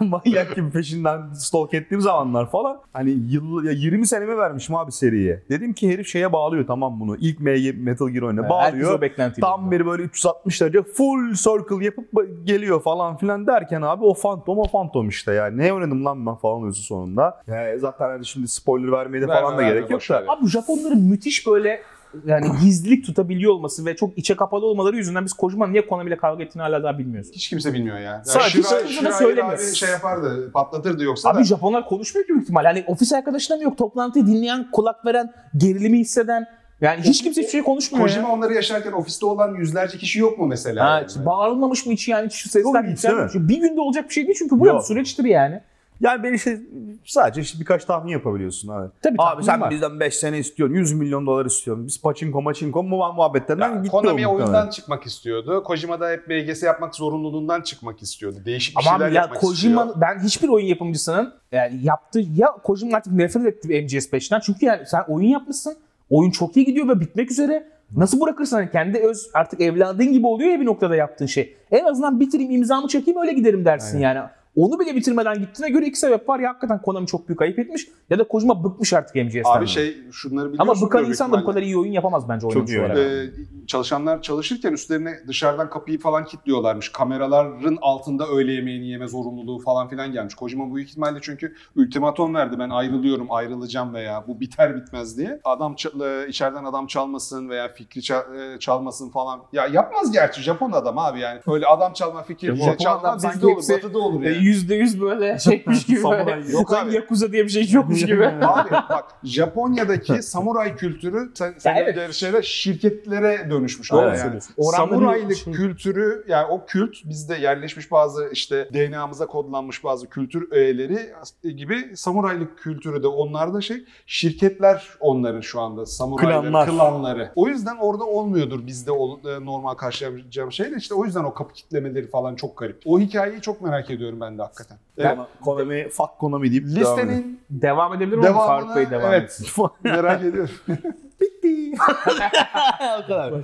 manyak 0.00 0.56
gibi 0.56 0.70
peşinden 0.70 1.32
stalk 1.32 1.74
ettiğim 1.74 2.00
zamanlar 2.00 2.50
falan. 2.50 2.80
Hani 2.92 3.10
yıl, 3.10 3.64
ya 3.64 3.72
20 3.72 4.06
senemi 4.06 4.38
vermişim 4.38 4.74
abi 4.74 4.92
seriye. 4.92 5.42
Dedim 5.50 5.72
ki 5.72 5.92
herif 5.92 6.08
şeye 6.08 6.32
bağlıyor 6.32 6.66
tamam 6.66 7.00
bunu. 7.00 7.16
İlk 7.16 7.40
Metal 7.40 8.08
Gear 8.08 8.22
oyuna 8.22 8.42
Herkes 8.42 8.88
o 8.88 9.00
bağlıyor. 9.00 9.32
Tam 9.40 9.70
bir 9.70 9.86
böyle 9.86 10.02
360 10.02 10.60
derece 10.60 10.82
full 10.82 11.34
circle 11.34 11.84
yapıp 11.84 12.08
geliyor 12.44 12.82
falan 12.82 13.16
filan 13.16 13.46
derken 13.46 13.82
abi 13.82 14.04
o 14.04 14.14
Phantom 14.14 14.58
o 14.58 14.64
Phantom 14.64 15.08
işte 15.08 15.32
yani. 15.32 15.58
Ne 15.58 15.72
oynadım 15.72 16.04
lan 16.04 16.26
ben 16.26 16.34
falan 16.34 16.62
diyorsun 16.62 16.82
sonunda. 16.82 17.42
Yani 17.46 17.78
zaten 17.78 18.08
hani 18.08 18.26
şimdi 18.26 18.48
spoiler 18.48 18.92
vermeye 18.92 19.22
de 19.22 19.26
falan 19.26 19.58
da 19.58 19.62
gerek 19.62 19.90
yok 19.90 20.00
da. 20.08 20.24
Abi 20.28 20.42
bu 20.42 20.48
Japonların 20.48 21.00
müthiş 21.00 21.27
böyle 21.46 21.82
yani 22.26 22.46
gizlilik 22.62 23.06
tutabiliyor 23.06 23.52
olması 23.52 23.86
ve 23.86 23.96
çok 23.96 24.18
içe 24.18 24.36
kapalı 24.36 24.66
olmaları 24.66 24.96
yüzünden 24.96 25.24
biz 25.24 25.32
Kojima'nın 25.32 25.72
niye 25.72 25.86
Konami 25.86 26.08
ile 26.10 26.16
kavga 26.16 26.44
ettiğini 26.44 26.62
hala 26.62 26.82
daha 26.82 26.98
bilmiyoruz. 26.98 27.30
Hiç 27.32 27.48
kimse 27.48 27.72
bilmiyor 27.72 27.96
ya. 27.96 28.02
yani 28.02 28.24
Sadece 28.24 28.58
Shirai- 28.58 28.86
kimse 28.86 29.04
de 29.04 29.12
söylemiyor. 29.12 29.58
şey 29.58 29.88
yapardı, 29.90 30.50
patlatırdı 30.52 31.04
yoksa 31.04 31.30
Abi 31.30 31.38
da. 31.38 31.44
Japonlar 31.44 31.86
konuşmuyor 31.88 32.26
ki 32.26 32.32
büyük 32.32 32.42
ihtimal. 32.42 32.64
Hani 32.64 32.84
ofis 32.86 33.12
arkadaşına 33.12 33.56
mı 33.56 33.62
yok? 33.62 33.78
Toplantıyı 33.78 34.26
dinleyen, 34.26 34.70
kulak 34.70 35.06
veren, 35.06 35.32
gerilimi 35.56 35.98
hisseden 35.98 36.46
Yani 36.80 37.00
hiç 37.00 37.22
kimse 37.22 37.40
hiçbir 37.40 37.52
şey 37.52 37.62
konuşmuyor 37.62 38.04
Kojima 38.06 38.28
ya. 38.28 38.34
onları 38.34 38.54
yaşarken 38.54 38.92
ofiste 38.92 39.26
olan 39.26 39.54
yüzlerce 39.54 39.98
kişi 39.98 40.18
yok 40.18 40.38
mu 40.38 40.46
mesela? 40.46 40.84
Ha, 40.90 40.94
Yani? 41.16 41.26
bağırılmamış 41.26 41.86
mı 41.86 41.92
hiç 41.92 42.08
yani 42.08 42.26
hiç 42.26 42.34
sesler 42.50 42.82
hiç, 42.82 42.88
yükselmemiş. 42.90 43.34
Bir 43.34 43.60
günde 43.60 43.80
olacak 43.80 44.08
bir 44.08 44.14
şey 44.14 44.26
değil 44.26 44.36
çünkü 44.38 44.60
bu 44.60 44.66
Yok. 44.66 44.84
süreçtir 44.84 45.24
yani. 45.24 45.60
Yani 46.00 46.22
ben 46.22 46.32
işte 46.32 46.60
sadece 47.04 47.40
işte 47.40 47.60
birkaç 47.60 47.84
tahmin 47.84 48.12
yapabiliyorsun 48.12 48.68
abi. 48.68 48.88
Tabii 49.02 49.16
Abi 49.18 49.42
sen 49.44 49.60
var. 49.60 49.70
bizden 49.70 50.00
5 50.00 50.14
sene 50.14 50.38
istiyorsun, 50.38 50.74
100 50.74 50.92
milyon 50.92 51.26
dolar 51.26 51.46
istiyorsun. 51.46 51.86
Biz 51.86 52.02
paçinko 52.02 52.42
maçinko 52.42 52.82
mu 52.82 52.96
muhabbetlerinden 53.16 53.68
Ya, 53.70 53.76
gitti 53.76 53.90
Konami 53.90 54.26
o 54.26 54.30
oyundan 54.30 54.46
muhtemelen. 54.48 54.70
çıkmak 54.70 55.06
istiyordu. 55.06 55.62
Kojima 55.64 56.00
da 56.00 56.10
hep 56.10 56.28
BGS 56.28 56.62
yapmak 56.62 56.94
zorunluluğundan 56.94 57.60
çıkmak 57.60 58.02
istiyordu. 58.02 58.36
Değişik 58.44 58.76
bir 58.76 58.86
Ama 58.88 58.98
şeyler 58.98 59.12
ya 59.12 59.22
yapmak 59.22 59.40
Kojima 59.40 59.82
istiyor. 59.84 60.00
ben 60.00 60.18
hiçbir 60.24 60.48
oyun 60.48 60.66
yapımcısının 60.66 61.34
yani 61.52 61.80
yaptığı 61.82 62.20
ya 62.36 62.52
Kojima 62.64 62.96
artık 62.96 63.12
nefret 63.12 63.46
etti 63.46 63.68
MGS5'ten. 63.68 64.40
Çünkü 64.40 64.66
yani 64.66 64.86
sen 64.86 65.00
oyun 65.08 65.28
yapmışsın. 65.28 65.76
Oyun 66.10 66.30
çok 66.30 66.56
iyi 66.56 66.66
gidiyor 66.66 66.88
ve 66.88 67.00
bitmek 67.00 67.30
üzere. 67.30 67.68
Nasıl 67.96 68.20
bırakırsın 68.20 68.56
hani 68.56 68.70
kendi 68.70 68.98
öz 68.98 69.30
artık 69.34 69.60
evladın 69.60 70.12
gibi 70.12 70.26
oluyor 70.26 70.50
ya 70.50 70.60
bir 70.60 70.66
noktada 70.66 70.96
yaptığın 70.96 71.26
şey. 71.26 71.56
En 71.70 71.84
azından 71.84 72.20
bitireyim 72.20 72.50
imzamı 72.50 72.88
çekeyim 72.88 73.20
öyle 73.20 73.32
giderim 73.32 73.64
dersin 73.64 73.98
yani. 73.98 74.20
Onu 74.58 74.80
bile 74.80 74.96
bitirmeden 74.96 75.38
gittiğine 75.38 75.70
göre 75.70 75.86
iki 75.86 75.98
sebep 75.98 76.28
var. 76.28 76.40
Ya 76.40 76.50
hakikaten 76.50 76.82
Konami 76.82 77.06
çok 77.06 77.28
büyük 77.28 77.42
ayıp 77.42 77.58
etmiş 77.58 77.88
ya 78.10 78.18
da 78.18 78.28
Kojima 78.28 78.64
bıkmış 78.64 78.92
artık 78.92 79.14
MGS'ten. 79.16 79.42
Abi 79.44 79.66
şey 79.66 79.96
şunları 80.12 80.52
biliyorsun. 80.52 80.72
Ama 80.72 80.86
bıkan 80.86 81.04
insan 81.04 81.32
da 81.32 81.40
bu 81.40 81.46
kadar 81.46 81.62
iyi 81.62 81.78
oyun 81.78 81.92
yapamaz 81.92 82.28
bence 82.28 82.46
iyi 82.68 82.80
olarak. 82.80 82.98
Ee, 82.98 83.30
çalışanlar 83.66 84.22
çalışırken 84.22 84.72
üstlerine 84.72 85.14
dışarıdan 85.28 85.70
kapıyı 85.70 86.00
falan 86.00 86.24
kilitliyorlarmış. 86.24 86.88
Kameraların 86.88 87.78
altında 87.82 88.26
öğle 88.26 88.52
yemeğini 88.52 88.88
yeme 88.88 89.08
zorunluluğu 89.08 89.58
falan 89.58 89.88
filan 89.88 90.12
gelmiş. 90.12 90.34
Kojima 90.34 90.74
büyük 90.74 90.88
ihtimalle 90.88 91.18
çünkü 91.22 91.54
ultimatom 91.76 92.34
verdi. 92.34 92.56
Ben 92.58 92.70
ayrılıyorum, 92.70 93.32
ayrılacağım 93.32 93.94
veya 93.94 94.24
bu 94.28 94.40
biter 94.40 94.76
bitmez 94.76 95.18
diye. 95.18 95.40
Adam 95.44 95.76
e, 96.04 96.28
içeriden 96.28 96.64
adam 96.64 96.86
çalmasın 96.86 97.48
veya 97.48 97.68
fikri 97.68 98.00
e, 98.14 98.58
çalmasın 98.58 99.10
falan. 99.10 99.40
Ya 99.52 99.66
yapmaz 99.66 100.12
gerçi 100.12 100.42
Japon 100.42 100.72
adam 100.72 100.98
abi 100.98 101.20
yani. 101.20 101.40
Öyle 101.46 101.66
adam 101.66 101.92
çalma, 101.92 102.22
fikir 102.22 102.56
Japon 102.56 102.76
çalma 102.76 103.16
bizde 103.16 103.46
olur, 103.46 103.62
batıda 103.72 103.98
olur 103.98 104.22
E, 104.22 104.28
yani. 104.28 104.47
Yüzde 104.48 104.74
yüz 104.74 105.00
böyle 105.00 105.38
şeymiş 105.44 105.86
gibi. 105.86 106.00
Samuray. 106.00 106.50
Yok 106.52 106.74
abi. 106.74 106.94
Yakuza 106.94 107.32
diye 107.32 107.44
bir 107.44 107.48
şey 107.48 107.70
yokmuş 107.70 108.06
gibi. 108.06 108.26
Abi 108.42 108.70
bak 108.70 109.04
Japonya'daki 109.24 110.22
samuray 110.22 110.76
kültürü 110.76 111.30
sen, 111.34 111.54
sen 111.58 111.76
evet. 111.76 111.96
de 111.96 112.12
şeyler 112.12 112.42
şirketlere 112.42 113.50
dönüşmüş. 113.50 113.92
Doğru 113.92 114.00
abi 114.00 114.18
yani. 114.18 114.40
Samuraylık 114.76 115.36
şey- 115.36 115.52
kültürü 115.52 116.24
yani 116.28 116.46
o 116.46 116.66
kült 116.66 116.94
bizde 117.04 117.34
yerleşmiş 117.34 117.90
bazı 117.90 118.28
işte 118.32 118.68
DNA'mıza 118.74 119.26
kodlanmış 119.26 119.84
bazı 119.84 120.08
kültür 120.08 120.52
öğeleri 120.52 121.12
gibi 121.56 121.96
samuraylık 121.96 122.58
kültürü 122.58 123.02
de 123.02 123.06
onlarda 123.06 123.60
şey 123.60 123.84
şirketler 124.06 124.88
onların 125.00 125.40
şu 125.40 125.60
anda 125.60 125.86
samurayları, 125.86 126.40
Klanlar. 126.40 126.70
klanları. 126.70 127.32
O 127.36 127.48
yüzden 127.48 127.76
orada 127.76 128.04
olmuyordur 128.04 128.66
bizde 128.66 128.90
e, 128.90 129.44
normal 129.44 129.74
karşılayacağım 129.74 130.52
şey 130.52 130.72
de 130.72 130.76
işte 130.78 130.94
o 130.94 131.04
yüzden 131.04 131.24
o 131.24 131.34
kapı 131.34 131.54
kitlemeleri 131.54 132.10
falan 132.10 132.34
çok 132.34 132.56
garip. 132.58 132.82
O 132.86 133.00
hikayeyi 133.00 133.40
çok 133.40 133.60
merak 133.60 133.90
ediyorum 133.90 134.20
ben 134.20 134.37
de 134.37 134.37
hakikaten. 134.42 134.78
Evet. 134.98 135.18
Konami, 135.44 135.88
fuck 135.88 136.18
Konami 136.18 136.50
deyip 136.50 136.64
devam. 136.64 136.98
Listenin 136.98 137.40
Devam 137.50 137.94
edebilir 137.94 138.16
miyim? 138.16 138.32
Faruk 138.32 138.76
Bey 138.76 138.90
devam 138.90 139.12
evet, 139.12 139.22
etsin. 139.24 139.66
merak 139.84 140.22
ediyorum. 140.24 140.54
o 142.98 143.06
kadar. 143.06 143.34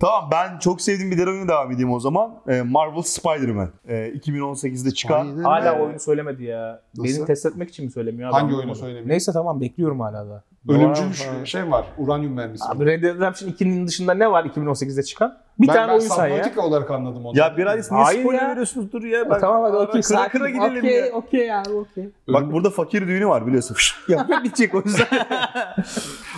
Tamam 0.00 0.28
ben 0.32 0.58
çok 0.58 0.80
sevdiğim 0.80 1.10
bir 1.10 1.26
oyuna 1.26 1.48
devam 1.48 1.72
edeyim 1.72 1.92
o 1.92 2.00
zaman. 2.00 2.34
Ee, 2.48 2.62
Marvel 2.62 3.02
Spider-Man. 3.02 3.70
Ee, 3.88 3.94
2018'de 3.94 4.90
çıkan. 4.90 5.26
Aynen. 5.26 5.42
Hala 5.42 5.80
oyunu 5.80 6.00
söylemedi 6.00 6.44
ya. 6.44 6.80
Nasıl? 6.96 7.16
Beni 7.18 7.26
test 7.26 7.46
etmek 7.46 7.68
için 7.68 7.84
mi 7.84 7.90
söylemiyor? 7.90 8.28
abi? 8.30 8.34
Hangi 8.34 8.54
oyunu 8.54 8.74
söylemiyor? 8.74 9.08
Neyse 9.08 9.32
tamam 9.32 9.60
bekliyorum 9.60 10.00
hala 10.00 10.28
da. 10.28 10.44
Ölümcül 10.68 11.06
Var, 11.06 11.12
ş- 11.12 11.46
şey 11.46 11.70
var. 11.70 11.86
Uranyum 11.98 12.32
mermisi. 12.32 12.64
Abi 12.68 12.86
Red 12.86 13.02
Dead 13.02 13.16
Redemption 13.16 13.50
2'nin 13.50 13.86
dışında 13.86 14.14
ne 14.14 14.30
var 14.30 14.44
2018'de 14.44 15.02
çıkan? 15.02 15.38
Bir 15.58 15.68
ben, 15.68 15.74
tane 15.74 15.88
ben 15.88 15.98
oyun 15.98 16.08
say 16.08 16.30
ya. 16.30 16.36
Subnautica 16.36 16.62
olarak 16.62 16.90
anladım 16.90 17.26
onu. 17.26 17.38
Ya 17.38 17.56
bir 17.56 17.66
ay 17.66 17.76
niye 17.76 18.02
Hayır 18.02 18.20
spoiler 18.20 18.42
ya. 18.42 18.48
veriyorsunuz 18.48 18.92
dur 18.92 19.02
ya. 19.02 19.30
Ben, 19.30 19.40
tamam 19.40 19.62
hadi 19.62 19.76
okey. 19.76 20.00
Kıra 20.02 20.28
kıra 20.28 20.50
gidelim 20.50 20.78
Okey, 20.78 20.96
ya. 20.96 21.12
okey 21.12 21.54
abi 21.54 21.70
okey. 21.70 22.08
Bak 22.28 22.52
burada 22.52 22.70
fakir 22.70 23.08
düğünü 23.08 23.28
var 23.28 23.46
biliyorsun. 23.46 23.76
ya 24.08 24.26
bitecek 24.44 24.74
o 24.74 24.82
yüzden. 24.84 25.06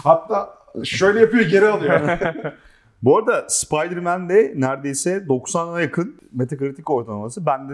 Hatta 0.05 0.51
şöyle 0.85 1.21
yapıyor 1.21 1.45
geri 1.45 1.67
alıyor. 1.69 2.01
Bu 3.03 3.19
arada 3.19 3.47
Spider-Man'de 3.49 4.53
neredeyse 4.57 5.17
90'a 5.17 5.81
yakın 5.81 6.17
Metacritic 6.33 6.85
ortalaması. 6.87 7.47
Ben 7.47 7.69
de 7.69 7.73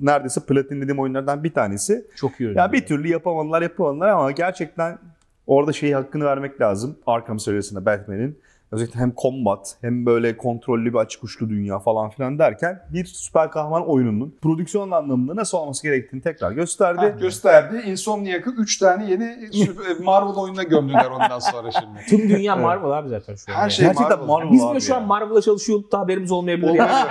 neredeyse 0.00 0.40
platinlediğim 0.40 0.98
oyunlardan 0.98 1.44
bir 1.44 1.54
tanesi. 1.54 2.06
Çok 2.16 2.40
iyi 2.40 2.46
oyun. 2.46 2.56
Ya 2.56 2.72
bir 2.72 2.86
türlü 2.86 3.08
yapamadılar 3.08 3.62
yapamadılar 3.62 4.08
ama 4.08 4.30
gerçekten 4.30 4.98
orada 5.46 5.72
şeyi 5.72 5.94
hakkını 5.94 6.24
vermek 6.24 6.60
lazım. 6.60 6.96
Arkham 7.06 7.38
serisinde 7.38 7.86
Batman'in. 7.86 8.38
Özellikle 8.72 9.00
hem 9.00 9.12
combat 9.16 9.76
hem 9.80 10.06
böyle 10.06 10.36
kontrollü 10.36 10.92
bir 10.92 10.98
açık 10.98 11.24
uçlu 11.24 11.48
dünya 11.48 11.78
falan 11.78 12.10
filan 12.10 12.38
derken 12.38 12.80
bir 12.92 13.04
süper 13.04 13.50
kahraman 13.50 13.88
oyununun 13.88 14.34
prodüksiyon 14.42 14.90
anlamında 14.90 15.36
nasıl 15.36 15.58
olması 15.58 15.82
gerektiğini 15.82 16.22
tekrar 16.22 16.52
gösterdi. 16.52 17.00
Ha, 17.00 17.08
gösterdi. 17.08 17.82
Insomniac'ı 17.86 18.50
3 18.50 18.78
tane 18.78 19.10
yeni 19.10 19.48
süper- 19.52 20.04
Marvel 20.04 20.34
oyununa 20.34 20.62
gömdüler 20.62 21.10
ondan 21.10 21.38
sonra 21.38 21.70
şimdi. 21.70 21.98
Tüm 22.08 22.28
dünya 22.28 22.56
Marvel 22.56 22.90
abi 22.90 23.08
zaten 23.08 23.34
şu 23.34 23.52
an. 23.52 23.56
Her 23.56 23.60
yani. 23.60 23.70
şey 23.72 23.86
Gerçekten 23.86 24.18
Marvel. 24.18 24.26
Marvel 24.26 24.52
Biz 24.52 24.70
bile 24.70 24.80
şu 24.80 24.94
an 24.96 25.00
ya. 25.00 25.06
Marvel'la 25.06 25.42
çalışıyorduk 25.42 25.92
da 25.92 25.98
haberimiz 25.98 26.30
olmayabilir. 26.32 26.74
Yani. 26.74 26.90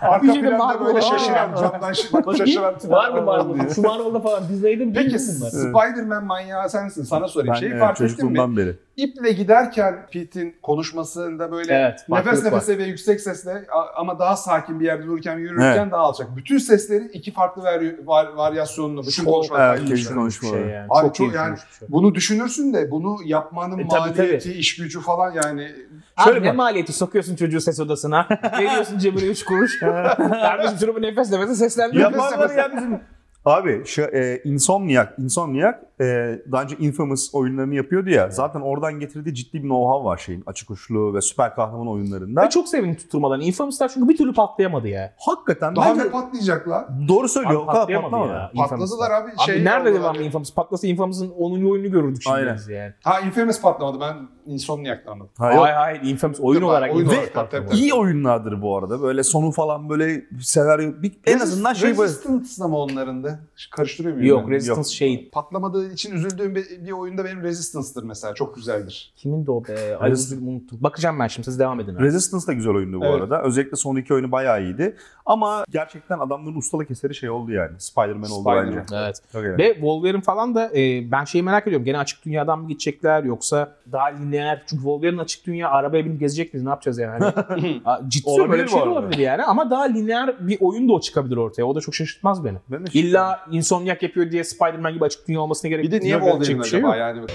Arka 0.00 0.32
planda 0.32 0.56
Marvel 0.56 0.86
böyle 0.86 0.98
var. 0.98 1.02
şaşıran, 1.02 1.54
camdan 1.60 1.92
şaşıran, 2.36 2.74
var 2.88 3.10
mı 3.10 3.22
Marvel? 3.22 3.60
diye. 3.60 3.74
Şu 3.74 3.82
Marvel'da 3.82 4.20
falan 4.20 4.48
Disney'de 4.48 4.84
mi? 4.84 4.92
Peki 4.92 5.10
değil 5.10 5.20
mi 5.20 5.34
bunlar? 5.40 5.50
Spider-Man 5.50 6.24
manyağı 6.24 6.70
sensin. 6.70 7.02
Sana 7.02 7.28
sorayım. 7.28 7.54
Ben 7.54 7.60
Şeyi 7.60 7.70
evet, 7.70 7.80
fark 7.80 8.00
ettin 8.00 8.32
mi? 8.32 8.56
beri. 8.56 8.87
İple 8.98 9.32
giderken 9.32 10.06
Pete'in 10.12 10.56
konuşmasında 10.62 11.52
böyle 11.52 11.74
Evet, 11.74 11.92
nefes 12.08 12.24
farklılık 12.24 12.44
var. 12.46 12.52
nefese 12.52 12.78
ve 12.78 12.84
yüksek 12.84 13.20
sesle 13.20 13.64
ama 13.96 14.18
daha 14.18 14.36
sakin 14.36 14.80
bir 14.80 14.84
yerde 14.84 15.06
dururken 15.06 15.38
yürürken 15.38 15.90
daha 15.90 16.00
alçak. 16.02 16.36
Bütün 16.36 16.58
sesleri 16.58 17.04
iki 17.04 17.32
farklı 17.32 17.62
var, 17.62 17.82
var, 18.04 18.26
varyasyonlu. 18.26 19.02
Bütün 19.02 19.24
Çok 19.24 19.34
konuşmalar. 19.34 19.76
evet, 19.76 19.88
kesin 19.88 20.04
şey. 20.04 20.14
konuşma. 20.14 20.48
şey 20.48 20.60
yani. 20.60 20.86
Abi 20.90 21.06
çok, 21.06 21.14
çok 21.14 21.34
yani- 21.34 21.56
şey. 21.78 21.88
Bunu 21.88 22.14
düşünürsün 22.14 22.74
de 22.74 22.90
bunu 22.90 23.16
yapmanın 23.24 23.78
E, 23.78 23.88
tabii, 23.88 24.00
maliyeti, 24.00 24.52
iş 24.52 24.76
gücü 24.76 25.00
falan 25.00 25.32
yani. 25.44 25.72
Abi 26.16 26.24
Şöyle 26.24 26.42
ne 26.46 26.48
bak. 26.50 26.56
maliyeti 26.56 26.92
sokuyorsun 26.92 27.36
çocuğu 27.36 27.60
ses 27.60 27.80
odasına. 27.80 28.26
veriyorsun 28.58 28.98
cebine 28.98 29.24
3 29.24 29.44
kuruş. 29.44 29.78
Kardeşim 30.18 30.78
şunu 30.80 30.96
bir 30.96 31.02
nefes 31.02 31.30
nefese 31.32 31.54
seslendir. 31.54 32.00
Ya 32.00 32.08
Nefes 32.10 32.20
var 32.22 32.38
nefese. 32.38 32.60
ya 32.60 32.76
bizim. 32.76 33.00
Abi 33.48 33.82
şu 33.86 34.02
e, 34.02 34.40
Insomniac, 34.44 35.10
Insomniac 35.18 35.78
e, 36.00 36.04
daha 36.52 36.62
önce 36.62 36.76
Infamous 36.76 37.34
oyunlarını 37.34 37.74
yapıyordu 37.74 38.10
ya. 38.10 38.30
Zaten 38.30 38.60
oradan 38.60 39.00
getirdiği 39.00 39.34
ciddi 39.34 39.62
bir 39.62 39.68
know-how 39.68 40.04
var 40.04 40.16
şeyin 40.16 40.42
açık 40.46 40.70
uçlu 40.70 41.14
ve 41.14 41.20
süper 41.20 41.54
kahraman 41.54 41.88
oyunlarında. 41.88 42.42
Ve 42.42 42.50
çok 42.50 42.68
sevindim 42.68 42.96
tutturmalarını. 42.96 43.44
Infamous'lar 43.44 43.88
çünkü 43.88 44.08
bir 44.08 44.16
türlü 44.16 44.32
patlayamadı 44.32 44.88
ya. 44.88 45.14
Hakikaten 45.18 45.76
Daha 45.76 45.90
bence 45.90 46.04
ne 46.04 46.10
patlayacaklar? 46.10 46.84
doğru 47.08 47.28
söylüyor. 47.28 47.60
Abi 47.60 47.66
patlayamadı 47.66 48.10
patlamadı. 48.10 48.32
ya. 48.32 48.50
Patladılar 48.56 49.10
abi. 49.10 49.30
Abi 49.30 49.46
şey 49.46 49.64
nerede 49.64 49.88
oldular 49.88 50.02
devam 50.02 50.14
ya. 50.14 50.22
Infamous? 50.22 50.54
Patlasa 50.54 50.86
Infamous'ın 50.86 51.30
10. 51.30 51.50
oyununu 51.50 51.90
görürdük 51.90 52.22
şimdi 52.22 52.36
Aynen. 52.36 52.54
biz 52.54 52.68
yani. 52.68 52.92
Ha 53.04 53.20
Infamous 53.20 53.60
patlamadı. 53.60 54.00
Ben 54.00 54.16
Insomniac'tan 54.48 55.12
anladım. 55.12 55.30
Ha, 55.38 55.52
yok. 55.52 55.62
Hayır 55.64 55.74
hayır 55.74 56.00
Infamous 56.02 56.40
oyun 56.40 56.60
Yok, 56.60 56.70
olarak 56.70 56.94
oyun 56.94 57.06
olarak, 57.06 57.34
tabii, 57.34 57.50
tabii. 57.50 57.74
İyi 57.74 57.94
oyunlardır 57.94 58.62
bu 58.62 58.76
arada. 58.76 59.02
Böyle 59.02 59.22
sonu 59.22 59.50
falan 59.50 59.88
böyle 59.88 60.24
senaryo 60.40 60.92
bir, 61.02 61.12
en 61.26 61.38
azından 61.38 61.74
şey 61.74 61.90
böyle. 61.98 62.02
Resistance 62.02 62.64
mı 62.64 62.78
onların 62.78 63.24
da? 63.24 63.40
Karıştırıyor 63.70 64.14
muyum? 64.14 64.28
Yok 64.28 64.44
ben? 64.46 64.50
Resistance 64.50 64.88
şey. 64.88 65.30
Patlamadığı 65.30 65.92
için 65.92 66.12
üzüldüğüm 66.14 66.54
bir, 66.54 66.64
bir 66.86 66.92
oyunda 66.92 67.24
benim 67.24 67.42
Resistance'dır 67.42 68.02
mesela. 68.02 68.34
Çok 68.34 68.56
güzeldir. 68.56 69.12
Kimin 69.16 69.46
de 69.46 69.50
o 69.50 69.64
be? 69.64 69.96
Ayrıca 70.00 70.36
unuttum. 70.36 70.78
Bakacağım 70.80 71.18
ben 71.18 71.26
şimdi 71.26 71.44
siz 71.44 71.58
devam 71.58 71.80
edin. 71.80 71.94
abi. 71.94 72.02
Resistance 72.02 72.46
da 72.46 72.52
güzel 72.52 72.74
oyundu 72.74 73.00
bu 73.00 73.04
Evet. 73.04 73.14
arada. 73.14 73.42
Özellikle 73.42 73.76
son 73.76 73.96
iki 73.96 74.14
oyunu 74.14 74.32
bayağı 74.32 74.62
iyiydi. 74.62 74.96
Ama 75.26 75.64
gerçekten 75.70 76.18
adamların 76.18 76.56
ustalık 76.56 76.90
eseri 76.90 77.14
şey 77.14 77.30
oldu 77.30 77.52
yani. 77.52 77.80
Spider-Man 77.80 78.30
oldu 78.30 78.48
bence. 78.56 78.82
Evet. 78.92 79.16
Çok. 79.32 79.42
Ve 79.42 79.72
Wolverine 79.74 80.20
falan 80.20 80.54
da 80.54 80.70
e, 80.76 81.10
ben 81.10 81.24
şeyi 81.24 81.42
merak 81.42 81.66
ediyorum. 81.66 81.84
Gene 81.84 81.98
açık 81.98 82.24
dünyadan 82.24 82.58
mı 82.58 82.68
gidecekler 82.68 83.24
yoksa 83.24 83.72
daha 83.92 84.06
lineer? 84.06 84.37
Çünkü 84.66 84.82
Wolverine 84.82 85.20
açık 85.20 85.46
dünya 85.46 85.70
arabaya 85.70 86.04
binip 86.04 86.20
gezecek 86.20 86.54
miyiz? 86.54 86.64
Ne 86.64 86.70
yapacağız 86.70 86.98
yani? 86.98 87.24
Hani, 87.48 87.82
ciddi 88.08 88.30
Olabilir 88.30 88.50
böyle 88.50 88.62
bir 88.62 88.68
şey 88.68 88.80
olabilir 88.80 89.18
yani. 89.18 89.42
Ama 89.42 89.70
daha 89.70 89.82
lineer 89.82 90.48
bir 90.48 90.58
oyun 90.60 90.88
da 90.88 90.92
o 90.92 91.00
çıkabilir 91.00 91.36
ortaya. 91.36 91.64
O 91.64 91.74
da 91.74 91.80
çok 91.80 91.94
şaşırtmaz 91.94 92.44
beni. 92.44 92.58
Ben 92.68 92.86
de 92.86 92.90
İlla 92.92 93.40
Insomniac 93.50 94.06
yapıyor 94.06 94.30
diye 94.30 94.44
Spider-Man 94.44 94.92
gibi 94.92 95.04
açık 95.04 95.28
dünya 95.28 95.40
olmasına 95.40 95.68
gerek 95.68 95.84
Bir 95.84 95.90
de 95.90 96.00
niye 96.00 96.12
yok. 96.12 96.22
Wolverine 96.22 96.64
şey 96.64 96.78
acaba 96.78 96.96
yok. 96.96 96.96
yani? 96.96 97.26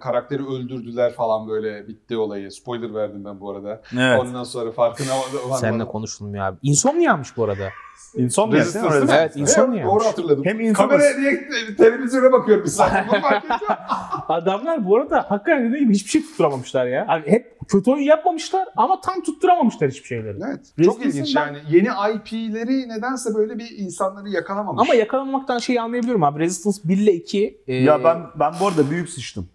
karakteri 0.00 0.46
öldürdüler 0.46 1.12
falan 1.12 1.48
böyle 1.48 1.88
bitti 1.88 2.16
olayı. 2.16 2.52
Spoiler 2.52 2.94
verdim 2.94 3.24
ben 3.24 3.40
bu 3.40 3.50
arada. 3.50 3.82
Evet. 3.98 4.20
Ondan 4.20 4.44
sonra 4.44 4.72
farkına 4.72 5.10
varmadım. 5.10 5.56
Seninle 5.60 5.84
konuşulmuyor 5.84 6.44
ya 6.44 6.48
abi. 6.48 6.58
Insomnia'mış 6.62 7.36
bu 7.36 7.44
arada. 7.44 7.68
Insomnia 8.16 8.52
değil 8.52 8.64
mi? 8.76 8.82
Resistance? 8.82 9.14
Evet, 9.16 9.36
Insomnia. 9.36 9.86
Doğru 9.86 10.04
hatırladım. 10.04 10.44
Hem 10.44 10.60
Infamous- 10.60 10.72
Kameraya 10.76 11.16
diye 11.16 11.48
televizyona 11.76 12.32
bakıyorum 12.32 12.64
bir 12.64 12.70
saat. 12.70 13.08
Bunu 13.12 13.20
fark 13.20 13.44
ettim. 13.44 13.56
Adamlar 14.28 14.86
bu 14.86 14.96
arada 14.96 15.26
hakikaten 15.28 15.68
dediğim 15.68 15.84
gibi 15.84 15.94
hiçbir 15.94 16.10
şey 16.10 16.22
tutturamamışlar 16.22 16.86
ya. 16.86 17.04
Hani 17.08 17.26
hep 17.26 17.56
kötü 17.68 17.90
oyun 17.90 18.02
yapmamışlar 18.02 18.68
ama 18.76 19.00
tam 19.00 19.22
tutturamamışlar 19.22 19.90
hiçbir 19.90 20.06
şeyleri. 20.06 20.38
Evet. 20.48 20.60
Çok 20.84 21.06
ilginç 21.06 21.36
ben- 21.36 21.46
yani. 21.46 21.58
Yeni 21.70 21.88
IP'leri 22.14 22.88
nedense 22.88 23.34
böyle 23.34 23.58
bir 23.58 23.70
insanları 23.78 24.28
yakalamamış. 24.28 24.80
Ama 24.82 24.94
yakalamamaktan 24.94 25.58
şeyi 25.58 25.80
anlayabiliyorum 25.80 26.24
abi. 26.24 26.38
Resistance 26.40 26.78
1 26.84 26.96
ile 27.02 27.12
2. 27.12 27.58
e, 27.66 27.74
Ya 27.74 28.04
ben 28.04 28.18
ben 28.40 28.52
bu 28.60 28.66
arada 28.68 28.90
büyük 28.90 29.08
sıçtım. 29.10 29.48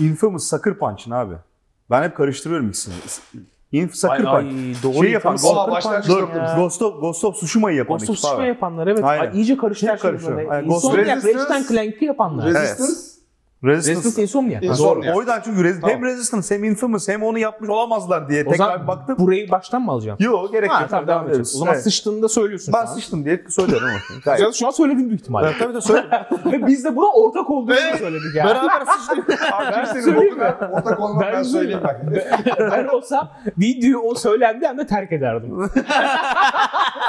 Infamous 0.00 0.50
Sucker 0.50 0.78
Punch'ın 0.78 1.10
abi. 1.10 1.34
Ben 1.90 2.02
hep 2.02 2.16
karıştırıyorum 2.16 2.68
ikisini. 2.68 2.94
Inf 3.74 3.94
Sucker 3.96 4.24
ay, 4.24 4.42
Punch. 4.44 4.82
doğru 4.82 5.02
Şey 5.04 5.10
yapan, 5.10 5.36
Punch 5.36 6.08
Dur. 6.08 6.28
Ghost 6.56 6.82
of, 6.82 7.00
Ghost 7.00 7.24
of 7.24 7.36
Tsushima'yı 7.36 7.76
yapan 7.76 7.98
Ghost 7.98 8.10
of 8.10 8.16
Tsushima 8.16 8.44
yapanlar 8.44 8.86
evet. 8.86 9.04
Aynen. 9.04 9.22
Ay, 9.22 9.30
iyice 9.34 9.56
karıştı 9.56 9.86
her 9.88 9.96
şey. 9.96 10.10
Ghost 10.10 10.84
Insomniac, 10.84 11.20
Resistance- 11.20 11.50
Ratchet 11.50 11.68
Clank'i 11.68 12.04
yapanlar. 12.04 12.46
Resistance 12.46 13.13
Resistance. 13.64 13.98
Resistance 13.98 14.22
Insomniac. 14.22 14.78
Doğru. 14.78 15.00
O 15.14 15.18
yüzden 15.20 15.40
çünkü 15.44 15.60
Res- 15.62 15.80
Tamam. 15.80 15.96
hem 15.96 16.04
Resistance 16.04 16.54
hem 16.54 16.64
Infamous 16.64 17.08
hem 17.08 17.22
onu 17.22 17.38
yapmış 17.38 17.70
olamazlar 17.70 18.28
diye 18.28 18.40
O 18.46 18.50
tekrar 18.50 18.56
zaman 18.66 18.86
baktım. 18.86 19.16
burayı 19.18 19.50
baştan 19.50 19.82
mı 19.82 19.92
alacaksın? 19.92 20.24
Yok 20.24 20.52
gerek 20.52 20.70
Ha, 20.70 20.80
yok. 20.80 20.90
tamam 20.90 21.06
devam 21.08 21.24
edeceğiz. 21.26 21.54
O 21.56 21.58
zaman 21.58 21.74
Evet. 21.74 21.84
sıçtığında 21.84 22.28
söylüyorsun 22.28 22.74
Ben 22.74 22.84
şu 22.84 22.90
an. 22.90 22.94
sıçtım 22.94 23.24
diye 23.24 23.44
söylerim. 23.48 23.82
ama. 23.84 24.36
Ya 24.44 24.52
Şu 24.52 24.66
an 24.66 24.70
söyledin 24.70 25.08
büyük 25.08 25.20
ihtimalle. 25.20 25.46
Evet, 25.46 25.56
tabii 25.58 25.74
de 25.74 25.80
söyle. 25.80 26.04
Ve 26.52 26.66
biz 26.66 26.84
de 26.84 26.96
buna 26.96 27.06
ortak 27.12 27.50
olduğumuzu 27.50 27.80
Evet. 27.88 27.98
söyledik 27.98 28.34
ya. 28.36 28.44
Beraber 28.44 28.82
sıçtık. 28.98 29.42
Abi 29.52 29.86
söyleyeyim 29.86 30.14
senin 30.14 30.38
mi? 30.38 30.54
ortak 30.72 31.00
olmak 31.00 31.22
ben, 31.22 31.32
Ben 31.32 31.42
söyleyeyim 31.42 31.80
bak. 31.84 32.00
ben 32.58 32.86
olsam 32.86 33.30
videoyu 33.58 33.98
o 33.98 34.14
söylendiği 34.14 34.70
anda 34.70 34.86
terk 34.86 35.12
ederdim. 35.12 35.68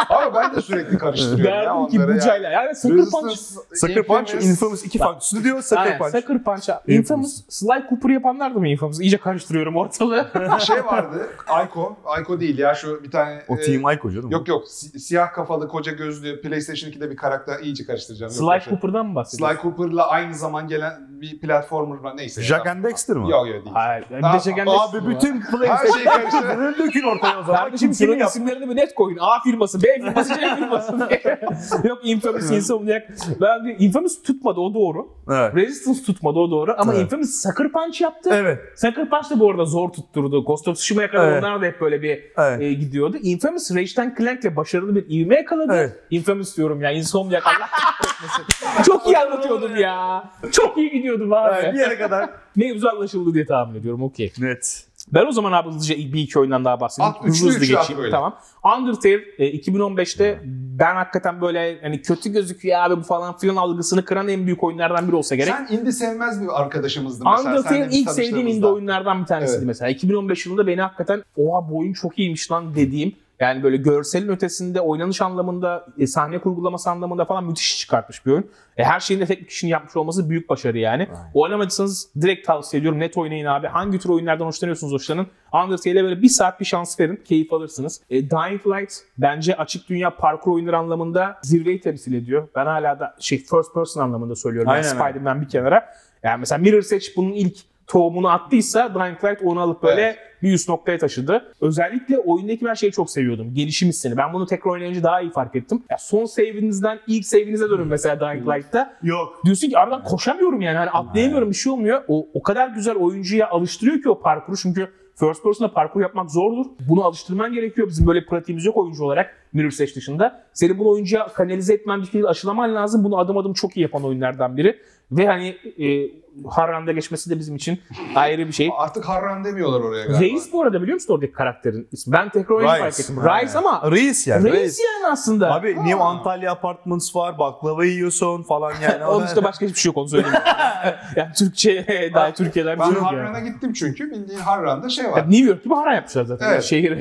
Ama 0.09 0.35
ben 0.35 0.55
de 0.55 0.61
sürekli 0.61 0.97
karıştırıyorum 0.97 1.45
ya 1.45 1.51
Derdim 1.61 1.87
ki 1.87 1.97
onları 1.99 2.11
ya. 2.11 2.17
Buca'yla. 2.17 2.49
Yani 2.49 2.75
Sucker 2.75 2.97
Punch. 2.97 3.31
Resistance, 3.31 3.75
Sucker 3.75 4.03
Punch, 4.03 4.29
Infamous- 4.33 4.49
Infamous 4.51 4.85
iki 4.85 4.97
farklı 4.97 5.21
stüdyo 5.27 5.61
Sucker 5.61 5.81
Aynen, 5.81 5.97
Punch. 5.97 6.11
Sucker 6.11 6.43
Punch. 6.45 6.69
Infamous. 6.69 6.87
Infamous. 6.87 7.43
Sly 7.49 7.89
Cooper 7.89 8.09
yapanlar 8.09 8.55
da 8.55 8.59
mı 8.59 8.67
Infamous? 8.67 8.99
İyice 8.99 9.17
karıştırıyorum 9.17 9.75
ortalığı. 9.75 10.27
şey 10.59 10.85
vardı. 10.85 11.27
Ayko. 11.47 11.95
Ayko 12.05 12.39
değil 12.39 12.57
ya 12.57 12.75
şu 12.75 13.03
bir 13.03 13.11
tane. 13.11 13.41
O 13.47 13.55
e, 13.57 13.61
Team 13.61 13.91
Ico 13.91 14.11
canım. 14.11 14.31
Yok 14.31 14.47
yok. 14.47 14.67
si- 14.67 14.99
siyah 14.99 15.33
kafalı 15.33 15.67
koca 15.67 15.91
gözlü 15.91 16.41
PlayStation 16.41 16.91
2'de 16.91 17.11
bir 17.11 17.15
karakter 17.15 17.59
iyice 17.59 17.85
karıştıracağım. 17.85 18.31
Sly 18.31 18.43
yok, 18.43 18.53
yok. 18.53 18.65
Cooper'dan 18.69 19.05
mı 19.05 19.15
bahsediyorsun? 19.15 19.55
Sly 19.55 19.61
Cooper'la 19.61 20.07
aynı 20.09 20.33
zaman 20.35 20.67
gelen 20.67 20.93
bir 21.21 21.39
platformer 21.39 21.97
var. 21.97 22.17
Neyse. 22.17 22.41
Jack 22.41 22.67
and 22.67 22.83
Dexter 22.83 23.15
mı? 23.15 23.31
Yok 23.31 23.47
yok 23.47 23.65
değil. 23.65 23.73
Hayır. 23.75 24.05
Bir 24.09 24.15
de 24.15 24.39
Jack 24.45 24.59
and 24.59 24.67
Dexter 24.67 24.99
Abi 24.99 25.07
bütün 25.09 25.41
Her 25.41 25.51
PlayStation 25.51 25.93
şey 25.97 26.03
karıştı. 26.05 26.75
dökün 26.79 27.03
ortaya 27.03 27.39
o 27.39 27.43
zaman. 27.43 27.61
Kardeşim 27.61 27.91
Kim 27.91 28.07
şunun 28.07 28.19
isimlerini 28.25 28.69
bir 28.69 28.75
net 28.75 28.95
koyun. 28.95 29.17
A 29.21 29.39
firması, 29.43 29.83
B 29.83 29.87
firması, 29.95 30.29
C 30.35 30.55
firması 30.55 31.09
diye. 31.09 31.39
Yok 31.83 31.99
Infamous, 32.03 32.51
Insomniac. 32.51 33.05
Ben 33.41 33.65
de 33.65 33.75
Infamous 33.77 34.21
tutmadı 34.23 34.59
o 34.59 34.73
doğru. 34.73 35.07
Evet. 35.31 35.55
Resistance 35.55 36.03
tutmadı 36.03 36.34
o 36.39 36.51
doğru. 36.51 36.75
Ama 36.77 36.93
Evet. 36.93 37.03
Infamous 37.03 37.41
Sucker 37.41 37.71
Punch 37.71 38.01
yaptı. 38.01 38.29
Evet. 38.33 38.59
Sucker 38.75 39.09
Punch 39.09 39.29
da 39.31 39.39
bu 39.39 39.51
arada 39.51 39.65
zor 39.65 39.89
tutturdu. 39.89 40.45
Ghost 40.45 40.67
of 40.67 40.75
Tsushima'ya 40.75 41.11
kadar 41.11 41.31
Evet. 41.31 41.43
onlar 41.43 41.61
da 41.61 41.65
hep 41.65 41.81
böyle 41.81 42.01
bir 42.01 42.23
Evet. 42.37 42.61
e, 42.61 42.73
gidiyordu. 42.73 43.17
Infamous 43.17 43.71
Rage'den 43.71 44.15
Clank'le 44.17 44.55
başarılı 44.55 44.95
bir 44.95 45.05
ivme 45.09 45.35
yakaladı. 45.35 45.73
Evet. 45.75 45.93
Infamous 46.09 46.57
diyorum 46.57 46.81
ya. 46.81 46.91
Insomniac 46.91 47.43
Allah 47.45 47.67
kahretmesin. 47.67 48.83
Çok 48.83 49.05
iyi 49.07 49.17
anlatıyordum 49.17 49.75
ya. 49.75 50.23
Çok 50.51 50.77
iyi 50.77 50.91
gidiyordum 50.91 51.33
abi. 51.33 51.55
Evet, 51.61 51.73
bir 51.73 51.79
yere 51.79 51.97
kadar. 51.97 52.29
Mevzu 52.55 52.87
anlaşıldı 52.87 53.33
diye 53.33 53.45
tahmin 53.45 53.79
ediyorum. 53.79 54.03
Okey. 54.03 54.33
Net. 54.39 54.85
Ben 55.13 55.25
o 55.25 55.31
zaman 55.31 55.51
abi 55.51 55.69
hızlıca 55.69 55.95
bir 55.95 56.21
iki 56.21 56.39
oyundan 56.39 56.65
daha 56.65 56.79
bahsedeyim. 56.79 57.13
At, 57.15 57.23
hızlı 57.23 57.47
hızlı 57.49 57.59
geçeyim. 57.65 57.97
böyle. 58.01 58.11
Tamam. 58.11 58.37
Undertale 58.79 59.21
e, 59.37 59.57
2015'te 59.57 60.39
ben 60.79 60.95
hakikaten 60.95 61.41
böyle 61.41 61.81
hani 61.81 62.01
kötü 62.01 62.31
gözüküyor 62.31 62.79
abi 62.79 62.97
bu 62.97 63.01
falan 63.03 63.37
filan 63.37 63.55
algısını 63.55 64.05
kıran 64.05 64.27
en 64.27 64.45
büyük 64.45 64.63
oyunlardan 64.63 65.07
biri 65.07 65.15
olsa 65.15 65.35
gerek. 65.35 65.53
Sen 65.53 65.77
indie 65.77 65.91
sevmez 65.91 66.41
bir 66.41 66.61
arkadaşımızdı 66.61 67.25
mesela. 67.25 67.49
Undertale 67.57 67.87
ilk 67.91 68.11
sevdiğim 68.11 68.47
indie 68.47 68.67
oyunlardan 68.69 69.21
bir 69.21 69.25
tanesiydi 69.25 69.57
Evet. 69.57 69.67
mesela. 69.67 69.91
2015 69.91 70.45
yılında 70.45 70.67
beni 70.67 70.81
hakikaten 70.81 71.23
oha 71.37 71.69
bu 71.69 71.77
oyun 71.77 71.93
çok 71.93 72.19
iyiymiş 72.19 72.51
lan 72.51 72.75
dediğim 72.75 73.15
yani 73.39 73.63
böyle 73.63 73.77
görselin 73.77 74.29
ötesinde 74.29 74.81
oynanış 74.81 75.21
anlamında, 75.21 75.85
e, 75.97 76.07
sahne 76.07 76.39
kurgulaması 76.39 76.89
anlamında 76.89 77.25
falan 77.25 77.43
müthiş 77.43 77.73
iş 77.73 77.79
çıkartmış 77.79 78.25
bir 78.25 78.31
oyun. 78.31 78.49
E, 78.77 78.83
her 78.83 78.99
şeyin 78.99 79.21
de 79.21 79.25
tek 79.25 79.41
bir 79.41 79.47
kişinin 79.47 79.71
yapmış 79.71 79.95
olması 79.95 80.29
büyük 80.29 80.49
başarı 80.49 80.77
yani. 80.77 81.07
Oynamadıysanız 81.33 82.09
direkt 82.21 82.47
tavsiye 82.47 82.79
ediyorum. 82.79 82.99
Net 82.99 83.17
oynayın 83.17 83.45
abi. 83.45 83.67
Hangi 83.67 83.99
tür 83.99 84.09
oyunlardan 84.09 84.45
hoşlanıyorsunuz 84.45 84.93
hoşlanın. 84.93 85.27
Undertale'e 85.53 86.03
böyle 86.03 86.21
bir 86.21 86.29
saat 86.29 86.59
bir 86.59 86.65
şans 86.65 86.99
verin. 86.99 87.21
Keyif 87.25 87.53
alırsınız. 87.53 88.01
E, 88.09 88.29
Dying 88.29 88.67
Light 88.67 88.93
bence 89.17 89.55
açık 89.55 89.89
dünya 89.89 90.15
parkur 90.15 90.51
oyunları 90.51 90.77
anlamında 90.77 91.37
zirveyi 91.43 91.81
temsil 91.81 92.13
ediyor. 92.13 92.47
Ben 92.55 92.65
hala 92.65 92.99
da 92.99 93.15
şey 93.19 93.37
first 93.37 93.73
person 93.73 94.01
anlamında 94.01 94.35
söylüyorum. 94.35 94.71
Yani 94.71 94.85
Aynen. 94.85 94.95
Spider-Man 94.95 95.41
bir 95.41 95.49
kenara. 95.49 95.89
Yani 96.23 96.39
mesela 96.39 96.59
Mirror's 96.59 96.91
Edge 96.91 97.05
bunun 97.15 97.31
ilk 97.31 97.57
tohumunu 97.87 98.29
attıysa 98.29 98.93
Dying 98.95 99.23
Light 99.23 99.41
onu 99.43 99.59
alıp 99.59 99.83
böyle 99.83 100.01
Evet. 100.01 100.17
bir 100.43 100.53
üst 100.53 100.69
noktaya 100.69 100.97
taşıdı. 100.97 101.53
Özellikle 101.61 102.17
oyundaki 102.17 102.65
ben 102.65 102.73
şeyi 102.73 102.91
çok 102.91 103.09
seviyordum. 103.09 103.53
Gelişim 103.53 103.89
hissini. 103.89 104.17
Ben 104.17 104.33
bunu 104.33 104.45
tekrar 104.45 104.71
oynayınca 104.71 105.03
daha 105.03 105.21
iyi 105.21 105.31
fark 105.31 105.55
ettim. 105.55 105.83
Ya 105.89 105.97
son 105.97 106.25
save'inizden 106.25 106.99
ilk 107.07 107.25
save'inize 107.25 107.69
dönün 107.69 107.87
mesela 107.87 108.19
Dying 108.19 108.47
Light'ta. 108.47 108.93
Yok. 109.03 109.41
Diyorsun 109.45 109.69
ki 109.69 109.77
aradan 109.77 110.03
koşamıyorum 110.03 110.61
yani. 110.61 110.77
Hani 110.77 110.89
atlayamıyorum 110.89 111.49
bir 111.49 111.55
şey 111.55 111.71
olmuyor. 111.71 112.03
O, 112.07 112.27
o 112.33 112.43
kadar 112.43 112.67
güzel 112.67 112.95
oyuncuya 112.95 113.49
alıştırıyor 113.49 114.01
ki 114.01 114.09
o 114.09 114.19
parkuru. 114.21 114.57
Çünkü 114.57 114.87
first 115.19 115.43
person'da 115.43 115.73
parkur 115.73 116.01
yapmak 116.01 116.31
zordur. 116.31 116.65
Bunu 116.89 117.03
alıştırman 117.03 117.53
gerekiyor. 117.53 117.87
Bizim 117.87 118.07
böyle 118.07 118.25
pratiğimiz 118.25 118.65
yok 118.65 118.77
oyuncu 118.77 119.03
olarak 119.03 119.35
Edge 119.53 119.95
dışında. 119.95 120.43
Senin 120.53 120.79
bunu 120.79 120.89
oyuncuya 120.89 121.27
kanalize 121.27 121.73
etmen 121.73 121.99
bir 122.01 122.05
şekilde 122.05 122.27
aşılaman 122.27 122.75
lazım. 122.75 123.03
Bunu 123.03 123.17
adım 123.17 123.37
adım 123.37 123.53
çok 123.53 123.77
iyi 123.77 123.81
yapan 123.81 124.03
oyunlardan 124.03 124.57
biri. 124.57 124.79
Ve 125.11 125.27
hani 125.27 125.47
e, 125.87 126.09
Harran'da 126.49 126.91
geçmesi 126.91 127.29
de 127.29 127.39
bizim 127.39 127.55
için 127.55 127.79
ayrı 128.15 128.47
bir 128.47 128.51
şey. 128.51 128.69
Artık 128.77 129.05
Harran 129.05 129.43
demiyorlar 129.43 129.79
oraya 129.79 130.05
galiba. 130.05 130.19
Reis 130.21 130.53
bu 130.53 130.61
arada 130.61 130.81
biliyor 130.81 130.93
musun 130.95 131.13
oradaki 131.13 131.31
karakterin 131.33 131.87
ismi? 131.91 132.13
Ben 132.13 132.29
tekrar 132.29 132.55
oyunu 132.55 132.69
fark 132.69 132.99
ettim. 132.99 133.17
Reis 133.23 133.55
ama 133.55 133.91
Reis 133.91 134.27
yani. 134.27 134.51
Reis 134.51 134.79
yani 134.79 135.11
aslında. 135.11 135.53
Abi 135.53 135.75
New 135.75 136.03
Antalya 136.03 136.51
Apartments 136.51 137.15
var, 137.15 137.39
baklava 137.39 137.85
yiyorsun 137.85 138.43
falan 138.43 138.73
yani. 138.83 139.05
Onun 139.09 139.25
dışında 139.25 139.43
başka 139.43 139.65
hiçbir 139.65 139.79
şey 139.79 139.89
yok 139.89 139.97
onu 139.97 140.07
söyleyeyim. 140.07 140.35
yani 141.15 141.33
Türkçe 141.37 142.11
daha 142.13 142.33
Türkiye'den 142.33 142.75
bir 142.75 142.79
Ben 142.79 142.85
şey 142.85 142.93
yok 142.95 143.03
Harran'a 143.05 143.37
yani. 143.37 143.51
gittim 143.51 143.73
çünkü 143.73 144.11
bildiğin 144.11 144.39
Harran'da 144.39 144.89
şey 144.89 145.05
Ya 145.05 145.11
var. 145.11 145.31
New 145.31 145.49
York 145.49 145.63
gibi 145.63 145.73
Harran 145.73 145.95
yapmışlar 145.95 146.25
zaten. 146.25 146.49
Evet. 146.51 146.63
Şehir. 146.63 146.91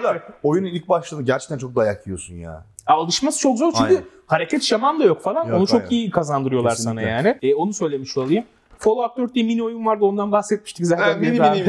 O 0.00 0.02
da 0.02 0.22
oyunun 0.42 0.68
ilk 0.68 0.88
başladığında 0.88 1.26
gerçekten 1.26 1.58
çok 1.58 1.76
dayak 1.76 1.97
yiyorsun 2.06 2.34
ya. 2.34 2.64
Alışması 2.86 3.40
çok 3.40 3.58
zor 3.58 3.72
çünkü 3.72 3.84
Aynen. 3.94 4.04
hareket 4.26 4.62
şaman 4.62 5.00
da 5.00 5.04
yok 5.04 5.22
falan. 5.22 5.46
Yok, 5.46 5.58
onu 5.58 5.66
çok 5.66 5.80
aynen. 5.80 5.90
iyi 5.90 6.10
kazandırıyorlar 6.10 6.72
Kesinlikle. 6.72 7.00
sana 7.00 7.10
yani. 7.10 7.38
E, 7.42 7.54
onu 7.54 7.72
söylemiş 7.72 8.16
olayım. 8.16 8.44
Fallout 8.78 9.16
4 9.16 9.34
diye 9.34 9.44
mini 9.44 9.62
oyun 9.62 9.86
vardı 9.86 10.04
ondan 10.04 10.32
bahsetmiştik 10.32 10.86
zaten. 10.86 11.12
Ha, 11.12 11.18
mini, 11.18 11.38
daha- 11.38 11.54
mini, 11.54 11.66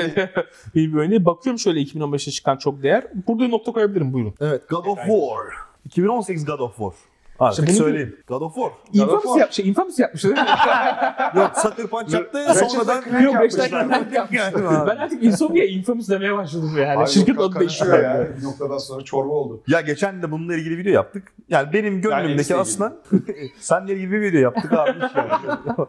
bir 0.75 0.93
oyunu. 0.97 1.25
Bakıyorum 1.25 1.59
şöyle 1.59 1.79
2015'te 1.81 2.31
çıkan 2.31 2.57
çok 2.57 2.83
değer. 2.83 3.07
Burada 3.27 3.47
nokta 3.47 3.71
koyabilirim 3.71 4.13
buyurun. 4.13 4.33
Evet 4.41 4.69
God 4.69 4.85
of 4.85 4.97
War. 4.97 5.45
2018 5.85 6.45
God 6.45 6.59
of 6.59 6.71
War. 6.77 6.93
Artık 7.39 7.67
bunu- 7.67 7.75
söyleyeyim. 7.75 8.17
God 8.27 8.41
of 8.41 8.55
War. 8.55 8.71
Infamous, 8.93 9.37
yap, 9.39 9.51
şey, 9.53 9.69
Infamous 9.69 9.99
yapmış 9.99 10.23
değil 10.23 10.35
mi? 10.35 10.39
Yok 11.35 11.51
Sucker 11.55 11.87
Punch 11.87 12.13
yaptı 12.13 12.39
Ratchet 12.49 12.71
sonradan 12.71 13.21
Yok 13.21 13.33
yapmışlar. 13.33 13.69
Yapmışlar. 14.11 14.87
ben 14.87 14.97
artık 14.97 15.23
Insomnia 15.23 15.63
Infamous 15.63 16.09
demeye 16.09 16.37
başladım 16.37 16.71
yani. 16.77 16.99
Abi 16.99 17.09
Şirket 17.09 17.39
adı 17.39 17.59
değişti. 17.59 17.87
ya. 17.87 18.27
Bir 18.39 18.43
noktadan 18.43 18.77
sonra 18.77 19.03
çorba 19.03 19.33
oldu. 19.33 19.61
Ya 19.67 19.81
geçen 19.81 20.21
de 20.21 20.31
bununla 20.31 20.55
ilgili 20.55 20.77
video 20.77 20.93
yaptık. 20.93 21.33
Yani 21.49 21.73
benim 21.73 22.01
gönlümdeki 22.01 22.33
Enis'le 22.33 22.51
aslında 22.51 22.93
seninle 23.59 23.93
ilgili 23.93 24.11
bir 24.11 24.21
video 24.21 24.39
yaptık 24.41 24.73
abi. 24.73 24.89
yani. 25.15 25.87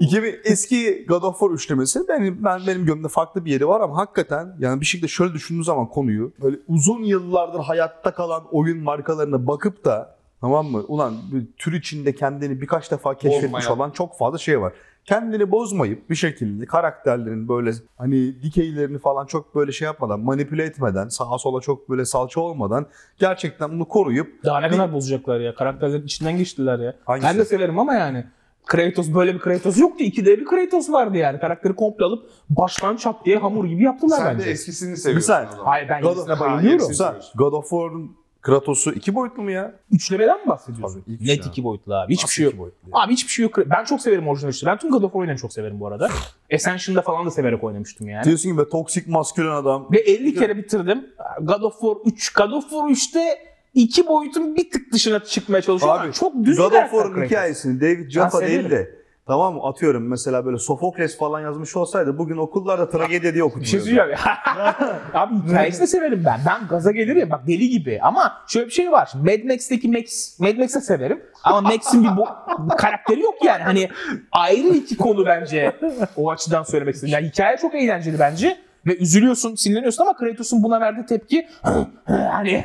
2000 0.00 0.40
eski 0.44 1.06
God 1.08 1.22
of 1.22 1.38
War 1.38 1.50
üçlemesi 1.54 2.00
benim 2.08 2.44
ben 2.44 2.60
benim 2.66 2.86
gönlümde 2.86 3.08
farklı 3.08 3.44
bir 3.44 3.50
yeri 3.52 3.68
var 3.68 3.80
ama 3.80 3.96
hakikaten 3.96 4.56
yani 4.58 4.80
bir 4.80 4.86
şekilde 4.86 5.08
şöyle 5.08 5.34
düşündüğün 5.34 5.62
zaman 5.62 5.86
konuyu 5.88 6.32
böyle 6.42 6.56
uzun 6.68 7.02
yıllardır 7.02 7.58
hayatta 7.60 8.14
kalan 8.14 8.44
oyun 8.50 8.78
markalarına 8.78 9.46
bakıp 9.46 9.84
da 9.84 10.16
tamam 10.44 10.66
mı? 10.66 10.84
Ulan 10.88 11.14
bir 11.32 11.46
tür 11.58 11.72
içinde 11.72 12.14
kendini 12.14 12.60
birkaç 12.60 12.90
defa 12.90 13.14
keşfetmiş 13.14 13.52
Bozmayan. 13.52 13.72
olan 13.78 13.90
çok 13.90 14.18
fazla 14.18 14.38
şey 14.38 14.60
var. 14.60 14.72
Kendini 15.04 15.50
bozmayıp 15.50 16.10
bir 16.10 16.14
şekilde 16.14 16.66
karakterlerin 16.66 17.48
böyle 17.48 17.70
hani 17.98 18.42
dikeylerini 18.42 18.98
falan 18.98 19.26
çok 19.26 19.54
böyle 19.54 19.72
şey 19.72 19.86
yapmadan 19.86 20.20
manipüle 20.20 20.64
etmeden 20.64 21.08
sağa 21.08 21.38
sola 21.38 21.60
çok 21.60 21.90
böyle 21.90 22.04
salça 22.04 22.40
olmadan 22.40 22.86
gerçekten 23.18 23.70
bunu 23.72 23.88
koruyup 23.88 24.44
Daha 24.44 24.60
ne 24.60 24.68
kadar 24.68 24.92
bozacaklar 24.92 25.40
ya. 25.40 25.54
Karakterlerin 25.54 26.04
içinden 26.04 26.36
geçtiler 26.36 26.78
ya. 26.78 26.94
Hangisi? 27.04 27.28
Ben 27.28 27.38
de 27.38 27.44
severim 27.44 27.78
ama 27.78 27.94
yani. 27.94 28.24
Kratos 28.66 29.14
böyle 29.14 29.34
bir 29.34 29.38
Kratos 29.38 29.78
yoktu. 29.78 30.04
2D 30.04 30.26
bir 30.26 30.44
Kratos 30.44 30.90
vardı 30.90 31.16
yani. 31.18 31.40
Karakteri 31.40 31.74
komple 31.74 32.04
alıp 32.04 32.30
baştan 32.50 32.96
çat 32.96 33.24
diye 33.24 33.38
hamur 33.38 33.64
gibi 33.64 33.82
yaptılar 33.82 34.16
Sen 34.18 34.34
bence. 34.34 34.46
de 34.46 34.50
eskisini 34.50 34.96
seviyorsun. 34.96 35.14
Güzel. 35.14 35.48
o 35.48 35.50
zaman. 35.52 35.64
Hayır 35.64 35.88
ben 35.88 36.02
God 36.02 36.08
of- 36.10 36.16
yenisine 36.16 36.40
bayılıyorum. 36.40 36.88
God 37.34 37.52
of 37.52 37.68
War'un 37.70 38.16
Kratos'u 38.44 38.92
iki 38.92 39.14
boyutlu 39.14 39.42
mu 39.42 39.50
ya? 39.50 39.74
Üçlemeden 39.90 40.40
mi 40.40 40.46
bahsediyorsun? 40.46 41.02
Tabii, 41.02 41.14
ilk 41.14 41.20
Net 41.20 41.46
iki 41.46 41.64
boyutlu 41.64 41.94
abi. 41.94 42.12
Hiçbir 42.12 42.24
Nasıl 42.24 42.34
şey 42.34 42.44
yok. 42.44 42.58
boyutlu 42.58 42.90
ya? 42.90 43.02
Abi 43.02 43.12
hiçbir 43.12 43.30
şey 43.32 43.42
yok. 43.42 43.58
Ben 43.66 43.84
çok 43.84 44.00
severim 44.00 44.28
orijinal 44.28 44.50
üçlü. 44.50 44.66
Ben 44.66 44.78
tüm 44.78 44.90
God 44.90 45.02
of 45.02 45.02
War 45.02 45.20
oyunlarını 45.20 45.40
çok 45.40 45.52
severim 45.52 45.80
bu 45.80 45.86
arada. 45.86 46.10
Ascension'da 46.54 47.02
falan 47.02 47.26
da 47.26 47.30
severek 47.30 47.64
oynamıştım 47.64 48.08
yani. 48.08 48.24
Diyorsun 48.24 48.52
gibi 48.52 48.68
toksik 48.68 49.08
maskülen 49.08 49.50
adam. 49.50 49.88
Ve 49.92 49.98
50 49.98 50.34
kere 50.34 50.56
bitirdim. 50.56 51.06
God 51.40 51.62
of 51.62 51.80
War 51.80 51.96
3. 52.04 52.32
God 52.32 52.50
of 52.52 52.62
War 52.70 52.88
3'te 52.88 53.38
iki 53.74 54.06
boyutun 54.06 54.56
bir 54.56 54.70
tık 54.70 54.92
dışına 54.92 55.24
çıkmaya 55.24 55.62
çalışıyor. 55.62 55.94
Abi, 55.94 56.02
ama 56.02 56.12
çok 56.12 56.44
düz 56.44 56.56
God 56.56 56.72
of 56.72 56.90
War'ın 56.90 57.24
hikayesini 57.24 57.80
David 57.80 58.10
Jaffa 58.10 58.40
değil 58.40 58.70
de 58.70 59.03
tamam 59.26 59.54
mı 59.54 59.60
atıyorum 59.62 60.08
mesela 60.08 60.46
böyle 60.46 60.58
Sofokles 60.58 61.18
falan 61.18 61.40
yazmış 61.40 61.76
olsaydı 61.76 62.18
bugün 62.18 62.36
okullarda 62.36 62.90
tragedya 62.90 63.20
diye 63.20 63.32
Bir 63.32 63.34
şey 63.34 63.42
okutuluyordu. 63.42 63.84
söyleyeceğim. 63.84 64.18
Abi 65.14 65.34
hikayesini 65.48 65.82
de 65.82 65.86
severim 65.86 66.22
ben. 66.26 66.40
Ben 66.46 66.68
gaza 66.68 66.90
gelirim 66.90 67.30
bak 67.30 67.46
deli 67.46 67.68
gibi. 67.68 67.98
Ama 68.02 68.32
şöyle 68.48 68.66
bir 68.66 68.72
şey 68.72 68.92
var. 68.92 69.10
Mad 69.14 69.44
Max'teki 69.44 69.88
Max, 69.88 70.38
Mad 70.40 70.56
Max'i 70.56 70.80
severim. 70.80 71.22
Ama 71.44 71.60
Max'in 71.60 72.04
bir, 72.04 72.08
bo- 72.08 72.76
karakteri 72.76 73.20
yok 73.20 73.34
yani. 73.44 73.62
Hani 73.62 73.88
ayrı 74.32 74.68
iki 74.68 74.96
konu 74.96 75.26
bence 75.26 75.76
o 76.16 76.30
açıdan 76.30 76.62
söylemek 76.62 76.94
istedim. 76.94 77.14
Yani 77.14 77.26
hikaye 77.26 77.56
çok 77.56 77.74
eğlenceli 77.74 78.18
bence. 78.18 78.56
Ve 78.86 78.96
üzülüyorsun, 78.96 79.54
sinirleniyorsun 79.54 80.02
ama 80.02 80.16
Kratos'un 80.16 80.62
buna 80.62 80.80
verdiği 80.80 81.06
tepki 81.06 81.48
hani 82.06 82.64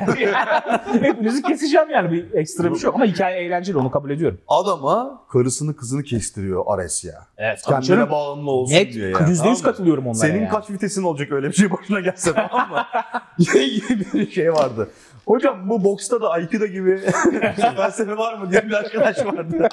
hepinizi 1.00 1.42
keseceğim 1.42 1.90
yani 1.90 2.12
bir 2.12 2.34
ekstra 2.34 2.70
bir 2.74 2.78
şey 2.78 2.86
yok. 2.86 2.94
Ama 2.94 3.04
hikaye 3.04 3.40
eğlenceli 3.44 3.78
onu 3.78 3.90
kabul 3.90 4.10
ediyorum. 4.10 4.40
Adama 4.48 5.22
karısını 5.32 5.76
kızını 5.76 6.02
kestiriyor 6.02 6.64
Ares 6.66 7.04
ya. 7.04 7.26
Evet. 7.38 7.62
Kendine 7.68 8.10
bağımlı 8.10 8.50
olsun 8.50 8.74
Net 8.74 8.92
diyor 8.92 9.08
ya. 9.08 9.16
%100 9.18 9.36
tamam 9.36 9.52
mı? 9.52 9.62
katılıyorum 9.62 10.06
onlara 10.06 10.18
Senin 10.18 10.40
yani. 10.40 10.48
kaç 10.48 10.70
vitesin 10.70 11.02
olacak 11.02 11.32
öyle 11.32 11.48
bir 11.48 11.52
şey 11.52 11.70
başına 11.70 12.00
gelse 12.00 12.32
tamam 12.32 12.70
mı? 12.70 12.84
bir 14.14 14.30
şey 14.30 14.52
vardı. 14.52 14.88
Hocam 15.26 15.68
bu 15.68 15.84
boksta 15.84 16.20
da 16.22 16.30
Aikido 16.30 16.66
gibi 16.66 17.00
felsefe 17.76 18.16
var 18.16 18.34
mı 18.34 18.50
diye 18.50 18.68
bir 18.68 18.72
arkadaş 18.72 19.26
vardı. 19.26 19.68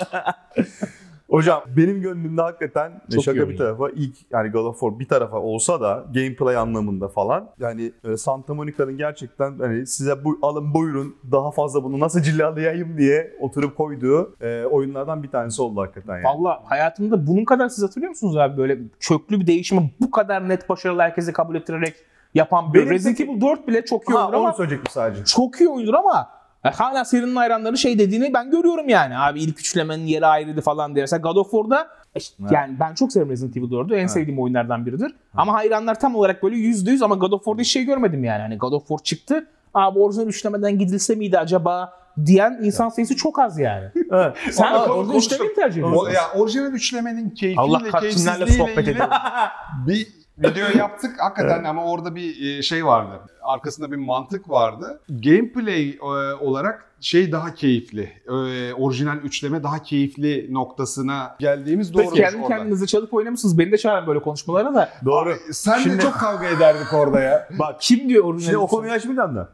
Hocam 1.29 1.61
benim 1.77 2.01
gönlümde 2.01 2.41
hakikaten 2.41 3.01
Çok 3.13 3.23
şaka 3.23 3.49
bir 3.49 3.57
tarafa 3.57 3.89
ilk 3.89 4.15
yani 4.31 4.49
God 4.51 4.65
of 4.65 4.79
War 4.79 4.99
bir 4.99 5.07
tarafa 5.07 5.37
olsa 5.39 5.81
da 5.81 6.05
gameplay 6.13 6.57
anlamında 6.57 7.07
falan 7.07 7.49
yani 7.59 7.91
e, 8.03 8.17
Santa 8.17 8.53
Monica'nın 8.53 8.97
gerçekten 8.97 9.59
hani 9.59 9.87
size 9.87 10.23
bu 10.23 10.39
alın 10.41 10.73
buyurun 10.73 11.15
daha 11.31 11.51
fazla 11.51 11.83
bunu 11.83 11.99
nasıl 11.99 12.21
cilalayayım 12.21 12.97
diye 12.97 13.37
oturup 13.39 13.77
koyduğu 13.77 14.35
e, 14.41 14.65
oyunlardan 14.65 15.23
bir 15.23 15.31
tanesi 15.31 15.61
oldu 15.61 15.81
hakikaten 15.81 16.13
yani. 16.15 16.23
Valla 16.25 16.63
hayatımda 16.65 17.27
bunun 17.27 17.45
kadar 17.45 17.69
siz 17.69 17.83
hatırlıyor 17.83 18.09
musunuz 18.09 18.37
abi 18.37 18.57
böyle 18.57 18.77
köklü 18.99 19.39
bir 19.39 19.47
değişimi 19.47 19.91
bu 20.01 20.11
kadar 20.11 20.49
net 20.49 20.69
başarılı 20.69 21.01
herkese 21.01 21.33
kabul 21.33 21.55
ettirerek 21.55 21.95
yapan 22.33 22.73
bir 22.73 22.79
Benim 22.79 22.89
Resident 22.93 23.21
Evil 23.21 23.41
4 23.41 23.67
bile 23.67 23.85
çok 23.85 24.09
iyi 24.09 24.13
Ha, 24.13 24.19
oyundur 24.19 24.33
onu 24.37 24.45
ama 24.45 24.53
söyleyecektim 24.53 24.91
sadece. 24.93 25.23
çok 25.25 25.61
iyi 25.61 25.69
oyundur 25.69 25.93
ama 25.93 26.29
hala 26.63 27.05
serinin 27.05 27.35
hayranları 27.35 27.77
şey 27.77 27.99
dediğini 27.99 28.33
ben 28.33 28.51
görüyorum 28.51 28.89
yani. 28.89 29.17
Abi 29.17 29.41
ilk 29.41 29.59
üçlemenin 29.59 30.05
yeri 30.05 30.25
ayrıydı 30.25 30.61
falan 30.61 30.95
diye. 30.95 31.03
Mesela 31.03 31.19
God 31.21 31.35
of 31.35 31.51
War'da 31.51 31.87
işte 32.15 32.35
Evet. 32.41 32.51
yani 32.51 32.79
ben 32.79 32.93
çok 32.93 33.11
severim 33.11 33.31
Resident 33.31 33.57
Evil 33.57 33.67
4'ü. 33.71 33.95
En 33.95 34.07
sevdiğim 34.07 34.39
oyunlardan 34.39 34.85
biridir. 34.85 35.15
Ama 35.35 35.53
hayranlar 35.53 35.99
tam 35.99 36.15
olarak 36.15 36.43
böyle 36.43 36.55
%100 36.55 37.03
ama 37.05 37.15
God 37.15 37.31
of 37.31 37.39
War'da 37.43 37.61
hiç 37.61 37.71
şey 37.71 37.83
görmedim 37.83 38.23
yani. 38.23 38.41
Hani 38.41 38.57
God 38.57 38.71
of 38.73 38.87
War 38.87 39.03
çıktı. 39.03 39.47
Abi 39.73 39.99
orijinal 39.99 40.27
üçlemeden 40.27 40.77
gidilse 40.79 41.15
miydi 41.15 41.39
acaba 41.39 41.93
diyen 42.25 42.59
insan 42.63 42.89
sayısı 42.89 43.15
çok 43.15 43.39
az 43.39 43.59
yani. 43.59 43.85
Evet. 44.11 44.37
Sen 44.51 44.85
konuştuk. 44.87 45.33
üçlemeyi 45.33 45.55
tercih 45.55 45.83
O, 45.83 45.87
ediyorsun? 45.89 46.11
ya 46.11 46.41
orijinal 46.41 46.73
üçlemenin 46.73 47.29
keyfiyle 47.29 47.61
Allah 47.61 47.99
keyifsizliğiyle 47.99 48.47
sohbet 48.47 48.77
ilgili 48.87 48.99
bir 49.87 50.07
video 50.39 50.67
yaptık 50.77 51.11
hakikaten 51.19 51.63
ama 51.63 51.85
orada 51.85 52.15
bir 52.15 52.57
e, 52.57 52.61
şey 52.61 52.85
vardı. 52.85 53.21
Arkasında 53.41 53.91
bir 53.91 53.95
mantık 53.97 54.49
vardı. 54.49 55.01
Gameplay 55.09 55.89
e, 55.89 56.03
olarak 56.33 56.85
şey 57.01 57.31
daha 57.31 57.53
keyifli. 57.53 58.13
E, 58.27 58.73
Orijinal 58.73 59.17
üçleme 59.17 59.63
daha 59.63 59.81
keyifli 59.83 60.53
noktasına 60.53 61.35
geldiğimiz 61.39 61.93
doğru. 61.93 62.03
Peki 62.03 62.15
kendi 62.15 62.47
kendinize 62.47 62.85
çalıp 62.87 63.13
oynamışsınız. 63.13 63.57
Beni 63.59 63.71
de 63.71 63.77
çağırın 63.77 64.07
böyle 64.07 64.19
konuşmalara 64.19 64.75
da. 64.75 64.89
Doğru. 65.05 65.33
Sen 65.51 65.79
de 65.79 65.83
Şimdi- 65.83 66.01
çok 66.01 66.13
kavga 66.13 66.45
ederdik 66.47 66.93
orada 66.93 67.19
ya. 67.19 67.47
Bak 67.59 67.75
Kim 67.81 68.09
diyor 68.09 68.23
orijinal? 68.25 68.45
Şimdi 68.51 68.57
o 68.57 68.67
konuyu 68.67 68.91
açmayacağım 68.91 69.35
da. 69.35 69.49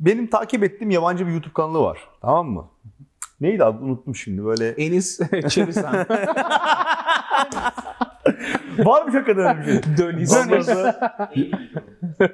Benim 0.00 0.26
takip 0.26 0.64
ettiğim 0.64 0.90
yabancı 0.90 1.26
bir 1.26 1.32
YouTube 1.32 1.52
kanalı 1.54 1.80
var. 1.80 1.98
Tamam 2.22 2.46
mı? 2.48 2.64
Neydi 3.40 3.64
adı 3.64 3.78
unuttum 3.84 4.16
şimdi 4.16 4.44
böyle. 4.44 4.68
Enis 4.68 5.20
Çevisan. 5.48 6.06
Var 8.78 9.02
mı 9.02 9.10
hakikaten 9.12 9.56
öyle 10.06 10.18
bir 10.18 10.26
şey? 10.26 10.26
Sonra- 10.26 11.20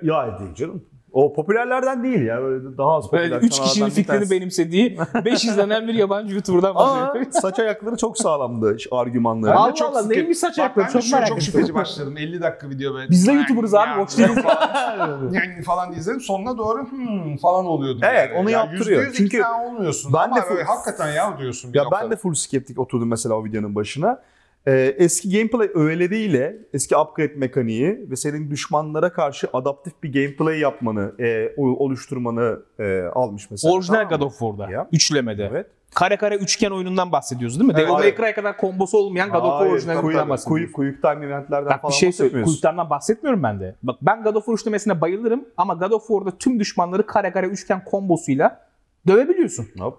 ya 0.03 0.39
değil 0.39 0.55
canım. 0.55 0.85
O 1.13 1.33
popülerlerden 1.35 2.05
değil 2.05 2.23
ya. 2.23 2.43
Böyle 2.43 2.79
daha 2.79 2.97
az 2.97 3.05
popüler 3.05 3.31
Böyle 3.31 3.47
üç 3.47 3.61
kişinin 3.61 3.85
kanallardan 3.91 3.97
bir 4.21 4.25
fikrini 4.25 4.41
benimsediği 4.41 4.99
5 5.25 5.45
izlenen 5.45 5.89
bir 5.89 5.95
yabancı 5.95 6.35
YouTuber'dan 6.35 6.75
bahsediyor. 6.75 7.27
saç 7.31 7.59
ayakları 7.59 7.97
çok 7.97 8.19
sağlamdı 8.19 8.77
argümanları. 8.91 9.55
Allah 9.55 9.75
çok 9.75 9.91
Allah, 9.91 10.03
sıkı- 10.03 10.15
neymiş 10.15 10.39
saç 10.39 10.53
Bak 10.59 10.59
ayakları? 10.59 10.93
Çok 10.93 11.03
şu 11.03 11.15
merak 11.17 11.29
çok 11.29 11.37
ettim. 11.39 11.53
şüpheci 11.53 11.75
başladım. 11.75 12.15
50 12.19 12.43
dakika 12.43 12.71
video 12.71 12.95
böyle. 12.95 13.11
Biz 13.11 13.27
de 13.27 13.33
YouTuber'ız 13.33 13.75
abi, 13.75 13.89
Ya, 13.91 13.99
boş 13.99 14.19
değiliz. 14.19 14.35
falan, 14.43 15.31
yani 15.33 15.63
falan 15.63 15.93
izledim. 15.93 16.21
Sonuna 16.21 16.59
doğru 16.59 16.87
hmm 16.91 17.37
falan 17.37 17.67
oluyordum. 17.67 18.01
Evet, 18.05 18.31
yani. 18.31 18.41
onu 18.41 18.51
Ya 18.51 18.59
yaptırıyor. 18.59 19.03
%100 19.03 19.13
Çünkü 19.13 19.37
ikna 19.37 19.65
olmuyorsun. 19.67 20.13
ben 20.13 20.19
Ama 20.19 20.37
de 20.37 20.41
full- 20.41 20.63
hakikaten 20.63 21.13
ya 21.13 21.39
diyorsun. 21.39 21.71
Ya 21.75 21.85
ben 21.93 22.11
de 22.11 22.17
full 22.17 22.35
skeptik 22.35 22.79
oturdum 22.79 23.09
mesela 23.09 23.35
o 23.35 23.45
videonun 23.45 23.75
başına. 23.75 24.21
Ee, 24.67 24.95
eski 24.99 25.31
gameplay 25.31 25.71
öğeleriyle 25.75 26.57
eski 26.73 26.97
upgrade 26.97 27.33
mekaniği 27.37 28.11
ve 28.11 28.17
senin 28.17 28.51
düşmanlara 28.51 29.12
karşı 29.12 29.49
adaptif 29.53 30.03
bir 30.03 30.12
gameplay 30.12 30.59
yapmanı, 30.59 31.15
e, 31.19 31.53
oluşturmanı 31.57 32.62
e, 32.79 33.03
almış 33.03 33.51
mesela. 33.51 33.75
Orijinal 33.75 34.09
God 34.09 34.21
of 34.21 34.39
War'da. 34.39 34.71
Ya. 34.71 34.89
Üçlemede. 34.93 35.49
Evet. 35.51 35.67
Kare 35.95 36.17
kare 36.17 36.37
üçgen 36.37 36.71
oyunundan 36.71 37.12
bahsediyoruz 37.12 37.61
değil 37.61 37.67
mi? 37.67 37.75
Evet, 37.77 37.89
Devil 37.89 37.99
May. 37.99 38.17
Cry 38.17 38.35
kadar 38.35 38.57
kombosu 38.57 38.99
olmayan 38.99 39.31
God 39.31 39.39
of 39.39 39.45
War 39.45 39.67
orijinalinden 39.67 40.03
quick, 40.05 40.29
bahsediyoruz. 40.29 40.73
quick, 40.73 40.73
quick 40.73 41.03
time 41.03 41.27
eventlerden 41.27 41.71
Bak 41.71 41.83
falan 41.83 41.91
bir 41.91 41.97
şey 41.97 42.09
bahsetmiyorsun. 42.09 42.53
Kulüplerden 42.53 42.91
bahsetmiyorum 42.91 43.43
ben 43.43 43.61
de. 43.61 43.75
Bak 43.83 43.97
ben 44.03 44.23
God 44.23 44.35
of 44.35 44.45
War 44.45 44.55
üçlemesine 44.55 45.01
bayılırım 45.01 45.45
ama 45.57 45.75
God 45.75 45.91
of 45.91 46.07
War'da 46.07 46.39
tüm 46.39 46.61
düşmanları 46.61 47.07
kare 47.07 47.33
kare 47.33 47.47
üçgen 47.47 47.85
kombosuyla 47.85 48.61
dövebiliyorsun. 49.07 49.67
Nope. 49.77 49.97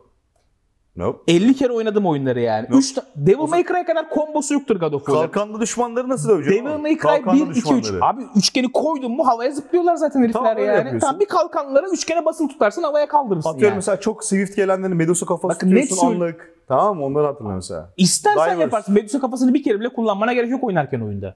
Nope. 0.97 1.19
50 1.33 1.55
kere 1.55 1.73
oynadım 1.73 2.05
oyunları 2.05 2.39
yani. 2.39 2.67
Yok. 2.69 2.79
Üç 2.79 2.93
ta- 2.93 3.05
Devil 3.15 3.37
May 3.49 3.63
Cry 3.65 3.83
kadar 3.85 4.09
kombosu 4.09 4.53
yoktur 4.53 4.75
God 4.79 4.93
of 4.93 5.05
War'da. 5.05 5.31
Kalkanlı 5.31 5.61
düşmanları 5.61 6.09
nasıl 6.09 6.29
döveceksin? 6.29 6.59
Devil 6.65 6.71
oğlum? 6.71 6.81
May 6.81 6.91
Cry 6.93 6.97
Kalkanlı 7.01 7.45
1, 7.49 7.55
2, 7.55 7.59
3. 7.59 7.83
düşmanları. 7.83 8.05
Abi 8.05 8.21
üçgeni 8.35 8.71
koydun 8.71 9.11
mu 9.11 9.27
havaya 9.27 9.51
zıplıyorlar 9.51 9.95
zaten 9.95 10.19
herifler 10.21 10.33
Tamam, 10.39 10.57
öyle 10.57 10.65
yani. 10.65 10.75
yapıyorsun. 10.77 10.99
Tamam 10.99 11.19
bir 11.19 11.25
kalkanlara 11.25 11.87
üçgene 11.89 12.25
basılı 12.25 12.47
tutarsın 12.47 12.83
havaya 12.83 13.07
kaldırırsın 13.07 13.49
Atıyorum 13.49 13.67
yani. 13.71 13.75
mesela 13.75 13.99
çok 13.99 14.23
Swift 14.23 14.55
gelenlerin 14.55 14.95
Medusa 14.97 15.25
kafası 15.25 15.55
Bakın 15.55 15.67
net 15.75 15.81
tutuyorsun 15.89 16.07
söyle- 16.07 16.23
anlık. 16.23 16.55
Tamam 16.67 16.97
mı? 16.97 17.05
Onları 17.05 17.25
hatırla 17.25 17.49
mesela. 17.49 17.89
İstersen 17.97 18.45
Divers. 18.45 18.59
yaparsın. 18.61 18.93
Medusa 18.93 19.19
kafasını 19.19 19.53
bir 19.53 19.63
kere 19.63 19.79
bile 19.79 19.89
kullanmana 19.93 20.33
gerek 20.33 20.49
yok 20.51 20.63
oynarken 20.63 20.99
oyunda. 20.99 21.35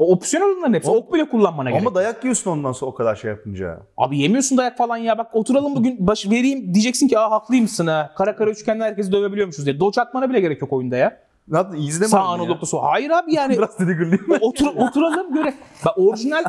O 0.00 0.12
opsiyonel 0.12 0.56
onların 0.58 0.74
hepsi. 0.74 0.90
O- 0.90 0.94
Ok 0.96 1.14
bile 1.14 1.28
kullanmana 1.28 1.70
gerek 1.70 1.82
Ama 1.86 1.94
dayak 1.94 2.24
yiyorsun 2.24 2.50
ondan 2.50 2.72
sonra 2.72 2.90
o 2.90 2.94
kadar 2.94 3.16
şey 3.16 3.30
yapınca. 3.30 3.80
Abi 3.96 4.18
yemiyorsun 4.18 4.58
dayak 4.58 4.76
falan 4.78 4.96
ya. 4.96 5.18
Bak 5.18 5.26
oturalım 5.32 5.76
bugün 5.76 6.06
baş 6.06 6.26
vereyim 6.30 6.74
diyeceksin 6.74 7.08
ki 7.08 7.18
aa 7.18 7.30
haklıymışsın 7.30 7.86
ha. 7.86 8.12
Kara 8.16 8.36
kara 8.36 8.50
üçgenle 8.50 8.84
herkesi 8.84 9.12
dövebiliyormuşuz 9.12 9.66
diye. 9.66 9.80
Doç 9.80 9.98
atmana 9.98 10.30
bile 10.30 10.40
gerek 10.40 10.62
yok 10.62 10.72
oyunda 10.72 10.96
ya. 10.96 11.18
Yaptın? 11.52 11.78
İzleme 11.78 12.08
Sağ 12.08 12.34
onu 12.34 12.42
ya. 12.42 12.48
Anadolu 12.50 12.66
sol. 12.66 12.82
Hayır 12.82 13.10
abi 13.10 13.34
yani 13.34 13.52
Biraz 13.58 13.76
triggerlıyım. 13.76 14.26
Otur, 14.40 14.66
oturalım 14.76 15.34
göre. 15.34 15.54
Bak 15.84 15.98
orijinal 15.98 16.44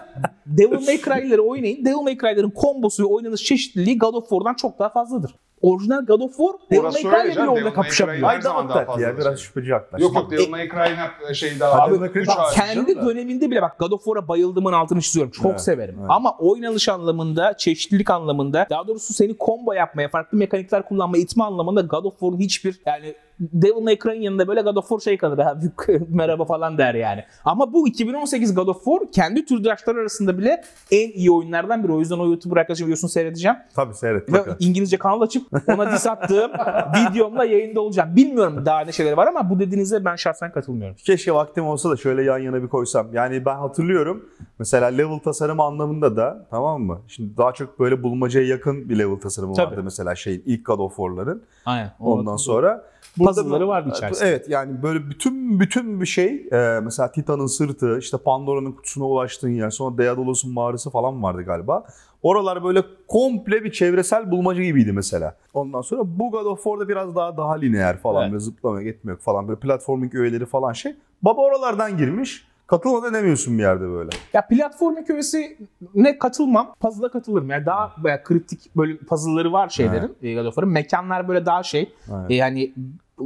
Devil 0.45 0.85
May 0.85 0.97
Cry'leri 1.01 1.41
oynayın. 1.41 1.85
Devil 1.85 2.01
May 2.03 2.17
Cry'lerin 2.17 2.49
kombosu 2.49 3.03
ve 3.03 3.07
oynanış 3.07 3.43
çeşitliliği 3.43 3.97
God 3.97 4.13
of 4.13 4.29
War'dan 4.29 4.53
çok 4.53 4.79
daha 4.79 4.89
fazladır. 4.89 5.35
Orijinal 5.61 6.05
God 6.05 6.21
of 6.21 6.37
War 6.37 6.53
Devil 6.71 6.83
May 6.83 6.91
Cry 6.91 7.31
ile 7.31 7.41
bile 7.41 7.49
orada 7.49 7.83
Her 7.83 8.29
Ay 8.29 8.43
daha 8.43 8.85
fazla 8.85 9.01
ya 9.01 9.17
biraz 9.17 9.39
şüpheci 9.39 9.69
yaklaştı. 9.69 10.03
Yok 10.03 10.15
yok 10.15 10.31
Devil 10.31 10.49
May 10.49 10.69
Cry'ın 10.69 11.33
şey 11.33 11.59
daha 11.59 11.81
Abi, 11.81 11.95
Üç 12.19 12.27
Bak, 12.27 12.53
kendi 12.53 12.95
döneminde 12.95 13.51
bile 13.51 13.61
bak 13.61 13.79
God 13.79 13.91
of 13.91 14.03
War'a 14.03 14.27
bayıldığımın 14.27 14.73
altını 14.73 15.01
çiziyorum. 15.01 15.31
Çok 15.31 15.51
Evet, 15.51 15.61
severim. 15.61 15.95
evet. 15.99 16.09
Ama 16.09 16.37
oynanış 16.37 16.89
anlamında, 16.89 17.57
çeşitlilik 17.57 18.09
anlamında, 18.09 18.67
daha 18.69 18.87
doğrusu 18.87 19.13
seni 19.13 19.35
combo 19.37 19.73
yapmaya, 19.73 20.09
farklı 20.09 20.37
mekanikler 20.37 20.87
kullanmaya 20.87 21.23
itme 21.23 21.43
anlamında 21.43 21.81
God 21.81 22.05
of 22.05 22.13
War'un 22.19 22.39
hiçbir 22.39 22.81
yani 22.85 23.15
Devil 23.41 23.81
May 23.81 23.99
Cry'ın 23.99 24.21
yanında 24.21 24.47
böyle 24.47 24.61
God 24.61 24.75
of 24.75 24.89
War 24.89 24.99
şey 24.99 25.17
kalır. 25.17 25.37
Ha, 25.37 25.59
merhaba 26.09 26.45
falan 26.45 26.77
der 26.77 26.93
yani. 26.93 27.23
Ama 27.45 27.73
bu 27.73 27.87
2018 27.87 28.55
God 28.55 28.67
of 28.67 28.83
War 28.83 29.11
kendi 29.11 29.45
türdaşları 29.45 29.99
arasında 29.99 30.37
bile 30.37 30.63
en 30.91 31.11
iyi 31.11 31.31
oyunlardan 31.31 31.83
biri. 31.83 31.91
O 31.91 31.99
yüzden 31.99 32.19
o 32.19 32.25
YouTuber 32.25 32.57
arkadaşım 32.57 32.87
videosunu 32.87 33.09
seyredeceğim. 33.09 33.57
Tabii 33.75 33.93
seyret 33.93 34.29
Ve 34.29 34.33
bakalım. 34.33 34.57
İngilizce 34.59 34.97
kanal 34.97 35.21
açıp 35.21 35.47
ona 35.67 35.91
diss 35.91 36.07
attığım 36.07 36.51
videomla 37.11 37.45
yayında 37.45 37.81
olacağım. 37.81 38.15
Bilmiyorum 38.15 38.65
daha 38.65 38.79
ne 38.81 38.91
şeyler 38.91 39.13
var 39.13 39.27
ama 39.27 39.49
bu 39.49 39.59
dediğinize 39.59 40.05
ben 40.05 40.15
şahsen 40.15 40.51
katılmıyorum. 40.51 40.95
Keşke 41.05 41.33
vaktim 41.33 41.65
olsa 41.65 41.89
da 41.89 41.97
şöyle 41.97 42.23
yan 42.23 42.37
yana 42.39 42.63
bir 42.63 42.67
koysam. 42.67 43.07
Yani 43.13 43.45
ben 43.45 43.55
hatırlıyorum 43.55 44.25
mesela 44.59 44.87
level 44.87 45.19
tasarımı 45.19 45.63
anlamında 45.63 46.15
da 46.15 46.47
tamam 46.49 46.81
mı? 46.81 46.99
Şimdi 47.07 47.37
daha 47.37 47.51
çok 47.51 47.79
böyle 47.79 48.03
bulmacaya 48.03 48.47
yakın 48.47 48.89
bir 48.89 48.99
level 48.99 49.15
tasarımı 49.15 49.53
Tabii. 49.53 49.71
vardı 49.71 49.81
mesela 49.83 50.15
şey 50.15 50.41
ilk 50.45 50.65
God 50.65 50.79
of 50.79 50.95
War'ların. 50.95 51.43
Aynen. 51.65 51.91
Ondan 51.99 52.35
sonra 52.35 52.83
Puzzle'ları 53.17 53.67
vardı 53.67 53.89
içerisinde. 53.95 54.29
Evet 54.29 54.49
yani 54.49 54.83
böyle 54.83 55.09
bütün 55.09 55.59
bütün 55.59 56.01
bir 56.01 56.05
şey 56.05 56.47
e, 56.51 56.79
mesela 56.83 57.11
Titan'ın 57.11 57.47
sırtı 57.47 57.97
işte 57.99 58.17
Pandora'nın 58.17 58.71
kutusuna 58.71 59.05
ulaştığın 59.05 59.49
yer 59.49 59.69
sonra 59.69 59.97
Daedalus'un 59.97 60.53
mağarası 60.53 60.89
falan 60.89 61.23
vardı 61.23 61.41
galiba. 61.43 61.83
Oralar 62.23 62.63
böyle 62.63 62.83
komple 63.07 63.63
bir 63.63 63.71
çevresel 63.71 64.31
bulmaca 64.31 64.63
gibiydi 64.63 64.91
mesela. 64.91 65.35
Ondan 65.53 65.81
sonra 65.81 66.01
bu 66.05 66.31
God 66.31 66.45
of 66.45 66.63
War'da 66.63 66.89
biraz 66.89 67.15
daha 67.15 67.37
daha 67.37 67.53
lineer 67.53 67.97
falan 67.97 68.21
Evet. 68.21 68.31
böyle 68.31 68.39
zıplamaya 68.43 68.83
gitmiyor 68.91 69.17
falan 69.17 69.47
böyle 69.47 69.59
platforming 69.59 70.15
öğeleri 70.15 70.45
falan 70.45 70.73
şey. 70.73 70.95
Baba 71.21 71.41
oralardan 71.41 71.97
girmiş. 71.97 72.50
Katılmadan 72.71 73.13
demiyorsun 73.13 73.57
bir 73.57 73.63
yerde 73.63 73.89
böyle. 73.89 74.09
Ya 74.33 74.47
platform 74.47 74.97
hikayesi 74.97 75.57
ne 75.95 76.17
katılmam. 76.17 76.75
Puzzle'a 76.79 77.09
katılırım. 77.09 77.49
Yani 77.49 77.65
daha 77.65 77.93
böyle 78.03 78.23
kritik 78.23 78.75
böyle 78.75 78.97
puzzle'ları 78.97 79.53
var 79.53 79.69
şeylerin. 79.69 80.15
e, 80.23 80.33
God 80.33 80.45
of 80.45 80.55
War'ın. 80.55 80.69
Mekanlar 80.73 81.27
böyle 81.27 81.45
daha 81.45 81.63
şey. 81.63 81.93
Evet. 82.11 82.31
E, 82.31 82.35
yani 82.35 82.73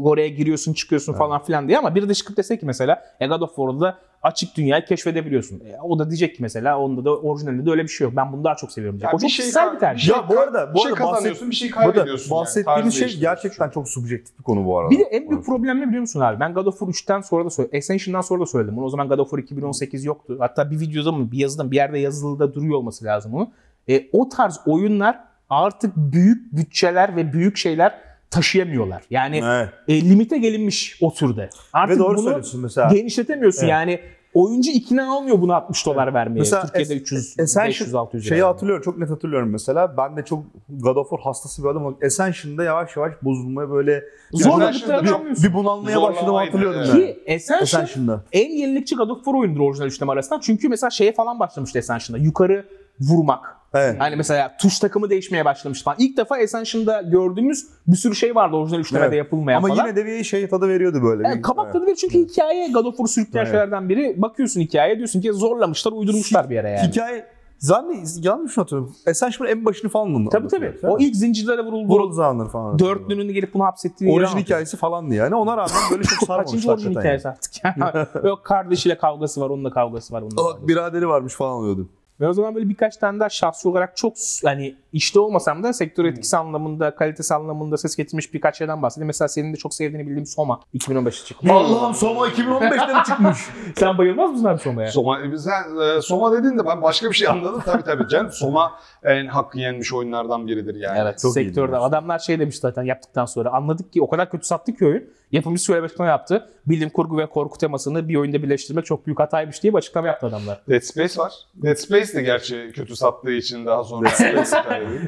oraya 0.03 0.27
giriyorsun 0.29 0.73
çıkıyorsun 0.73 1.13
falan 1.13 1.43
filan 1.43 1.67
diye 1.67 1.77
ama 1.77 1.95
biri 1.95 2.09
de 2.09 2.13
çıkıp 2.13 2.37
dese 2.37 2.59
ki 2.59 2.65
mesela 2.65 3.03
e, 3.19 3.27
God 3.27 3.41
of 3.41 3.55
War'da 3.55 3.97
açık 4.23 4.57
dünyayı 4.57 4.85
keşfedebiliyorsun. 4.85 5.59
E, 5.59 5.81
o 5.81 5.99
da 5.99 6.09
diyecek 6.09 6.35
ki 6.35 6.41
mesela 6.43 6.79
onda 6.79 7.05
da 7.05 7.17
orijinalinde 7.17 7.65
de 7.65 7.71
öyle 7.71 7.83
bir 7.83 7.87
şey 7.87 8.05
yok. 8.07 8.15
Ben 8.15 8.31
bunu 8.33 8.43
daha 8.43 8.55
çok 8.55 8.71
seviyorum 8.71 8.99
diyecek. 8.99 9.13
Ya 9.13 9.17
o 9.17 9.19
çok 9.19 9.27
bir 9.27 9.29
şey 9.33 9.43
kişisel 9.45 9.73
bir 9.73 9.79
tercih. 9.79 10.07
bir 10.09 10.13
şey 10.13 10.15
Ya 10.23 10.29
bu 10.29 10.39
arada- 10.39 10.69
bu 10.71 10.75
bir 10.75 10.79
şey 10.79 10.91
arada 10.91 11.01
bahset- 11.03 11.11
kazanıyorsun, 11.13 11.49
bir 11.49 11.55
şey 11.55 11.69
Burada 11.71 11.83
kaybediyorsun. 11.93 12.31
yani. 12.35 12.39
bahsettiğimiz 12.41 12.99
Tarz 12.99 13.11
şey 13.11 13.19
gerçekten 13.19 13.69
çok 13.69 13.89
subjektif 13.89 14.39
bir 14.39 14.43
konu 14.43 14.65
bu 14.65 14.79
arada. 14.79 14.91
Bir 14.91 14.99
de 14.99 15.03
en 15.03 15.29
büyük 15.29 15.45
problem 15.45 15.81
ne 15.81 15.87
biliyor 15.87 16.01
musun 16.01 16.19
abi? 16.19 16.39
Ben 16.39 16.53
God 16.53 16.65
of 16.65 16.79
War 16.79 16.87
3'ten 16.87 17.21
sonra 17.21 17.45
da 17.45 17.49
söyledim. 17.49 17.77
Ascension'dan 17.77 18.21
sonra 18.21 18.41
da 18.41 18.45
söyledim 18.45 18.75
bunu. 18.77 18.85
O 18.85 18.89
zaman 18.89 19.07
God 19.07 19.19
of 19.19 19.29
War 19.29 19.43
2018 19.43 20.05
yoktu. 20.05 20.35
Hatta 20.39 20.71
bir 20.71 20.79
videoda 20.79 21.11
mı 21.11 21.31
bir 21.31 21.37
yazıda 21.37 21.63
mı 21.63 21.71
bir 21.71 21.75
yerde 21.75 21.99
yazılıda 21.99 22.53
duruyor 22.53 22.75
olması 22.77 23.05
lazım 23.05 23.33
onu. 23.33 23.51
E, 23.89 24.05
o 24.13 24.29
tarz 24.29 24.59
oyunlar 24.65 25.19
artık 25.49 25.95
büyük 25.95 26.53
bütçeler 26.57 27.15
ve 27.15 27.33
büyük 27.33 27.57
şeyler 27.57 27.99
taşıyamıyorlar. 28.29 29.03
Yani 29.09 29.41
Evet. 29.45 29.69
e, 29.87 30.09
limite 30.09 30.37
gelinmiş 30.37 30.97
o 31.01 31.13
türde. 31.13 31.49
Artık 31.73 31.95
Ve 31.95 31.99
doğru 31.99 32.17
bunu 32.17 32.23
söylüyorsun 32.23 32.61
mesela. 32.61 32.93
genişletemiyorsun 32.93 33.61
Evet. 33.61 33.71
yani. 33.71 33.99
Oyuncu 34.33 34.71
ikna 34.71 35.17
olmuyor 35.17 35.41
bunu 35.41 35.53
60 35.53 35.85
dolar 35.85 36.13
vermeye. 36.13 36.39
Mesela 36.39 36.61
Türkiye'de 36.65 36.93
Es- 36.93 37.01
300, 37.01 37.35
Ascension 37.39 37.67
500, 37.67 37.95
600 37.95 38.23
lira. 38.23 38.29
Şeyi 38.29 38.39
yani. 38.39 38.47
hatırlıyorum 38.47 38.83
çok 38.83 38.97
net 38.97 39.09
hatırlıyorum 39.09 39.49
mesela. 39.49 39.97
Ben 39.97 40.17
de 40.17 40.25
çok 40.25 40.43
God 40.69 40.95
of 40.95 41.09
War 41.09 41.21
hastası 41.21 41.63
bir 41.63 41.67
adam 41.67 41.85
olarak 41.85 42.03
Ascension'da 42.03 42.63
yavaş 42.63 42.97
yavaş 42.97 43.13
bozulmaya 43.21 43.69
böyle 43.71 44.03
Zorladıklarını 44.31 45.35
Bir- 45.37 45.43
bir 45.43 45.53
bunalmaya 45.53 46.01
başladım 46.01 46.33
hatırlıyorum 46.35 46.79
yani. 46.79 46.91
Ki 46.91 47.19
Ascension 47.35 47.61
Ascension'da. 47.81 48.23
en 48.31 48.49
yenilikçi 48.51 48.95
God 48.95 49.09
of 49.09 49.17
War 49.17 49.33
oyundur 49.33 49.59
orijinal 49.59 49.87
üçleme 49.87 50.11
arasından. 50.11 50.39
Çünkü 50.39 50.69
mesela 50.69 50.89
şeye 50.89 51.13
falan 51.13 51.39
başlamıştı 51.39 51.79
Ascension'da. 51.79 52.23
Yukarı 52.23 52.65
vurmak. 52.99 53.45
Evet. 53.75 53.95
Hani 53.99 54.15
mesela 54.15 54.57
tuş 54.59 54.79
takımı 54.79 55.09
değişmeye 55.09 55.45
başlamış 55.45 55.83
falan. 55.83 55.97
İlk 55.99 56.17
defa 56.17 56.35
Ascension'da 56.35 57.01
gördüğümüz 57.01 57.67
bir 57.87 57.97
sürü 57.97 58.15
şey 58.15 58.35
vardı 58.35 58.55
orijinal 58.55 58.79
üçlemede 58.79 59.05
Evet. 59.07 59.17
yapılmayan 59.17 59.57
Ama 59.57 59.67
falan. 59.67 59.85
yine 59.87 59.95
de 59.95 60.05
bir 60.05 60.23
şey 60.23 60.47
tadı 60.47 60.67
veriyordu 60.69 61.03
böyle. 61.03 61.27
Yani 61.27 61.41
kabak 61.41 61.65
Evet. 61.65 61.73
tadı 61.73 61.85
verir 61.85 61.95
çünkü 61.95 62.17
hikaye 62.19 62.67
God 62.71 62.85
of 62.85 62.91
War'u 62.91 63.07
sürükleyen 63.07 63.45
Evet. 63.45 63.53
şeylerden 63.53 63.89
biri. 63.89 64.21
Bakıyorsun 64.21 64.61
hikayeye 64.61 64.97
diyorsun 64.97 65.21
ki 65.21 65.33
zorlamışlar, 65.33 65.91
uydurmuşlar 65.91 66.49
bir 66.49 66.55
yere 66.55 66.69
yani. 66.69 66.87
Hikaye 66.87 67.25
zanne 67.59 68.03
yanlış 68.21 68.57
mı 68.57 68.61
hatırlıyorum? 68.63 68.95
Ascension'ın 69.09 69.51
en 69.51 69.65
başını 69.65 69.89
falan 69.91 70.09
mı? 70.09 70.29
Tabii 70.29 70.47
tabii. 70.47 70.73
O 70.83 70.97
ilk 70.99 71.15
zincirlere 71.15 71.61
vuruldu. 71.65 71.87
Vuruldu 71.93 72.13
zamanları 72.13 72.49
falan. 72.49 72.79
Dörtlünün 72.79 73.33
gelip 73.33 73.53
bunu 73.53 73.63
hapsettiği 73.63 74.11
Orijin 74.11 74.37
hikayesi 74.37 74.77
falandı 74.77 75.15
yani. 75.15 75.35
Ona 75.35 75.51
rağmen 75.57 75.69
böyle 75.91 76.03
çok 76.03 76.09
Kaçıncı 76.19 76.25
sarmamışlar 76.25 76.73
orijin 76.73 76.85
hakikaten. 76.93 76.99
hikayesi 77.01 77.29
artık 77.29 77.51
ya. 77.63 78.07
Yok 78.29 78.43
kardeşiyle 78.45 78.97
kavgası 78.97 79.41
var, 79.41 79.49
onunla 79.49 79.69
kavgası 79.71 80.13
var. 80.13 80.21
Onunla 80.21 80.41
yani. 80.41 80.47
kavgası 80.47 80.65
Aa, 80.65 80.67
biraderi 80.67 81.07
varmış 81.07 81.33
falan 81.33 81.53
oluyordu. 81.53 81.89
Ben 82.19 82.25
o 82.25 82.33
zaman 82.33 82.55
böyle 82.55 82.69
birkaç 82.69 82.97
tane 82.97 83.19
daha 83.19 83.29
şahsi 83.29 83.67
olarak 83.67 83.97
çok 83.97 84.13
yani 84.43 84.75
işte 84.93 85.19
olmasam 85.19 85.63
da 85.63 85.73
sektör 85.73 86.05
etkisi 86.05 86.37
anlamında, 86.37 86.95
kalitesi 86.95 87.33
anlamında 87.33 87.77
ses 87.77 87.95
getirmiş 87.95 88.33
birkaç 88.33 88.57
şeyden 88.57 88.81
bahsedeyim. 88.81 89.07
Mesela 89.07 89.27
senin 89.27 89.53
de 89.53 89.57
çok 89.57 89.73
sevdiğini 89.73 90.07
bildiğim 90.07 90.25
Soma 90.25 90.59
2015'te 90.73 91.25
çıkmış. 91.25 91.51
Allah'ım 91.51 91.93
Soma 91.93 92.27
2015'te 92.27 92.93
mi 92.93 93.03
çıkmış? 93.07 93.37
Sen 93.75 93.97
bayılmaz 93.97 94.31
mısın 94.31 94.45
abi 94.45 94.59
Soma'ya? 94.59 94.91
Soma, 94.91 95.19
sen, 95.37 95.77
e, 95.97 96.01
Soma 96.01 96.31
dedin 96.31 96.57
de 96.57 96.65
ben 96.65 96.81
başka 96.81 97.09
bir 97.09 97.15
şey 97.15 97.27
anladım. 97.27 97.61
tabii 97.65 97.83
tabii 97.83 98.07
canım. 98.07 98.31
Soma 98.31 98.71
en 99.03 99.25
hakkı 99.27 99.59
yenmiş 99.59 99.93
oyunlardan 99.93 100.47
biridir 100.47 100.75
yani. 100.75 100.99
Evet 100.99 101.19
Çok 101.19 101.33
sektörde. 101.33 101.77
Adamlar 101.77 102.19
şey 102.19 102.39
demiş 102.39 102.59
zaten 102.59 102.83
yaptıktan 102.83 103.25
sonra. 103.25 103.49
Anladık 103.49 103.93
ki 103.93 104.01
o 104.01 104.09
kadar 104.09 104.29
kötü 104.29 104.47
sattı 104.47 104.73
ki 104.73 104.85
oyun. 104.85 105.03
Yapımcısı 105.31 105.65
şöyle 105.65 105.79
bir 105.79 105.85
açıklama 105.85 106.09
yaptı. 106.09 106.49
Bilim 106.67 106.89
kurgu 106.89 107.17
ve 107.17 107.25
korku 107.25 107.57
temasını 107.57 108.09
bir 108.09 108.15
oyunda 108.15 108.43
birleştirmek 108.43 108.85
çok 108.85 109.05
büyük 109.05 109.19
hataymış 109.19 109.63
diye 109.63 109.73
bir 109.73 109.77
açıklama 109.77 110.07
yaptı 110.07 110.27
adamlar. 110.27 110.61
Dead 110.69 110.81
Space 110.81 111.17
var. 111.17 111.33
Dead 111.55 111.75
Space 111.75 112.13
de 112.13 112.21
gerçi 112.21 112.71
kötü 112.75 112.95
sattığı 112.95 113.31
için 113.31 113.65
daha 113.65 113.83
sonra. 113.83 114.09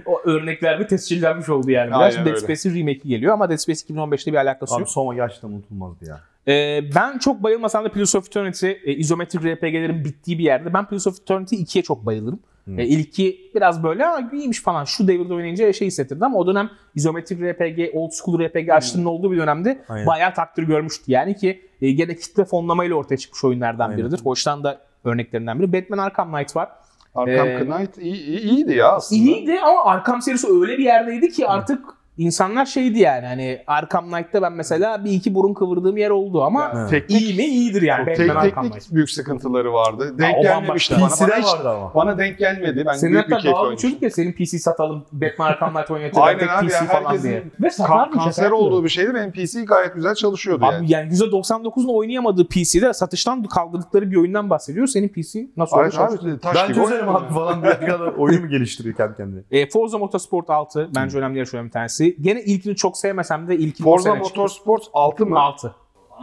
O 0.05 0.21
örnekler 0.25 0.79
bir 0.79 0.87
tescillenmiş 0.87 1.49
oldu 1.49 1.71
yani. 1.71 1.87
Biraz 1.87 2.01
Aynen 2.01 2.11
Şimdi 2.11 2.25
Dead 2.25 2.35
öyle. 2.35 2.55
Space'in 2.55 2.75
remake'i 2.79 3.09
geliyor 3.09 3.33
ama 3.33 3.49
Dead 3.49 3.57
Space 3.57 3.79
2015'te 3.79 4.31
bir 4.31 4.37
alakası 4.37 4.75
Abi 4.75 4.79
yok. 4.81 4.89
Soma 4.89 5.15
gerçekten 5.15 5.49
unutulmazdı 5.49 6.05
ya. 6.05 6.21
Ee, 6.47 6.81
ben 6.95 7.17
çok 7.17 7.43
bayılmasam 7.43 7.85
da 7.85 7.91
Pillars 7.91 8.15
of 8.15 8.27
Eternity 8.27 8.67
e, 8.67 8.93
izometrik 8.93 9.45
RPG'lerin 9.45 10.05
bittiği 10.05 10.37
bir 10.39 10.43
yerde. 10.43 10.73
Ben 10.73 10.87
Pillars 10.87 11.07
of 11.07 11.21
Eternity 11.21 11.55
2'ye 11.55 11.83
çok 11.83 12.05
bayılırım. 12.05 12.39
Hmm. 12.67 12.79
E, 12.79 12.85
ilki 12.85 13.51
biraz 13.55 13.83
böyle 13.83 14.05
ama 14.05 14.29
iyiymiş 14.33 14.61
falan. 14.61 14.83
Şu 14.83 15.07
devirde 15.07 15.33
oynayınca 15.33 15.73
şey 15.73 15.87
hissettirdi 15.87 16.25
ama 16.25 16.37
o 16.37 16.47
dönem 16.47 16.69
izometrik 16.95 17.39
RPG, 17.41 17.95
old 17.95 18.11
school 18.11 18.39
RPG 18.39 18.69
açlığının 18.69 19.05
olduğu 19.05 19.31
bir 19.31 19.37
dönemde 19.37 19.73
Hmm. 19.73 19.95
Aynen. 19.95 20.07
bayağı 20.07 20.33
takdir 20.33 20.63
görmüştü. 20.63 21.03
Yani 21.11 21.35
ki 21.35 21.61
e, 21.81 21.91
gene 21.91 22.15
kitle 22.15 22.45
fonlamayla 22.45 22.95
ortaya 22.95 23.17
çıkmış 23.17 23.43
oyunlardan 23.43 23.89
Aynen. 23.89 23.97
biridir. 23.97 24.19
Hoştan 24.23 24.63
da 24.63 24.81
örneklerinden 25.03 25.59
biri. 25.59 25.73
Batman 25.73 25.97
Arkham 25.97 26.31
Knight 26.31 26.55
var. 26.55 26.69
Arkham 27.15 27.47
Ee, 27.47 27.65
Knight 27.65 27.97
iyi, 27.97 28.15
iyi- 28.25 28.39
iyiydi 28.39 28.73
ya 28.73 28.91
aslında. 28.91 29.21
İyiydi 29.21 29.59
ama 29.59 29.85
Arkham 29.85 30.21
serisi 30.21 30.47
öyle 30.47 30.77
bir 30.77 30.83
yerdeydi 30.83 31.29
ki 31.29 31.47
artık 31.47 31.79
insanlar 32.17 32.65
şeydi 32.65 32.99
yani 32.99 33.25
hani 33.25 33.63
Arkham 33.67 34.09
Knight'ta 34.11 34.41
ben 34.41 34.53
mesela 34.53 35.05
bir 35.05 35.11
iki 35.11 35.35
burun 35.35 35.53
kıvırdığım 35.53 35.97
yer 35.97 36.09
oldu 36.09 36.43
ama 36.43 36.71
Yani 36.75 36.89
teknik, 36.89 37.21
iyi 37.21 37.37
mi 37.37 37.43
iyidir 37.45 37.81
yani 37.81 38.05
tek, 38.05 38.19
Batman 38.19 38.35
Arkham 38.45 38.63
teknik 38.63 38.81
Knight. 38.81 38.93
büyük 38.95 39.09
sıkıntıları 39.11 39.73
vardı. 39.73 40.15
Denk 40.19 40.37
o 40.37 40.41
gelmemişti 40.41 40.95
bana. 41.01 41.09
Bana, 41.21 41.37
hiç- 41.37 41.45
vardı 41.45 41.69
ama. 41.69 41.93
bana 41.95 42.17
denk 42.17 42.37
gelmedi. 42.37 42.83
Ben 42.87 42.93
Senin 42.93 43.13
büyük 43.13 43.29
bir 43.29 43.37
keyif 43.39 43.45
oynamıştım. 43.57 43.71
geçiyorduk 43.71 44.01
ya 44.01 44.09
senin 44.09 44.31
PC 44.33 44.59
satalım 44.59 45.05
Batman 45.11 45.47
Arkham 45.47 45.73
Knight 45.73 45.91
oynatıyor. 45.91 46.27
Aynen 46.27 46.47
abi 46.47 46.67
PC 46.67 46.75
ya, 46.75 46.83
falan 46.85 47.23
diye. 47.23 47.43
Ve 47.61 47.67
Ka- 47.67 47.71
satarmış. 47.71 48.23
kanser 48.23 48.51
olduğu 48.51 48.83
bir 48.83 48.89
şeydi. 48.89 49.13
Benim 49.13 49.31
PC 49.31 49.63
gayet 49.63 49.95
güzel 49.95 50.15
çalışıyordu 50.15 50.65
Abi 50.65 50.73
yani. 50.73 50.91
yani 50.91 51.13
%99'un 51.13 51.87
oynayamadığı 51.97 52.47
PC'de 52.47 52.93
satıştan 52.93 53.43
kaldırdıkları 53.43 54.11
bir 54.11 54.15
oyundan 54.15 54.49
bahsediyor. 54.49 54.87
Senin 54.87 55.07
PC 55.09 55.47
nasıl 55.57 55.77
oldu? 55.77 56.39
Ben 56.55 56.73
çözerim 56.73 57.09
abi 57.09 57.33
falan 57.33 57.63
bir 57.63 57.67
adam 57.93 58.13
oyunu 58.17 58.41
mu 58.41 58.49
geliştiriyor 58.49 58.95
kendi 58.95 59.17
kendine? 59.17 59.41
E, 59.51 59.69
Forza 59.69 59.97
Motorsport 59.97 60.49
6 60.49 60.89
bence 60.95 61.17
önemli 61.17 61.37
yarışlardan 61.37 61.67
bir 61.67 61.71
tanesi. 61.71 62.06
Gene 62.21 62.41
ilkini 62.41 62.75
çok 62.75 62.97
sevmesem 62.97 63.47
de 63.47 63.55
ilkini 63.57 63.83
Forza 63.85 64.09
o 64.09 64.13
sene 64.13 64.23
çıktı. 64.23 64.39
Motorsport 64.39 64.83
6 64.93 65.25
mı? 65.25 65.39
6. 65.39 65.75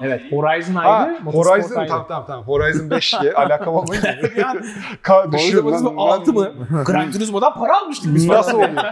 Evet 0.02 0.20
Horizon 0.32 0.74
Ha, 0.74 0.90
ayrı. 0.90 1.20
Motorsport 1.22 1.46
Horizon 1.58 1.76
ayrı. 1.76 1.88
tamam 1.88 2.06
tamam 2.08 2.24
tamam. 2.26 2.44
Horizon 2.44 2.90
5 2.90 3.14
ye 3.22 3.32
alakam 3.34 3.74
olmayınca. 3.74 4.10
Yani 4.36 4.60
Ka- 5.02 5.26
Motorsport 5.26 5.84
lan, 5.84 5.94
6 5.96 6.26
ben- 6.36 6.42
mı? 6.42 6.84
Gran 6.84 7.12
Turismo'dan 7.12 7.54
para 7.54 7.78
almıştık 7.80 8.14
biz. 8.14 8.28
Nasıl 8.28 8.54
oluyor? 8.56 8.70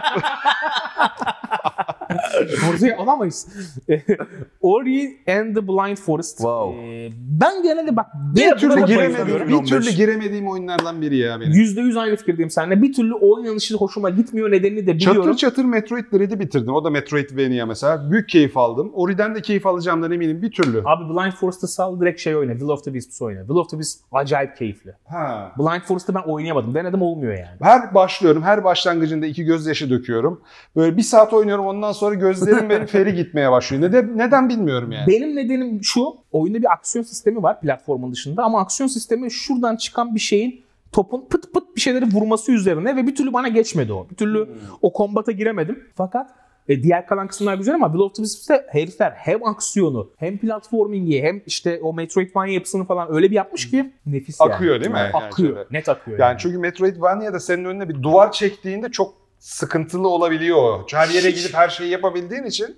Forza'yı 2.57 2.97
alamayız. 2.97 3.47
Ori 4.61 5.17
and 5.27 5.55
the 5.55 5.67
Blind 5.67 5.97
Forest. 5.97 6.37
Wow. 6.37 6.81
Ee, 6.81 7.09
ben 7.41 7.63
genelde 7.63 7.95
bak 7.95 8.05
bir 8.35 8.51
bir 8.51 8.57
türlü 8.57 8.85
giremediğim, 8.85 9.27
bir 9.27 9.55
2015. 9.55 9.69
türlü 9.69 9.89
giremediğim 9.89 10.47
oyunlardan 10.47 11.01
biri 11.01 11.17
ya 11.17 11.39
benim. 11.39 11.51
%100 11.51 11.99
aynı 11.99 12.15
fikirdeyim 12.15 12.49
seninle. 12.49 12.81
Bir 12.81 12.93
türlü 12.93 13.13
oynanışı 13.13 13.75
hoşuma 13.75 14.09
gitmiyor 14.09 14.51
nedenini 14.51 14.87
de 14.87 14.95
biliyorum. 14.95 15.23
Çatır 15.23 15.37
çatır 15.37 15.65
Metroid 15.65 16.05
Dread'i 16.13 16.39
bitirdim. 16.39 16.73
O 16.73 16.83
da 16.83 16.89
Metroidvania 16.89 17.65
mesela. 17.65 18.11
Büyük 18.11 18.29
keyif 18.29 18.57
aldım. 18.57 18.91
Ori'den 18.93 19.35
de 19.35 19.41
keyif 19.41 19.65
alacağımdan 19.65 20.11
eminim 20.11 20.41
bir 20.41 20.51
türlü. 20.51 20.81
Abi 20.85 21.13
Blind 21.13 21.33
Forest'ı 21.33 21.67
sal 21.67 22.01
direkt 22.01 22.21
şey 22.21 22.35
oyna. 22.35 22.51
Will 22.51 22.69
of 22.69 22.83
the 22.83 22.91
Wisps 22.93 23.21
oyna. 23.21 23.39
Will 23.39 23.55
of 23.55 23.69
the 23.69 23.77
Wisps 23.77 24.03
acayip 24.11 24.57
keyifli. 24.57 24.93
Ha. 25.05 25.51
Blind 25.59 25.81
Forest'ı 25.81 26.15
ben 26.15 26.21
oynayamadım. 26.21 26.73
Denedim 26.73 27.01
olmuyor 27.01 27.33
yani. 27.33 27.57
Her 27.61 27.93
başlıyorum, 27.93 28.43
her 28.43 28.63
başlangıcında 28.63 29.25
iki 29.25 29.43
gözyaşı 29.43 29.89
döküyorum. 29.89 30.41
Böyle 30.75 30.97
bir 30.97 31.01
saat 31.01 31.33
oynuyorum 31.33 31.65
ondan 31.65 31.91
sonra 31.91 32.02
gözlerim 32.11 32.69
benim 32.69 32.85
feri 32.87 33.15
gitmeye 33.15 33.51
başlıyor. 33.51 33.83
Neden, 33.83 34.17
neden 34.17 34.49
bilmiyorum 34.49 34.91
yani. 34.91 35.07
Benim 35.07 35.35
nedenim 35.35 35.83
şu. 35.83 36.05
Oyunda 36.31 36.59
bir 36.59 36.71
aksiyon 36.71 37.03
sistemi 37.03 37.43
var 37.43 37.61
platformun 37.61 38.11
dışında 38.11 38.43
ama 38.43 38.59
aksiyon 38.59 38.87
sistemi 38.87 39.31
şuradan 39.31 39.75
çıkan 39.75 40.15
bir 40.15 40.19
şeyin 40.19 40.61
topun 40.91 41.25
pıt 41.29 41.53
pıt 41.53 41.75
bir 41.75 41.81
şeyleri 41.81 42.05
vurması 42.05 42.51
üzerine 42.51 42.95
ve 42.95 43.07
bir 43.07 43.15
türlü 43.15 43.33
bana 43.33 43.47
geçmedi 43.47 43.93
o. 43.93 44.09
Bir 44.09 44.15
türlü 44.15 44.49
o 44.81 44.93
kombata 44.93 45.31
giremedim. 45.31 45.83
Fakat 45.95 46.29
e, 46.69 46.83
diğer 46.83 47.07
kalan 47.07 47.27
kısımlar 47.27 47.55
güzel 47.55 47.75
ama 47.75 47.87
Will 47.87 48.01
of 48.05 48.15
the 48.15 48.23
Wisps'te 48.23 48.65
herifler 48.69 49.11
hem 49.11 49.47
aksiyonu 49.47 50.11
hem 50.17 50.37
platformingi 50.37 51.21
hem 51.21 51.41
işte 51.45 51.79
o 51.83 51.93
Metroidvania 51.93 52.53
yapısını 52.53 52.85
falan 52.85 53.13
öyle 53.13 53.29
bir 53.31 53.35
yapmış 53.35 53.69
ki 53.69 53.93
nefis 54.05 54.39
yani. 54.41 54.53
Akıyor 54.53 54.79
değil 54.79 54.91
mi? 54.91 54.97
Yani 54.97 55.13
akıyor. 55.13 55.55
şöyle. 55.55 55.67
Net 55.71 55.89
akıyor. 55.89 56.19
Yani 56.19 56.37
çünkü 56.39 56.57
Metroidvania'da 56.57 57.39
senin 57.39 57.65
önüne 57.65 57.89
bir 57.89 58.03
duvar 58.03 58.31
çektiğinde 58.31 58.89
çok 58.89 59.22
sıkıntılı 59.43 60.07
olabiliyor. 60.07 60.79
Her 60.91 61.09
yere 61.09 61.31
gidip 61.31 61.53
her 61.53 61.69
şeyi 61.69 61.89
yapabildiğin 61.89 62.43
için. 62.43 62.77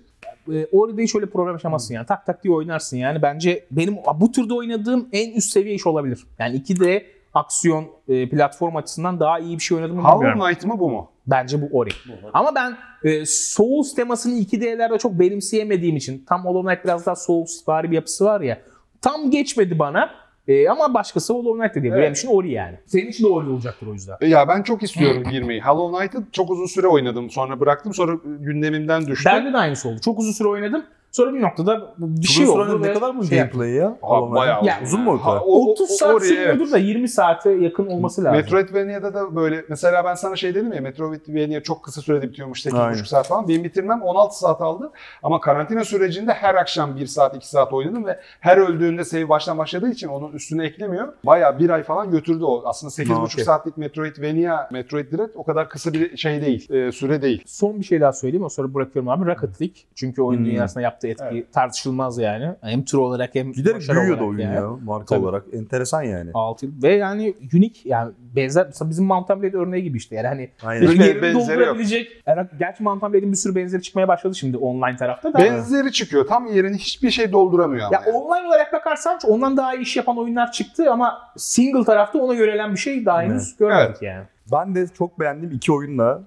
e, 0.53 0.68
orada 0.72 1.01
hiç 1.01 1.16
öyle 1.16 1.26
problem 1.26 1.53
yaşamazsın 1.53 1.93
yani. 1.93 2.05
Tak 2.05 2.26
tak 2.26 2.43
diye 2.43 2.53
oynarsın 2.53 2.97
yani. 2.97 3.22
Bence 3.22 3.66
benim 3.72 3.97
bu 4.16 4.32
türde 4.32 4.53
oynadığım 4.53 5.09
en 5.11 5.32
üst 5.32 5.51
seviye 5.51 5.76
iş 5.76 5.88
olabilir. 5.88 6.28
Yani 6.39 6.57
2D 6.57 7.05
aksiyon 7.34 7.88
e, 8.07 8.30
platform 8.30 8.76
açısından 8.76 9.20
daha 9.20 9.39
iyi 9.39 9.57
bir 9.57 9.63
şey 9.63 9.78
oynadım 9.78 9.95
mı 9.95 10.01
bilmiyorum. 10.03 10.39
Hollow 10.39 10.53
Knight 10.53 10.66
mı 10.66 10.80
bu 10.80 10.89
mu? 10.89 11.11
Bence 11.28 11.61
bu 11.61 11.78
Ori. 11.78 11.89
Ama 12.34 12.55
ben 12.55 12.78
e, 13.03 13.26
Souls 13.26 13.95
temasını 13.95 14.34
2D'lerde 14.34 14.97
çok 14.97 15.20
benimseyemediğim 15.20 15.95
için 15.95 16.26
tam 16.28 16.45
Hollow 16.45 16.70
Knight 16.70 16.86
biraz 16.86 17.05
daha 17.05 17.16
Souls 17.16 17.68
vari 17.68 17.91
bir 17.91 17.95
yapısı 17.95 18.26
var 18.26 18.41
ya 18.41 18.61
tam 19.01 19.32
geçmedi 19.32 19.80
bana. 19.80 20.09
E, 20.48 20.70
ama 20.70 20.93
başkası 20.93 21.34
Hollow 21.34 21.60
Knight 21.60 21.76
de 21.76 21.82
diyebilir. 21.82 22.02
Evet. 22.02 22.04
Benim 22.04 22.14
için 22.14 22.28
Ori 22.28 22.52
yani. 22.52 22.76
Senin 22.86 23.08
için 23.08 23.24
de 23.24 23.28
Ori 23.28 23.50
olacaktır 23.50 23.88
o 23.88 23.93
yüzden. 23.93 24.18
Ya 24.22 24.48
ben 24.48 24.62
çok 24.64 24.84
istiyorum 24.84 25.24
girmeyi. 25.32 25.62
Hollow 25.62 25.98
Knight'ı 25.98 26.32
çok 26.32 26.52
uzun 26.52 26.66
süre 26.66 26.88
oynadım. 26.88 27.30
Sonra 27.30 27.60
bıraktım. 27.60 27.93
Sonra 27.93 28.18
gündemimden 28.39 29.08
düştü. 29.08 29.30
Bende 29.30 29.54
de 29.54 29.58
aynısı 29.58 29.89
oldu. 29.89 30.00
Çok 30.06 30.20
uzun 30.20 30.32
süre 30.32 30.48
oynadım. 30.48 30.86
Sonra 31.16 31.34
bir 31.34 31.41
noktada 31.41 31.93
bir 31.97 32.28
şey 32.28 32.45
Uzun 32.45 32.59
oldu. 32.59 32.84
ve 32.84 32.88
ne 32.88 32.93
kadar 32.93 33.11
mı 33.13 33.26
şey 33.26 33.38
gameplay 33.38 33.70
ya? 33.70 33.97
Abi 34.03 34.36
bayağı 34.36 34.66
Ya, 34.66 34.80
uzun 34.84 35.01
mu 35.01 35.11
o 35.13 35.18
kadar? 35.22 35.38
Ha, 35.38 35.43
o- 35.45 35.66
o- 35.68 35.72
30 35.72 35.91
o- 35.91 35.93
saat 35.93 36.24
evet. 36.38 36.72
da 36.72 36.78
20 36.78 37.09
saate 37.09 37.51
yakın 37.51 37.88
olması 37.88 38.24
lazım. 38.24 38.38
Metroidvania'da 38.41 39.13
da 39.13 39.36
böyle 39.36 39.66
mesela 39.70 40.05
ben 40.05 40.16
sana 40.16 40.36
şey 40.36 40.55
dedim 40.55 40.74
ya 40.74 40.82
Metroidvania 40.82 41.63
çok 41.63 41.84
kısa 41.84 42.01
sürede 42.01 42.30
bitiyormuş 42.30 42.61
8,5 42.66 42.80
Aynen. 42.88 43.03
saat 43.03 43.28
falan. 43.28 43.47
Benim 43.47 43.63
bitirmem 43.63 44.01
16 44.01 44.39
saat 44.39 44.61
aldı. 44.61 44.91
Ama 45.24 45.39
karantina 45.39 45.84
sürecinde 45.84 46.34
her 46.34 46.55
akşam 46.55 46.95
1 46.95 47.05
saat 47.07 47.36
2 47.36 47.49
saat 47.49 47.74
oynadım 47.74 48.05
ve 48.05 48.20
her 48.39 48.57
öldüğünde 48.57 49.03
save 49.03 49.30
baştan 49.30 49.57
başladığı 49.57 49.89
için 49.91 50.07
onun 50.07 50.32
üstüne 50.32 50.66
eklemiyor. 50.66 51.13
Bayağı 51.26 51.59
bir 51.59 51.70
ay 51.70 51.84
falan 51.84 52.11
götürdü 52.11 52.43
o. 52.43 52.61
Aslında 52.66 52.91
8,5 52.91 53.13
Ha, 53.18 53.24
okey. 53.24 53.43
saatlik 53.45 53.78
Metroidvania, 53.78 54.68
Metroid 54.72 55.11
Dread 55.11 55.30
o 55.36 55.43
kadar 55.43 55.70
kısa 55.70 55.93
bir 55.93 56.18
şey 56.18 56.41
değil. 56.41 56.72
e, 56.74 56.91
süre 56.91 57.22
değil. 57.22 57.43
Son 57.45 57.80
bir 57.80 57.86
şey 57.86 58.01
daha 58.01 58.13
söyleyeyim. 58.13 58.45
O 58.45 58.49
sonra 58.49 58.74
bırakıyorum 58.74 59.09
abi. 59.09 59.26
Rocket 59.26 59.61
League. 59.61 59.76
Çünkü 59.95 60.22
oyun 60.22 60.39
Hmm. 60.39 60.45
dünyasında 60.45 60.82
yaptığı 60.84 61.05
etki 61.08 61.26
Evet. 61.32 61.53
tartışılmaz 61.53 62.18
yani. 62.18 62.51
Hem 62.62 62.86
tür 62.86 62.97
olarak 62.97 63.36
hem 63.36 63.51
Giderek 63.51 63.76
başarı 63.78 63.97
büyüyor 63.97 64.20
da 64.20 64.24
olarak 64.24 64.30
oyun 64.39 64.47
yani. 64.49 64.56
ya 64.56 64.70
marka 64.86 65.06
Tabii. 65.06 65.24
olarak. 65.26 65.43
Enteresan 65.53 66.01
yani. 66.03 66.32
6 66.34 66.66
yıl. 66.66 66.84
Ve 66.84 66.93
yani 66.95 67.34
unique 67.53 67.82
yani 67.86 68.12
benzer 68.36 68.66
mesela 68.68 68.89
bizim 68.89 69.06
Mountain 69.06 69.41
Blade 69.43 69.58
örneği 69.58 69.84
gibi 69.84 69.97
işte. 69.97 70.16
Yani 70.16 70.28
hani 70.28 70.49
Aynen. 70.64 70.88
Hiçbir 70.88 71.06
yerini 71.06 71.22
benzeri 71.22 71.36
yok. 71.38 71.49
doldurabilecek. 71.60 72.24
Yani 72.28 72.47
gerçi 72.60 72.84
Mountain 72.84 73.14
Blade'in 73.14 73.32
bir 73.32 73.38
sürü 73.38 73.56
benzeri 73.56 73.82
çıkmaya 73.82 74.08
başladı 74.08 74.36
şimdi 74.36 74.58
online 74.58 74.95
tarafta 74.97 75.34
da. 75.34 75.38
Benzeri 75.39 75.91
çıkıyor. 75.91 76.28
Tam 76.28 76.47
yerini 76.47 76.78
hiçbir 76.78 77.12
şey 77.12 77.32
dolduramıyor 77.32 77.86
ama. 77.88 77.95
ya 77.95 78.01
yani. 78.06 78.18
online 78.18 78.47
olarak 78.47 78.74
bakarsan 78.74 79.20
ondan 79.28 79.58
daha 79.58 79.76
iyi 79.76 79.82
iş 79.82 79.97
yapan 79.97 80.18
oyunlar 80.18 80.51
çıktı 80.51 80.91
ama 80.91 81.18
single 81.38 81.84
tarafta 81.84 82.20
ona 82.20 82.34
yönelen 82.34 82.72
bir 82.74 82.78
şey 82.80 83.06
daha 83.06 83.22
henüz 83.22 83.58
görmedik 83.58 83.86
Evet. 83.89 84.01
yani. 84.01 84.24
Ben 84.51 84.76
de 84.76 84.88
çok 84.97 85.20
beğendiğim 85.20 85.56
iki 85.56 85.72
oyunla 85.72 86.22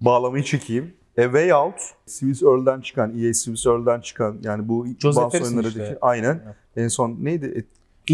bağlamayı 0.00 0.44
çekeyim. 0.44 0.94
A 1.18 1.22
Way 1.22 1.52
Out, 1.52 1.74
Swiss 2.06 2.42
Earl'den 2.42 2.80
çıkan, 2.80 3.10
EA 3.18 3.34
Swiss 3.34 3.66
Earl'den 3.66 4.00
çıkan 4.00 4.38
yani 4.42 4.68
bu 4.68 4.86
Joseph 4.98 5.24
bazı 5.24 5.36
Harrison 5.36 5.54
oyunları 5.56 5.68
işte. 5.68 5.98
Aynen. 6.00 6.42
En 6.76 6.88
son 6.88 7.16
neydi? 7.20 7.46
It, 7.46 7.66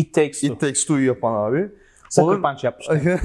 It 0.06 0.14
Takes 0.14 0.40
Two. 0.40 0.52
It 0.52 0.60
Takes 0.60 0.82
Two'yu 0.84 1.06
yapan 1.06 1.32
abi. 1.50 1.68
Sucker 2.10 2.28
Onun- 2.28 2.42
Punch 2.42 2.64
yapmışlar. 2.64 2.98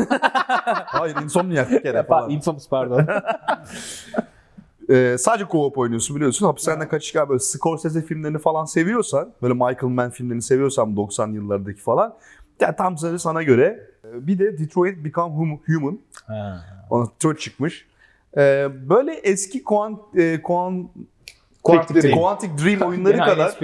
Hayır 0.86 1.16
Insomniac 1.24 1.72
bir 1.72 1.82
kere 1.82 2.04
falan. 2.08 2.30
Infamous 2.30 2.70
pardon. 2.70 3.08
Ee, 4.90 5.16
sadece 5.20 5.46
co-op 5.46 5.78
oynuyorsun 5.80 6.16
biliyorsun. 6.16 6.46
Hapishaneden 6.46 6.90
kaçırken 6.90 7.30
böyle 7.30 7.40
Scorsese 7.40 8.02
filmlerini 8.02 8.38
falan 8.40 8.66
seviyorsan, 8.66 9.34
böyle 9.42 9.54
Michael 9.54 9.84
Mann 9.94 10.10
filmlerini 10.10 10.42
seviyorsan 10.42 10.96
90 10.98 11.28
yıllardaki 11.32 11.82
falan. 11.82 12.16
Ya 12.60 12.76
tam 12.76 12.98
sana 12.98 13.20
sana 13.20 13.44
göre. 13.44 13.90
Ee, 14.06 14.28
Bir 14.28 14.40
de 14.40 14.58
Detroit 14.58 15.06
Become 15.06 15.36
Hum- 15.36 15.60
Human. 15.76 16.00
Ha. 16.26 16.66
Ona 16.90 17.06
Detroit 17.06 17.40
çıkmış. 17.40 17.89
Ee, 18.38 18.68
böyle 18.90 19.14
eski 19.14 19.64
Quant, 19.64 20.00
e, 20.16 20.42
Quant, 20.42 20.90
Quantic 21.64 22.02
Dream. 22.02 22.20
Quantic 22.20 22.50
Dream 22.64 22.90
oyunları 22.90 23.18
kadar 23.18 23.56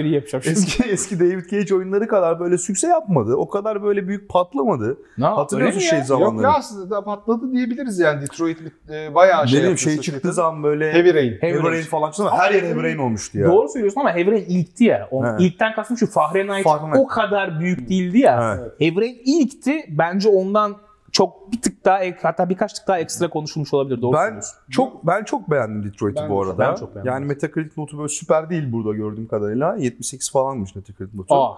eski 0.46 0.82
eski 0.90 1.20
David 1.20 1.50
Cage 1.50 1.74
oyunları 1.74 2.08
kadar 2.08 2.40
böyle 2.40 2.58
sükse 2.58 2.88
yapmadı. 2.88 3.36
O 3.36 3.48
kadar 3.48 3.82
böyle 3.82 4.08
büyük 4.08 4.28
patlamadı. 4.28 4.98
Ne, 5.18 5.26
Hatırlıyor 5.26 5.66
öyle 5.68 5.74
musun 5.76 5.86
mi 5.86 5.90
şey 5.90 5.98
ya? 5.98 6.04
zamanları? 6.04 6.34
Yok 6.34 6.42
ya 6.44 6.58
aslında 6.58 6.90
da 6.90 7.04
patladı 7.04 7.52
diyebiliriz 7.52 7.98
yani. 7.98 8.22
Detroit 8.22 8.58
e, 8.90 9.14
bayağı 9.14 9.48
şey 9.48 9.62
Benim 9.62 9.78
şey 9.78 10.00
çıktığı 10.00 10.32
zaman 10.32 10.62
böyle 10.62 10.92
Heavy 10.92 11.14
Rain. 11.14 11.30
Heavy 11.40 11.52
Heavy 11.52 11.62
Rain. 11.62 11.72
Rain 11.72 11.82
falan 11.82 12.10
çıktı 12.10 12.22
ama 12.22 12.38
her 12.38 12.50
yer 12.54 12.62
Heavy 12.62 12.82
Rain 12.82 12.98
olmuştu 12.98 13.38
ya. 13.38 13.48
Doğru 13.48 13.68
söylüyorsun 13.68 14.00
ama 14.00 14.14
Heavy 14.14 14.30
Rain 14.30 14.44
ilkti 14.48 14.84
ya. 14.84 15.08
O, 15.10 15.24
He. 15.24 15.28
ilkten 15.38 15.74
kastım 15.74 15.96
şu 15.96 16.06
Fahrenheit 16.06 16.64
Fahrenheit. 16.64 16.98
o 16.98 17.06
kadar 17.06 17.60
büyük 17.60 17.88
değildi 17.88 18.18
ya. 18.18 18.56
He. 18.78 18.84
Heavy 18.86 19.00
Rain 19.00 19.18
ilkti. 19.24 19.84
Bence 19.88 20.28
ondan 20.28 20.76
çok 21.16 21.52
bir 21.52 21.60
tık 21.62 21.84
daha 21.84 22.00
hatta 22.22 22.48
birkaç 22.48 22.72
tık 22.72 22.88
daha 22.88 22.98
ekstra 22.98 23.30
konuşulmuş 23.30 23.74
olabilir. 23.74 24.02
Doğru 24.02 24.16
Ben 24.16 24.22
söylüyorsun. 24.24 24.58
çok 24.70 25.06
ben 25.06 25.24
çok 25.24 25.50
beğendim 25.50 25.84
Detroit'i 25.92 26.20
Ben 26.22 26.30
bu 26.30 26.42
arada. 26.42 26.58
ben 26.58 26.74
çok 26.74 26.94
beğendim. 26.94 27.12
Yani 27.12 27.24
Metacritic 27.26 27.72
notu 27.82 27.98
böyle 27.98 28.08
süper 28.08 28.50
değil 28.50 28.72
burada 28.72 28.92
gördüğüm 28.92 29.26
kadarıyla. 29.28 29.76
78 29.76 30.30
falanmış 30.30 30.74
Metacritic 30.74 31.18
notu. 31.18 31.34
Aa, 31.34 31.54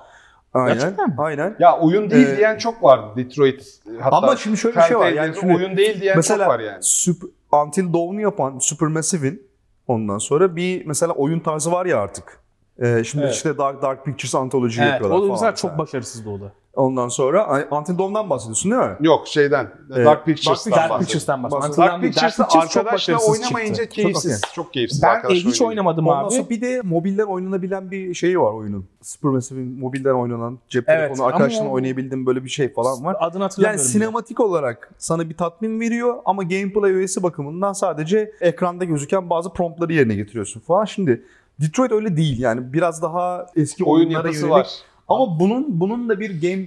Aynen. 0.54 0.74
gerçekten 0.74 1.08
mi? 1.08 1.14
Aynen. 1.18 1.56
Ya 1.58 1.78
oyun 1.78 2.10
değil 2.10 2.28
Ee, 2.28 2.36
diyen 2.36 2.58
çok 2.58 2.82
vardı 2.82 3.06
Detroit. 3.16 3.80
Hatta 4.00 4.16
Ama 4.16 4.36
şimdi 4.36 4.56
şöyle 4.56 4.76
bir 4.76 4.82
şey 4.82 4.98
var. 4.98 5.08
Yani 5.12 5.34
şimdi 5.40 5.54
oyun 5.54 5.76
değil 5.76 6.00
diyen 6.00 6.16
mesela 6.16 6.44
çok 6.44 6.48
var 6.54 6.60
yani. 6.60 6.78
Sup- 6.82 7.30
Until 7.52 7.92
Dawn'u 7.92 8.20
yapan 8.20 8.58
Supermassive'in 8.58 9.42
ondan 9.88 10.18
sonra 10.18 10.56
bir 10.56 10.86
mesela 10.86 11.12
oyun 11.12 11.40
tarzı 11.40 11.72
var 11.72 11.86
ya 11.86 12.00
artık. 12.00 12.40
Ee, 12.82 13.04
şimdi 13.04 13.24
Evet. 13.24 13.34
işte 13.34 13.58
Dark, 13.58 13.82
Dark 13.82 14.04
Pictures 14.04 14.34
Anthology 14.34 14.80
Evet, 14.82 14.92
yapıyorlar 14.92 15.16
o 15.16 15.20
falan. 15.20 15.30
mesela 15.32 15.54
çok 15.54 15.78
başarısızdı 15.78 16.30
o 16.30 16.40
da. 16.40 16.52
Ondan 16.78 17.08
sonra 17.08 17.66
Until 17.70 17.98
Dawn'dan 17.98 18.30
bahsediyorsun 18.30 18.70
değil 18.70 18.82
mi? 18.82 18.96
Yok 19.00 19.28
şeyden. 19.28 19.70
Ee, 19.96 20.04
Dark 20.04 20.26
Pictures'tan 20.26 20.70
Dark 20.72 20.78
bahsediyorum. 20.80 21.04
Pictures'tan 21.04 21.42
bahsediyorum. 21.42 21.68
Dark 21.76 21.78
Hatırlandı. 21.80 22.06
Pictures'ta 22.06 22.44
Pictures 22.44 22.70
çok 22.70 22.80
arkadaşla 22.86 23.16
oynamayınca 23.18 23.82
çıktı. 23.82 23.94
keyifsiz. 24.02 24.42
Çok, 24.54 24.72
keyifsiz 24.72 25.02
Ben 25.02 25.08
e, 25.08 25.10
arkadaşla 25.10 25.50
hiç 25.50 25.62
oynamadım 25.62 26.06
Ondan 26.06 26.24
abi. 26.24 26.34
sonra 26.34 26.50
bir 26.50 26.60
de 26.60 26.80
mobilden 26.84 27.24
oynanabilen 27.26 27.90
bir 27.90 28.14
şey 28.14 28.40
var 28.40 28.52
oyunun. 28.52 28.86
Supermassive'in 29.02 29.78
mobilden 29.80 30.14
oynanan 30.14 30.58
cep 30.68 30.84
Evet, 30.88 31.16
telefonu 31.16 31.68
o- 31.68 31.72
oynayabildiğin 31.72 32.26
böyle 32.26 32.44
bir 32.44 32.48
şey 32.48 32.72
falan 32.72 33.04
var. 33.04 33.16
Adını 33.20 33.34
Yani 33.34 33.42
hatırlamıyorum. 33.42 33.80
bile. 33.84 33.88
sinematik 33.92 34.40
olarak 34.40 34.90
sana 34.98 35.30
bir 35.30 35.36
tatmin 35.36 35.80
veriyor 35.80 36.16
ama 36.24 36.42
gameplay 36.42 36.92
öğesi 36.92 37.22
bakımından 37.22 37.72
sadece 37.72 38.32
ekranda 38.40 38.84
gözüken 38.84 39.30
bazı 39.30 39.52
promptları 39.52 39.92
yerine 39.92 40.14
getiriyorsun 40.14 40.60
falan. 40.60 40.84
Şimdi 40.84 41.22
Detroit 41.60 41.92
öyle 41.92 42.16
değil 42.16 42.40
yani 42.40 42.72
biraz 42.72 43.02
daha 43.02 43.46
eski 43.56 43.84
oyun 43.84 44.04
oyunlara 44.06 44.26
yapısı 44.26 44.46
yönelik. 44.46 44.58
var. 44.66 44.68
Ama 45.08 45.40
bunun 45.40 45.66
bunun 45.80 46.08
da 46.08 46.20
bir 46.20 46.42
game 46.42 46.66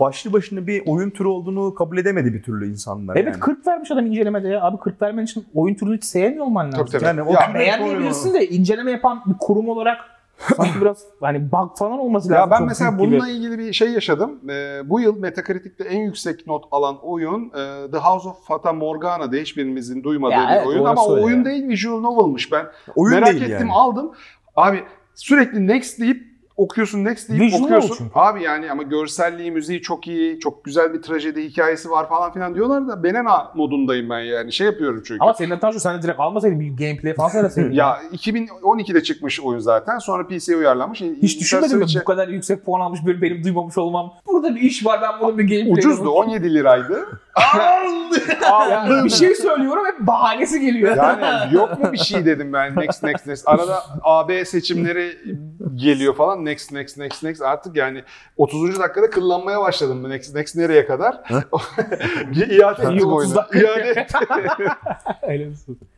başlı 0.00 0.32
başına 0.32 0.66
bir 0.66 0.82
oyun 0.86 1.10
türü 1.10 1.28
olduğunu 1.28 1.74
kabul 1.74 1.98
edemedi 1.98 2.34
bir 2.34 2.42
türlü 2.42 2.70
insanlar 2.70 3.16
Evet 3.16 3.26
yani. 3.34 3.40
40 3.40 3.66
vermiş 3.66 3.90
adam 3.90 4.06
incelemede 4.06 4.48
ya. 4.48 4.62
Abi 4.62 4.76
40 4.78 5.02
vermen 5.02 5.24
için 5.24 5.44
oyun 5.54 5.74
türünü 5.74 5.96
hiç 5.96 6.04
sevmiyor 6.04 6.44
olman 6.44 6.66
lazım. 6.66 6.78
Tabii 6.80 6.90
tabii. 6.90 7.04
Yani 7.04 7.22
o 7.22 7.32
Ya, 7.32 7.54
Beğenmeyebilirsin 7.54 8.34
de 8.34 8.48
inceleme 8.48 8.90
yapan 8.90 9.22
bir 9.26 9.34
kurum 9.40 9.68
olarak 9.68 9.98
sanki 10.56 10.80
biraz 10.80 11.04
hani 11.20 11.52
bug 11.52 11.76
falan 11.78 11.98
olması 11.98 12.30
lazım. 12.30 12.40
Ya 12.40 12.50
ben 12.50 12.66
mesela 12.66 12.90
gibi. 12.90 12.98
bununla 13.00 13.28
ilgili 13.28 13.58
bir 13.58 13.72
şey 13.72 13.88
yaşadım. 13.92 14.40
Ee, 14.50 14.80
bu 14.90 15.00
yıl 15.00 15.18
Metacritic'te 15.18 15.84
en 15.84 16.00
yüksek 16.00 16.46
not 16.46 16.64
alan 16.70 16.98
oyun 17.02 17.44
e, 17.48 17.90
The 17.90 17.98
House 17.98 18.28
of 18.28 18.46
Fata 18.46 18.72
Morgana 18.72 19.32
diye 19.32 19.42
hiçbirimizin 19.42 20.02
duymadığı 20.02 20.34
Ya 20.34 20.48
bir 20.48 20.54
evet, 20.56 20.66
oyun 20.66 20.84
ama 20.84 21.04
o 21.04 21.22
oyun 21.24 21.38
ya. 21.38 21.44
değil 21.44 21.68
visual 21.68 22.00
novel'mış 22.00 22.52
ben. 22.52 22.66
oyun 22.96 23.14
Merak 23.20 23.30
değil 23.32 23.42
ettim 23.42 23.56
yani. 23.60 23.72
aldım. 23.72 24.12
Abi 24.56 24.80
sürekli 25.14 25.66
next 25.66 26.00
deyip 26.00 26.31
okuyorsun 26.62 27.04
next 27.04 27.28
deyip 27.28 27.42
Visual 27.42 27.62
okuyorsun. 27.62 27.94
çünkü. 27.98 28.10
Abi 28.14 28.42
yani 28.42 28.70
ama 28.70 28.82
görselliği, 28.82 29.50
müziği 29.50 29.82
çok 29.82 30.06
iyi, 30.06 30.40
çok 30.40 30.64
güzel 30.64 30.94
bir 30.94 31.02
trajedi 31.02 31.44
hikayesi 31.44 31.90
var 31.90 32.08
falan 32.08 32.32
filan 32.32 32.54
diyorlar 32.54 32.88
da 32.88 33.02
Benena 33.02 33.52
modundayım 33.54 34.10
ben 34.10 34.20
yani 34.20 34.52
şey 34.52 34.66
yapıyorum 34.66 35.02
çünkü. 35.06 35.22
Ama 35.22 35.34
senin 35.34 35.50
de 35.50 35.58
Tanju 35.58 35.80
sen 35.80 35.98
de 35.98 36.02
direkt 36.02 36.20
almasaydın 36.20 36.60
bir 36.60 36.86
gameplay 36.86 37.14
falan 37.14 37.28
söyleseydin. 37.28 37.72
ya 37.72 37.98
2012'de 38.12 39.02
çıkmış 39.02 39.40
oyun 39.40 39.58
zaten. 39.58 39.98
Sonra 39.98 40.26
PC'ye 40.26 40.58
uyarlanmış. 40.58 41.00
Hiç 41.00 41.40
düşünmedin 41.40 41.78
mi 41.78 41.86
bu 42.00 42.04
kadar 42.04 42.28
yüksek 42.28 42.64
puan 42.64 42.80
almış 42.80 43.00
benim, 43.06 43.22
benim 43.22 43.44
duymamış 43.44 43.78
olmam. 43.78 44.12
Burada 44.26 44.54
bir 44.54 44.60
iş 44.60 44.86
var 44.86 45.00
ben 45.02 45.10
bunun 45.20 45.38
bir 45.38 45.48
gameplay 45.48 45.72
Ucuzdu 45.72 46.10
17 46.10 46.54
liraydı. 46.54 47.20
Ya 48.42 49.04
bir 49.04 49.10
şey 49.10 49.34
söylüyorum 49.34 49.82
hep 49.86 50.06
bahanesi 50.06 50.60
geliyor. 50.60 50.96
Yani 50.96 51.54
yok 51.54 51.78
mu 51.80 51.92
bir 51.92 51.98
şey 51.98 52.26
dedim 52.26 52.52
ben 52.52 52.76
next 52.76 53.02
next 53.02 53.26
next. 53.26 53.48
Arada 53.48 53.82
AB 54.02 54.44
seçimleri 54.44 55.18
geliyor 55.74 56.14
falan 56.14 56.44
next 56.44 56.72
next 56.72 56.98
next 56.98 57.22
next. 57.22 57.42
Artık 57.42 57.76
yani 57.76 58.02
30. 58.36 58.80
dakikada 58.80 59.10
kıllanmaya 59.10 59.60
başladım 59.60 60.10
next 60.10 60.34
next 60.34 60.56
nereye 60.56 60.86
kadar. 60.86 61.20
İade 62.32 62.44
İyi, 62.44 62.62
ettim 62.62 62.86
30 62.88 63.12
oyunu. 63.12 63.34
dakika. 63.34 63.58
İade 63.58 63.90
ettim. 64.00 64.20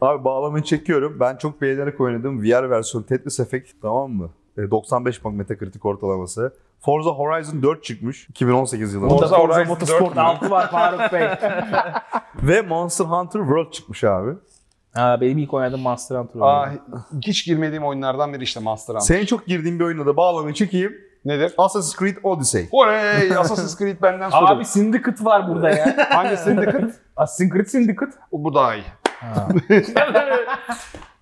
Abi 0.01 0.25
bağlamayı 0.25 0.65
çekiyorum. 0.65 1.17
Ben 1.21 1.37
çok 1.37 1.61
beğenerek 1.63 2.01
oynadım. 2.01 2.43
VR 2.43 2.71
versiyonu 2.71 3.07
Tetris 3.07 3.41
Effect 3.41 3.71
tamam 3.83 4.11
mı? 4.11 4.31
E, 4.59 4.71
95 4.71 5.21
puan 5.21 5.35
Metacritic 5.35 5.81
ortalaması. 5.85 6.53
Forza 6.85 7.11
Horizon 7.11 7.63
4 7.63 7.85
çıkmış 7.85 8.29
2018 8.29 8.95
yılında. 8.95 9.11
Forza 9.11 9.37
Forza 9.37 9.55
Horizon 9.55 9.67
Motorsport 9.75 10.01
4 10.01 10.15
mü? 10.17 10.21
6 10.23 10.51
var 10.51 10.71
Faruk 10.71 11.13
Bey. 11.13 11.29
Ve 12.43 12.63
Monster 12.63 13.05
Hunter 13.05 13.41
World 13.41 13.71
çıkmış 13.73 14.05
abi. 14.05 14.31
ha, 14.95 15.21
benim 15.21 15.39
ilk 15.39 15.55
oynadığım 15.55 15.81
Monster 15.81 16.17
Hunter 16.17 16.41
oyunu. 16.41 16.47
Aa, 16.49 16.71
hiç 17.27 17.45
girmediğim 17.47 17.85
oyunlardan 17.85 18.33
biri 18.33 18.43
işte 18.43 18.61
Monster 18.61 18.95
Hunter. 18.95 19.07
Senin 19.07 19.27
çok 19.27 19.47
girdiğin 19.47 19.79
bir 19.81 19.85
oyuna 19.85 20.07
da 20.07 20.17
bağlamayı 20.17 20.55
çekeyim. 20.55 20.93
Nedir? 21.25 21.55
Assassin's 21.59 21.99
Creed 21.99 22.17
Odyssey. 22.23 22.69
Oley! 22.73 23.37
Assassin's 23.37 23.79
Creed 23.79 24.03
benden 24.03 24.31
sorun. 24.31 24.47
Abi 24.47 24.65
Syndicate 24.65 25.25
var 25.25 25.49
burada 25.49 25.71
ya. 25.71 25.97
Hangi 26.11 26.37
Syndicate? 26.37 26.91
Assassin's 27.17 27.53
Creed 27.53 27.67
Syndicate. 27.67 28.13
Bu 28.33 28.55
daha 28.55 28.75
iyi. 28.75 28.85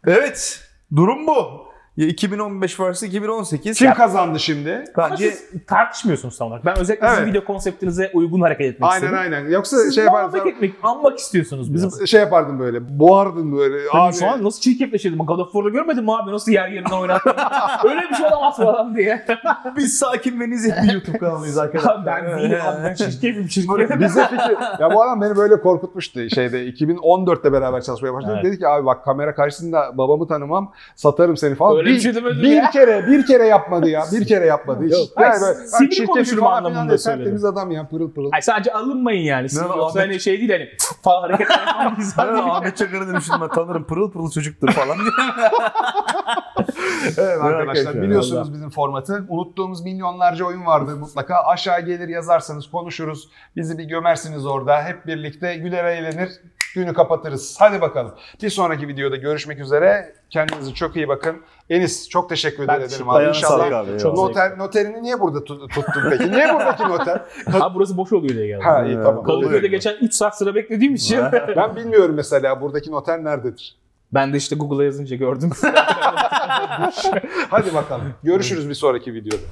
Evet. 0.07 0.61
Durum 0.97 1.27
bu. 1.27 1.72
Ya 1.97 2.07
2015 2.07 2.80
vs 2.80 3.03
2018. 3.03 3.78
Kim 3.78 3.95
kazandı 3.95 4.40
şimdi? 4.40 4.84
Ama 4.97 5.11
Bence 5.11 5.30
siz 5.30 5.66
tartışmıyorsunuz 5.66 6.38
tam 6.38 6.49
olarak. 6.49 6.64
Ben 6.64 6.78
özellikle 6.78 7.09
sizin 7.09 7.22
Evet. 7.22 7.30
video 7.34 7.45
konseptinize 7.45 8.11
uygun 8.14 8.40
hareket 8.40 8.74
etmek 8.74 8.90
Aynen 8.93 9.05
istedim. 9.07 9.18
aynen. 9.18 9.51
Yoksa 9.51 9.76
Siz 9.76 9.95
şey 9.95 10.05
muhabbet 10.05 10.34
yapardım. 10.34 10.49
etmek, 10.55 10.74
anmak 10.82 11.18
istiyorsunuz 11.18 11.74
biraz. 11.74 11.84
Bizim 11.95 12.07
şey 12.07 12.20
yapardın 12.20 12.59
böyle. 12.59 12.99
Boğardın 12.99 13.57
böyle. 13.59 13.76
Tabii 13.93 14.03
Abi, 14.03 14.14
şu 14.14 14.26
an 14.26 14.45
nasıl 14.45 14.61
çirkefleşirdim. 14.61 15.18
God 15.18 15.38
of 15.38 15.53
War'da 15.53 15.68
görmedin 15.68 16.05
mi 16.05 16.12
abi 16.14 16.30
nasıl 16.32 16.53
yer 16.53 16.68
yerine 16.68 16.95
oynattın? 16.95 17.32
Öyle 17.84 18.01
bir 18.11 18.14
şey 18.14 18.26
olamaz 18.26 18.57
falan 18.57 18.97
diye. 18.97 19.26
biz 19.76 19.99
sakin 19.99 20.40
ve 20.40 20.51
nezih 20.51 20.72
bir 20.82 20.93
YouTube 20.93 21.18
kanalıyız 21.18 21.59
arkadaşlar. 21.59 22.07
ben 22.07 22.38
değilim 22.38 22.59
abi 22.66 22.84
ben 22.84 22.95
çirkefim 22.95 23.47
çirkefim. 23.47 24.01
Bize 24.01 24.26
fikir. 24.26 24.57
Ya 24.80 24.95
bu 24.95 25.03
adam 25.03 25.20
beni 25.20 25.36
böyle 25.36 25.61
korkutmuştu 25.61 26.30
şeyde 26.30 26.68
2014'te 26.68 27.53
beraber 27.53 27.80
çalışmaya 27.80 28.14
başladık. 28.14 28.34
Evet. 28.36 28.45
Dedi 28.45 28.59
ki 28.59 28.68
abi 28.68 28.86
bak 28.86 29.05
kamera 29.05 29.34
karşısında 29.34 29.99
babamı 29.99 30.28
tanımam, 30.28 30.72
satarım 30.97 31.36
seni 31.36 31.55
falan. 31.55 31.82
Öyle 31.87 31.95
bir 31.95 32.01
şey 32.01 32.14
demedim 32.14 32.43
bir 32.43 32.49
ya. 32.53 32.70
kere, 32.70 33.07
bir 33.07 33.26
kere 33.26 33.47
yapmadı 33.47 33.89
ya. 33.89 34.05
Bir 34.12 34.26
kere 34.26 34.47
yapmadı. 34.47 34.85
Hiç. 34.85 34.93
Yok, 34.93 35.09
hayır, 35.14 35.33
"Bak 35.33 35.57
sivri 35.57 35.91
çirkefim 35.91 36.07
konuşurum 36.07 36.45
falan 36.45 36.64
anlamında 36.64 36.99
söyledim. 36.99 37.24
Tertemiz 37.24 37.45
adam 37.45 37.70
ya 37.70 37.89
pırıl 37.89 38.12
pırıl. 38.12 38.30
Ay 38.33 38.43
sadece 38.43 38.72
alınmayın 38.72 39.22
yani. 39.22 39.47
Ne, 39.53 39.61
yoksa 39.62 40.01
Ahmet- 40.01 40.01
hani 40.09 40.20
şey 40.20 40.39
değil 40.39 40.51
hani 40.51 40.68
falan 41.03 41.22
hareketler 41.22 41.59
yapan 41.66 41.97
bir 41.97 42.03
insan 42.03 42.35
değil. 42.35 42.47
Ahmet 42.51 42.76
Çakar'ı 42.76 43.09
demiştim 43.09 43.35
ben 43.41 43.49
tanırım 43.49 43.85
pırıl 43.85 44.11
pırıl 44.12 44.30
çocuktur 44.30 44.68
falan. 44.72 44.97
Evet 47.18 47.39
arkadaşlar 47.43 48.03
biliyorsunuz 48.03 48.53
bizim 48.53 48.70
formatı. 48.70 49.24
Unuttuğumuz 49.28 49.80
milyonlarca 49.85 50.45
oyun 50.45 50.66
vardır 50.66 50.93
mutlaka. 50.95 51.35
Aşağı 51.45 51.80
gelir 51.80 52.09
yazarsanız 52.09 52.70
konuşuruz. 52.70 53.28
Bizi 53.57 53.78
bir 53.78 53.85
gömersiniz 53.85 54.47
orada. 54.47 54.83
Hep 54.85 55.07
birlikte 55.07 55.55
güler 55.57 55.85
eğlenir. 55.85 56.30
Günü 56.75 56.93
kapatırız. 56.95 57.57
Hadi 57.59 57.81
bakalım. 57.81 58.14
Bir 58.43 58.51
sonraki 58.51 58.89
videoda 58.89 59.16
görüşmek 59.16 59.61
üzere. 59.61 60.14
Kendinize 60.31 60.75
çok 60.75 60.97
iyi 60.97 61.09
bakın. 61.09 61.37
Enis 61.70 62.09
çok 62.09 62.29
teşekkür 62.29 62.68
Ben 62.68 62.81
ederim 62.81 63.11
abi. 63.11 63.25
İnşallah 63.25 63.66
abi. 63.79 63.99
Çok 63.99 64.16
noter, 64.16 64.59
noterini 64.59 65.03
niye 65.03 65.20
burada 65.20 65.45
tut- 65.45 65.70
tuttun 65.75 66.03
peki? 66.11 66.33
Niye 66.33 66.55
buradaki 66.55 66.83
noter? 66.83 67.20
Ha 67.53 67.75
burası 67.75 67.97
boş 67.97 68.12
oluyor 68.12 68.35
diye 68.35 68.47
geldim. 68.47 68.64
Ha 68.64 68.85
iyi 68.85 68.97
tamam. 69.03 69.25
Kadıköy'de 69.25 69.66
geçen 69.68 69.95
3 70.01 70.14
saat 70.14 70.39
sıra 70.39 70.55
beklediğim 70.55 70.95
için. 70.95 71.18
Ben 71.57 71.77
bilmiyorum 71.77 72.14
mesela 72.14 72.61
buradaki 72.61 72.91
noter 72.91 73.25
nerededir. 73.25 73.77
ben 74.12 74.33
de 74.33 74.37
işte 74.37 74.57
Google'a 74.57 74.85
yazınca 74.85 75.16
gördüm. 75.16 75.51
Hadi 77.51 77.75
bakalım. 77.75 78.14
Görüşürüz 78.23 78.68
bir 78.68 78.75
sonraki 78.75 79.14
videoda. 79.14 79.43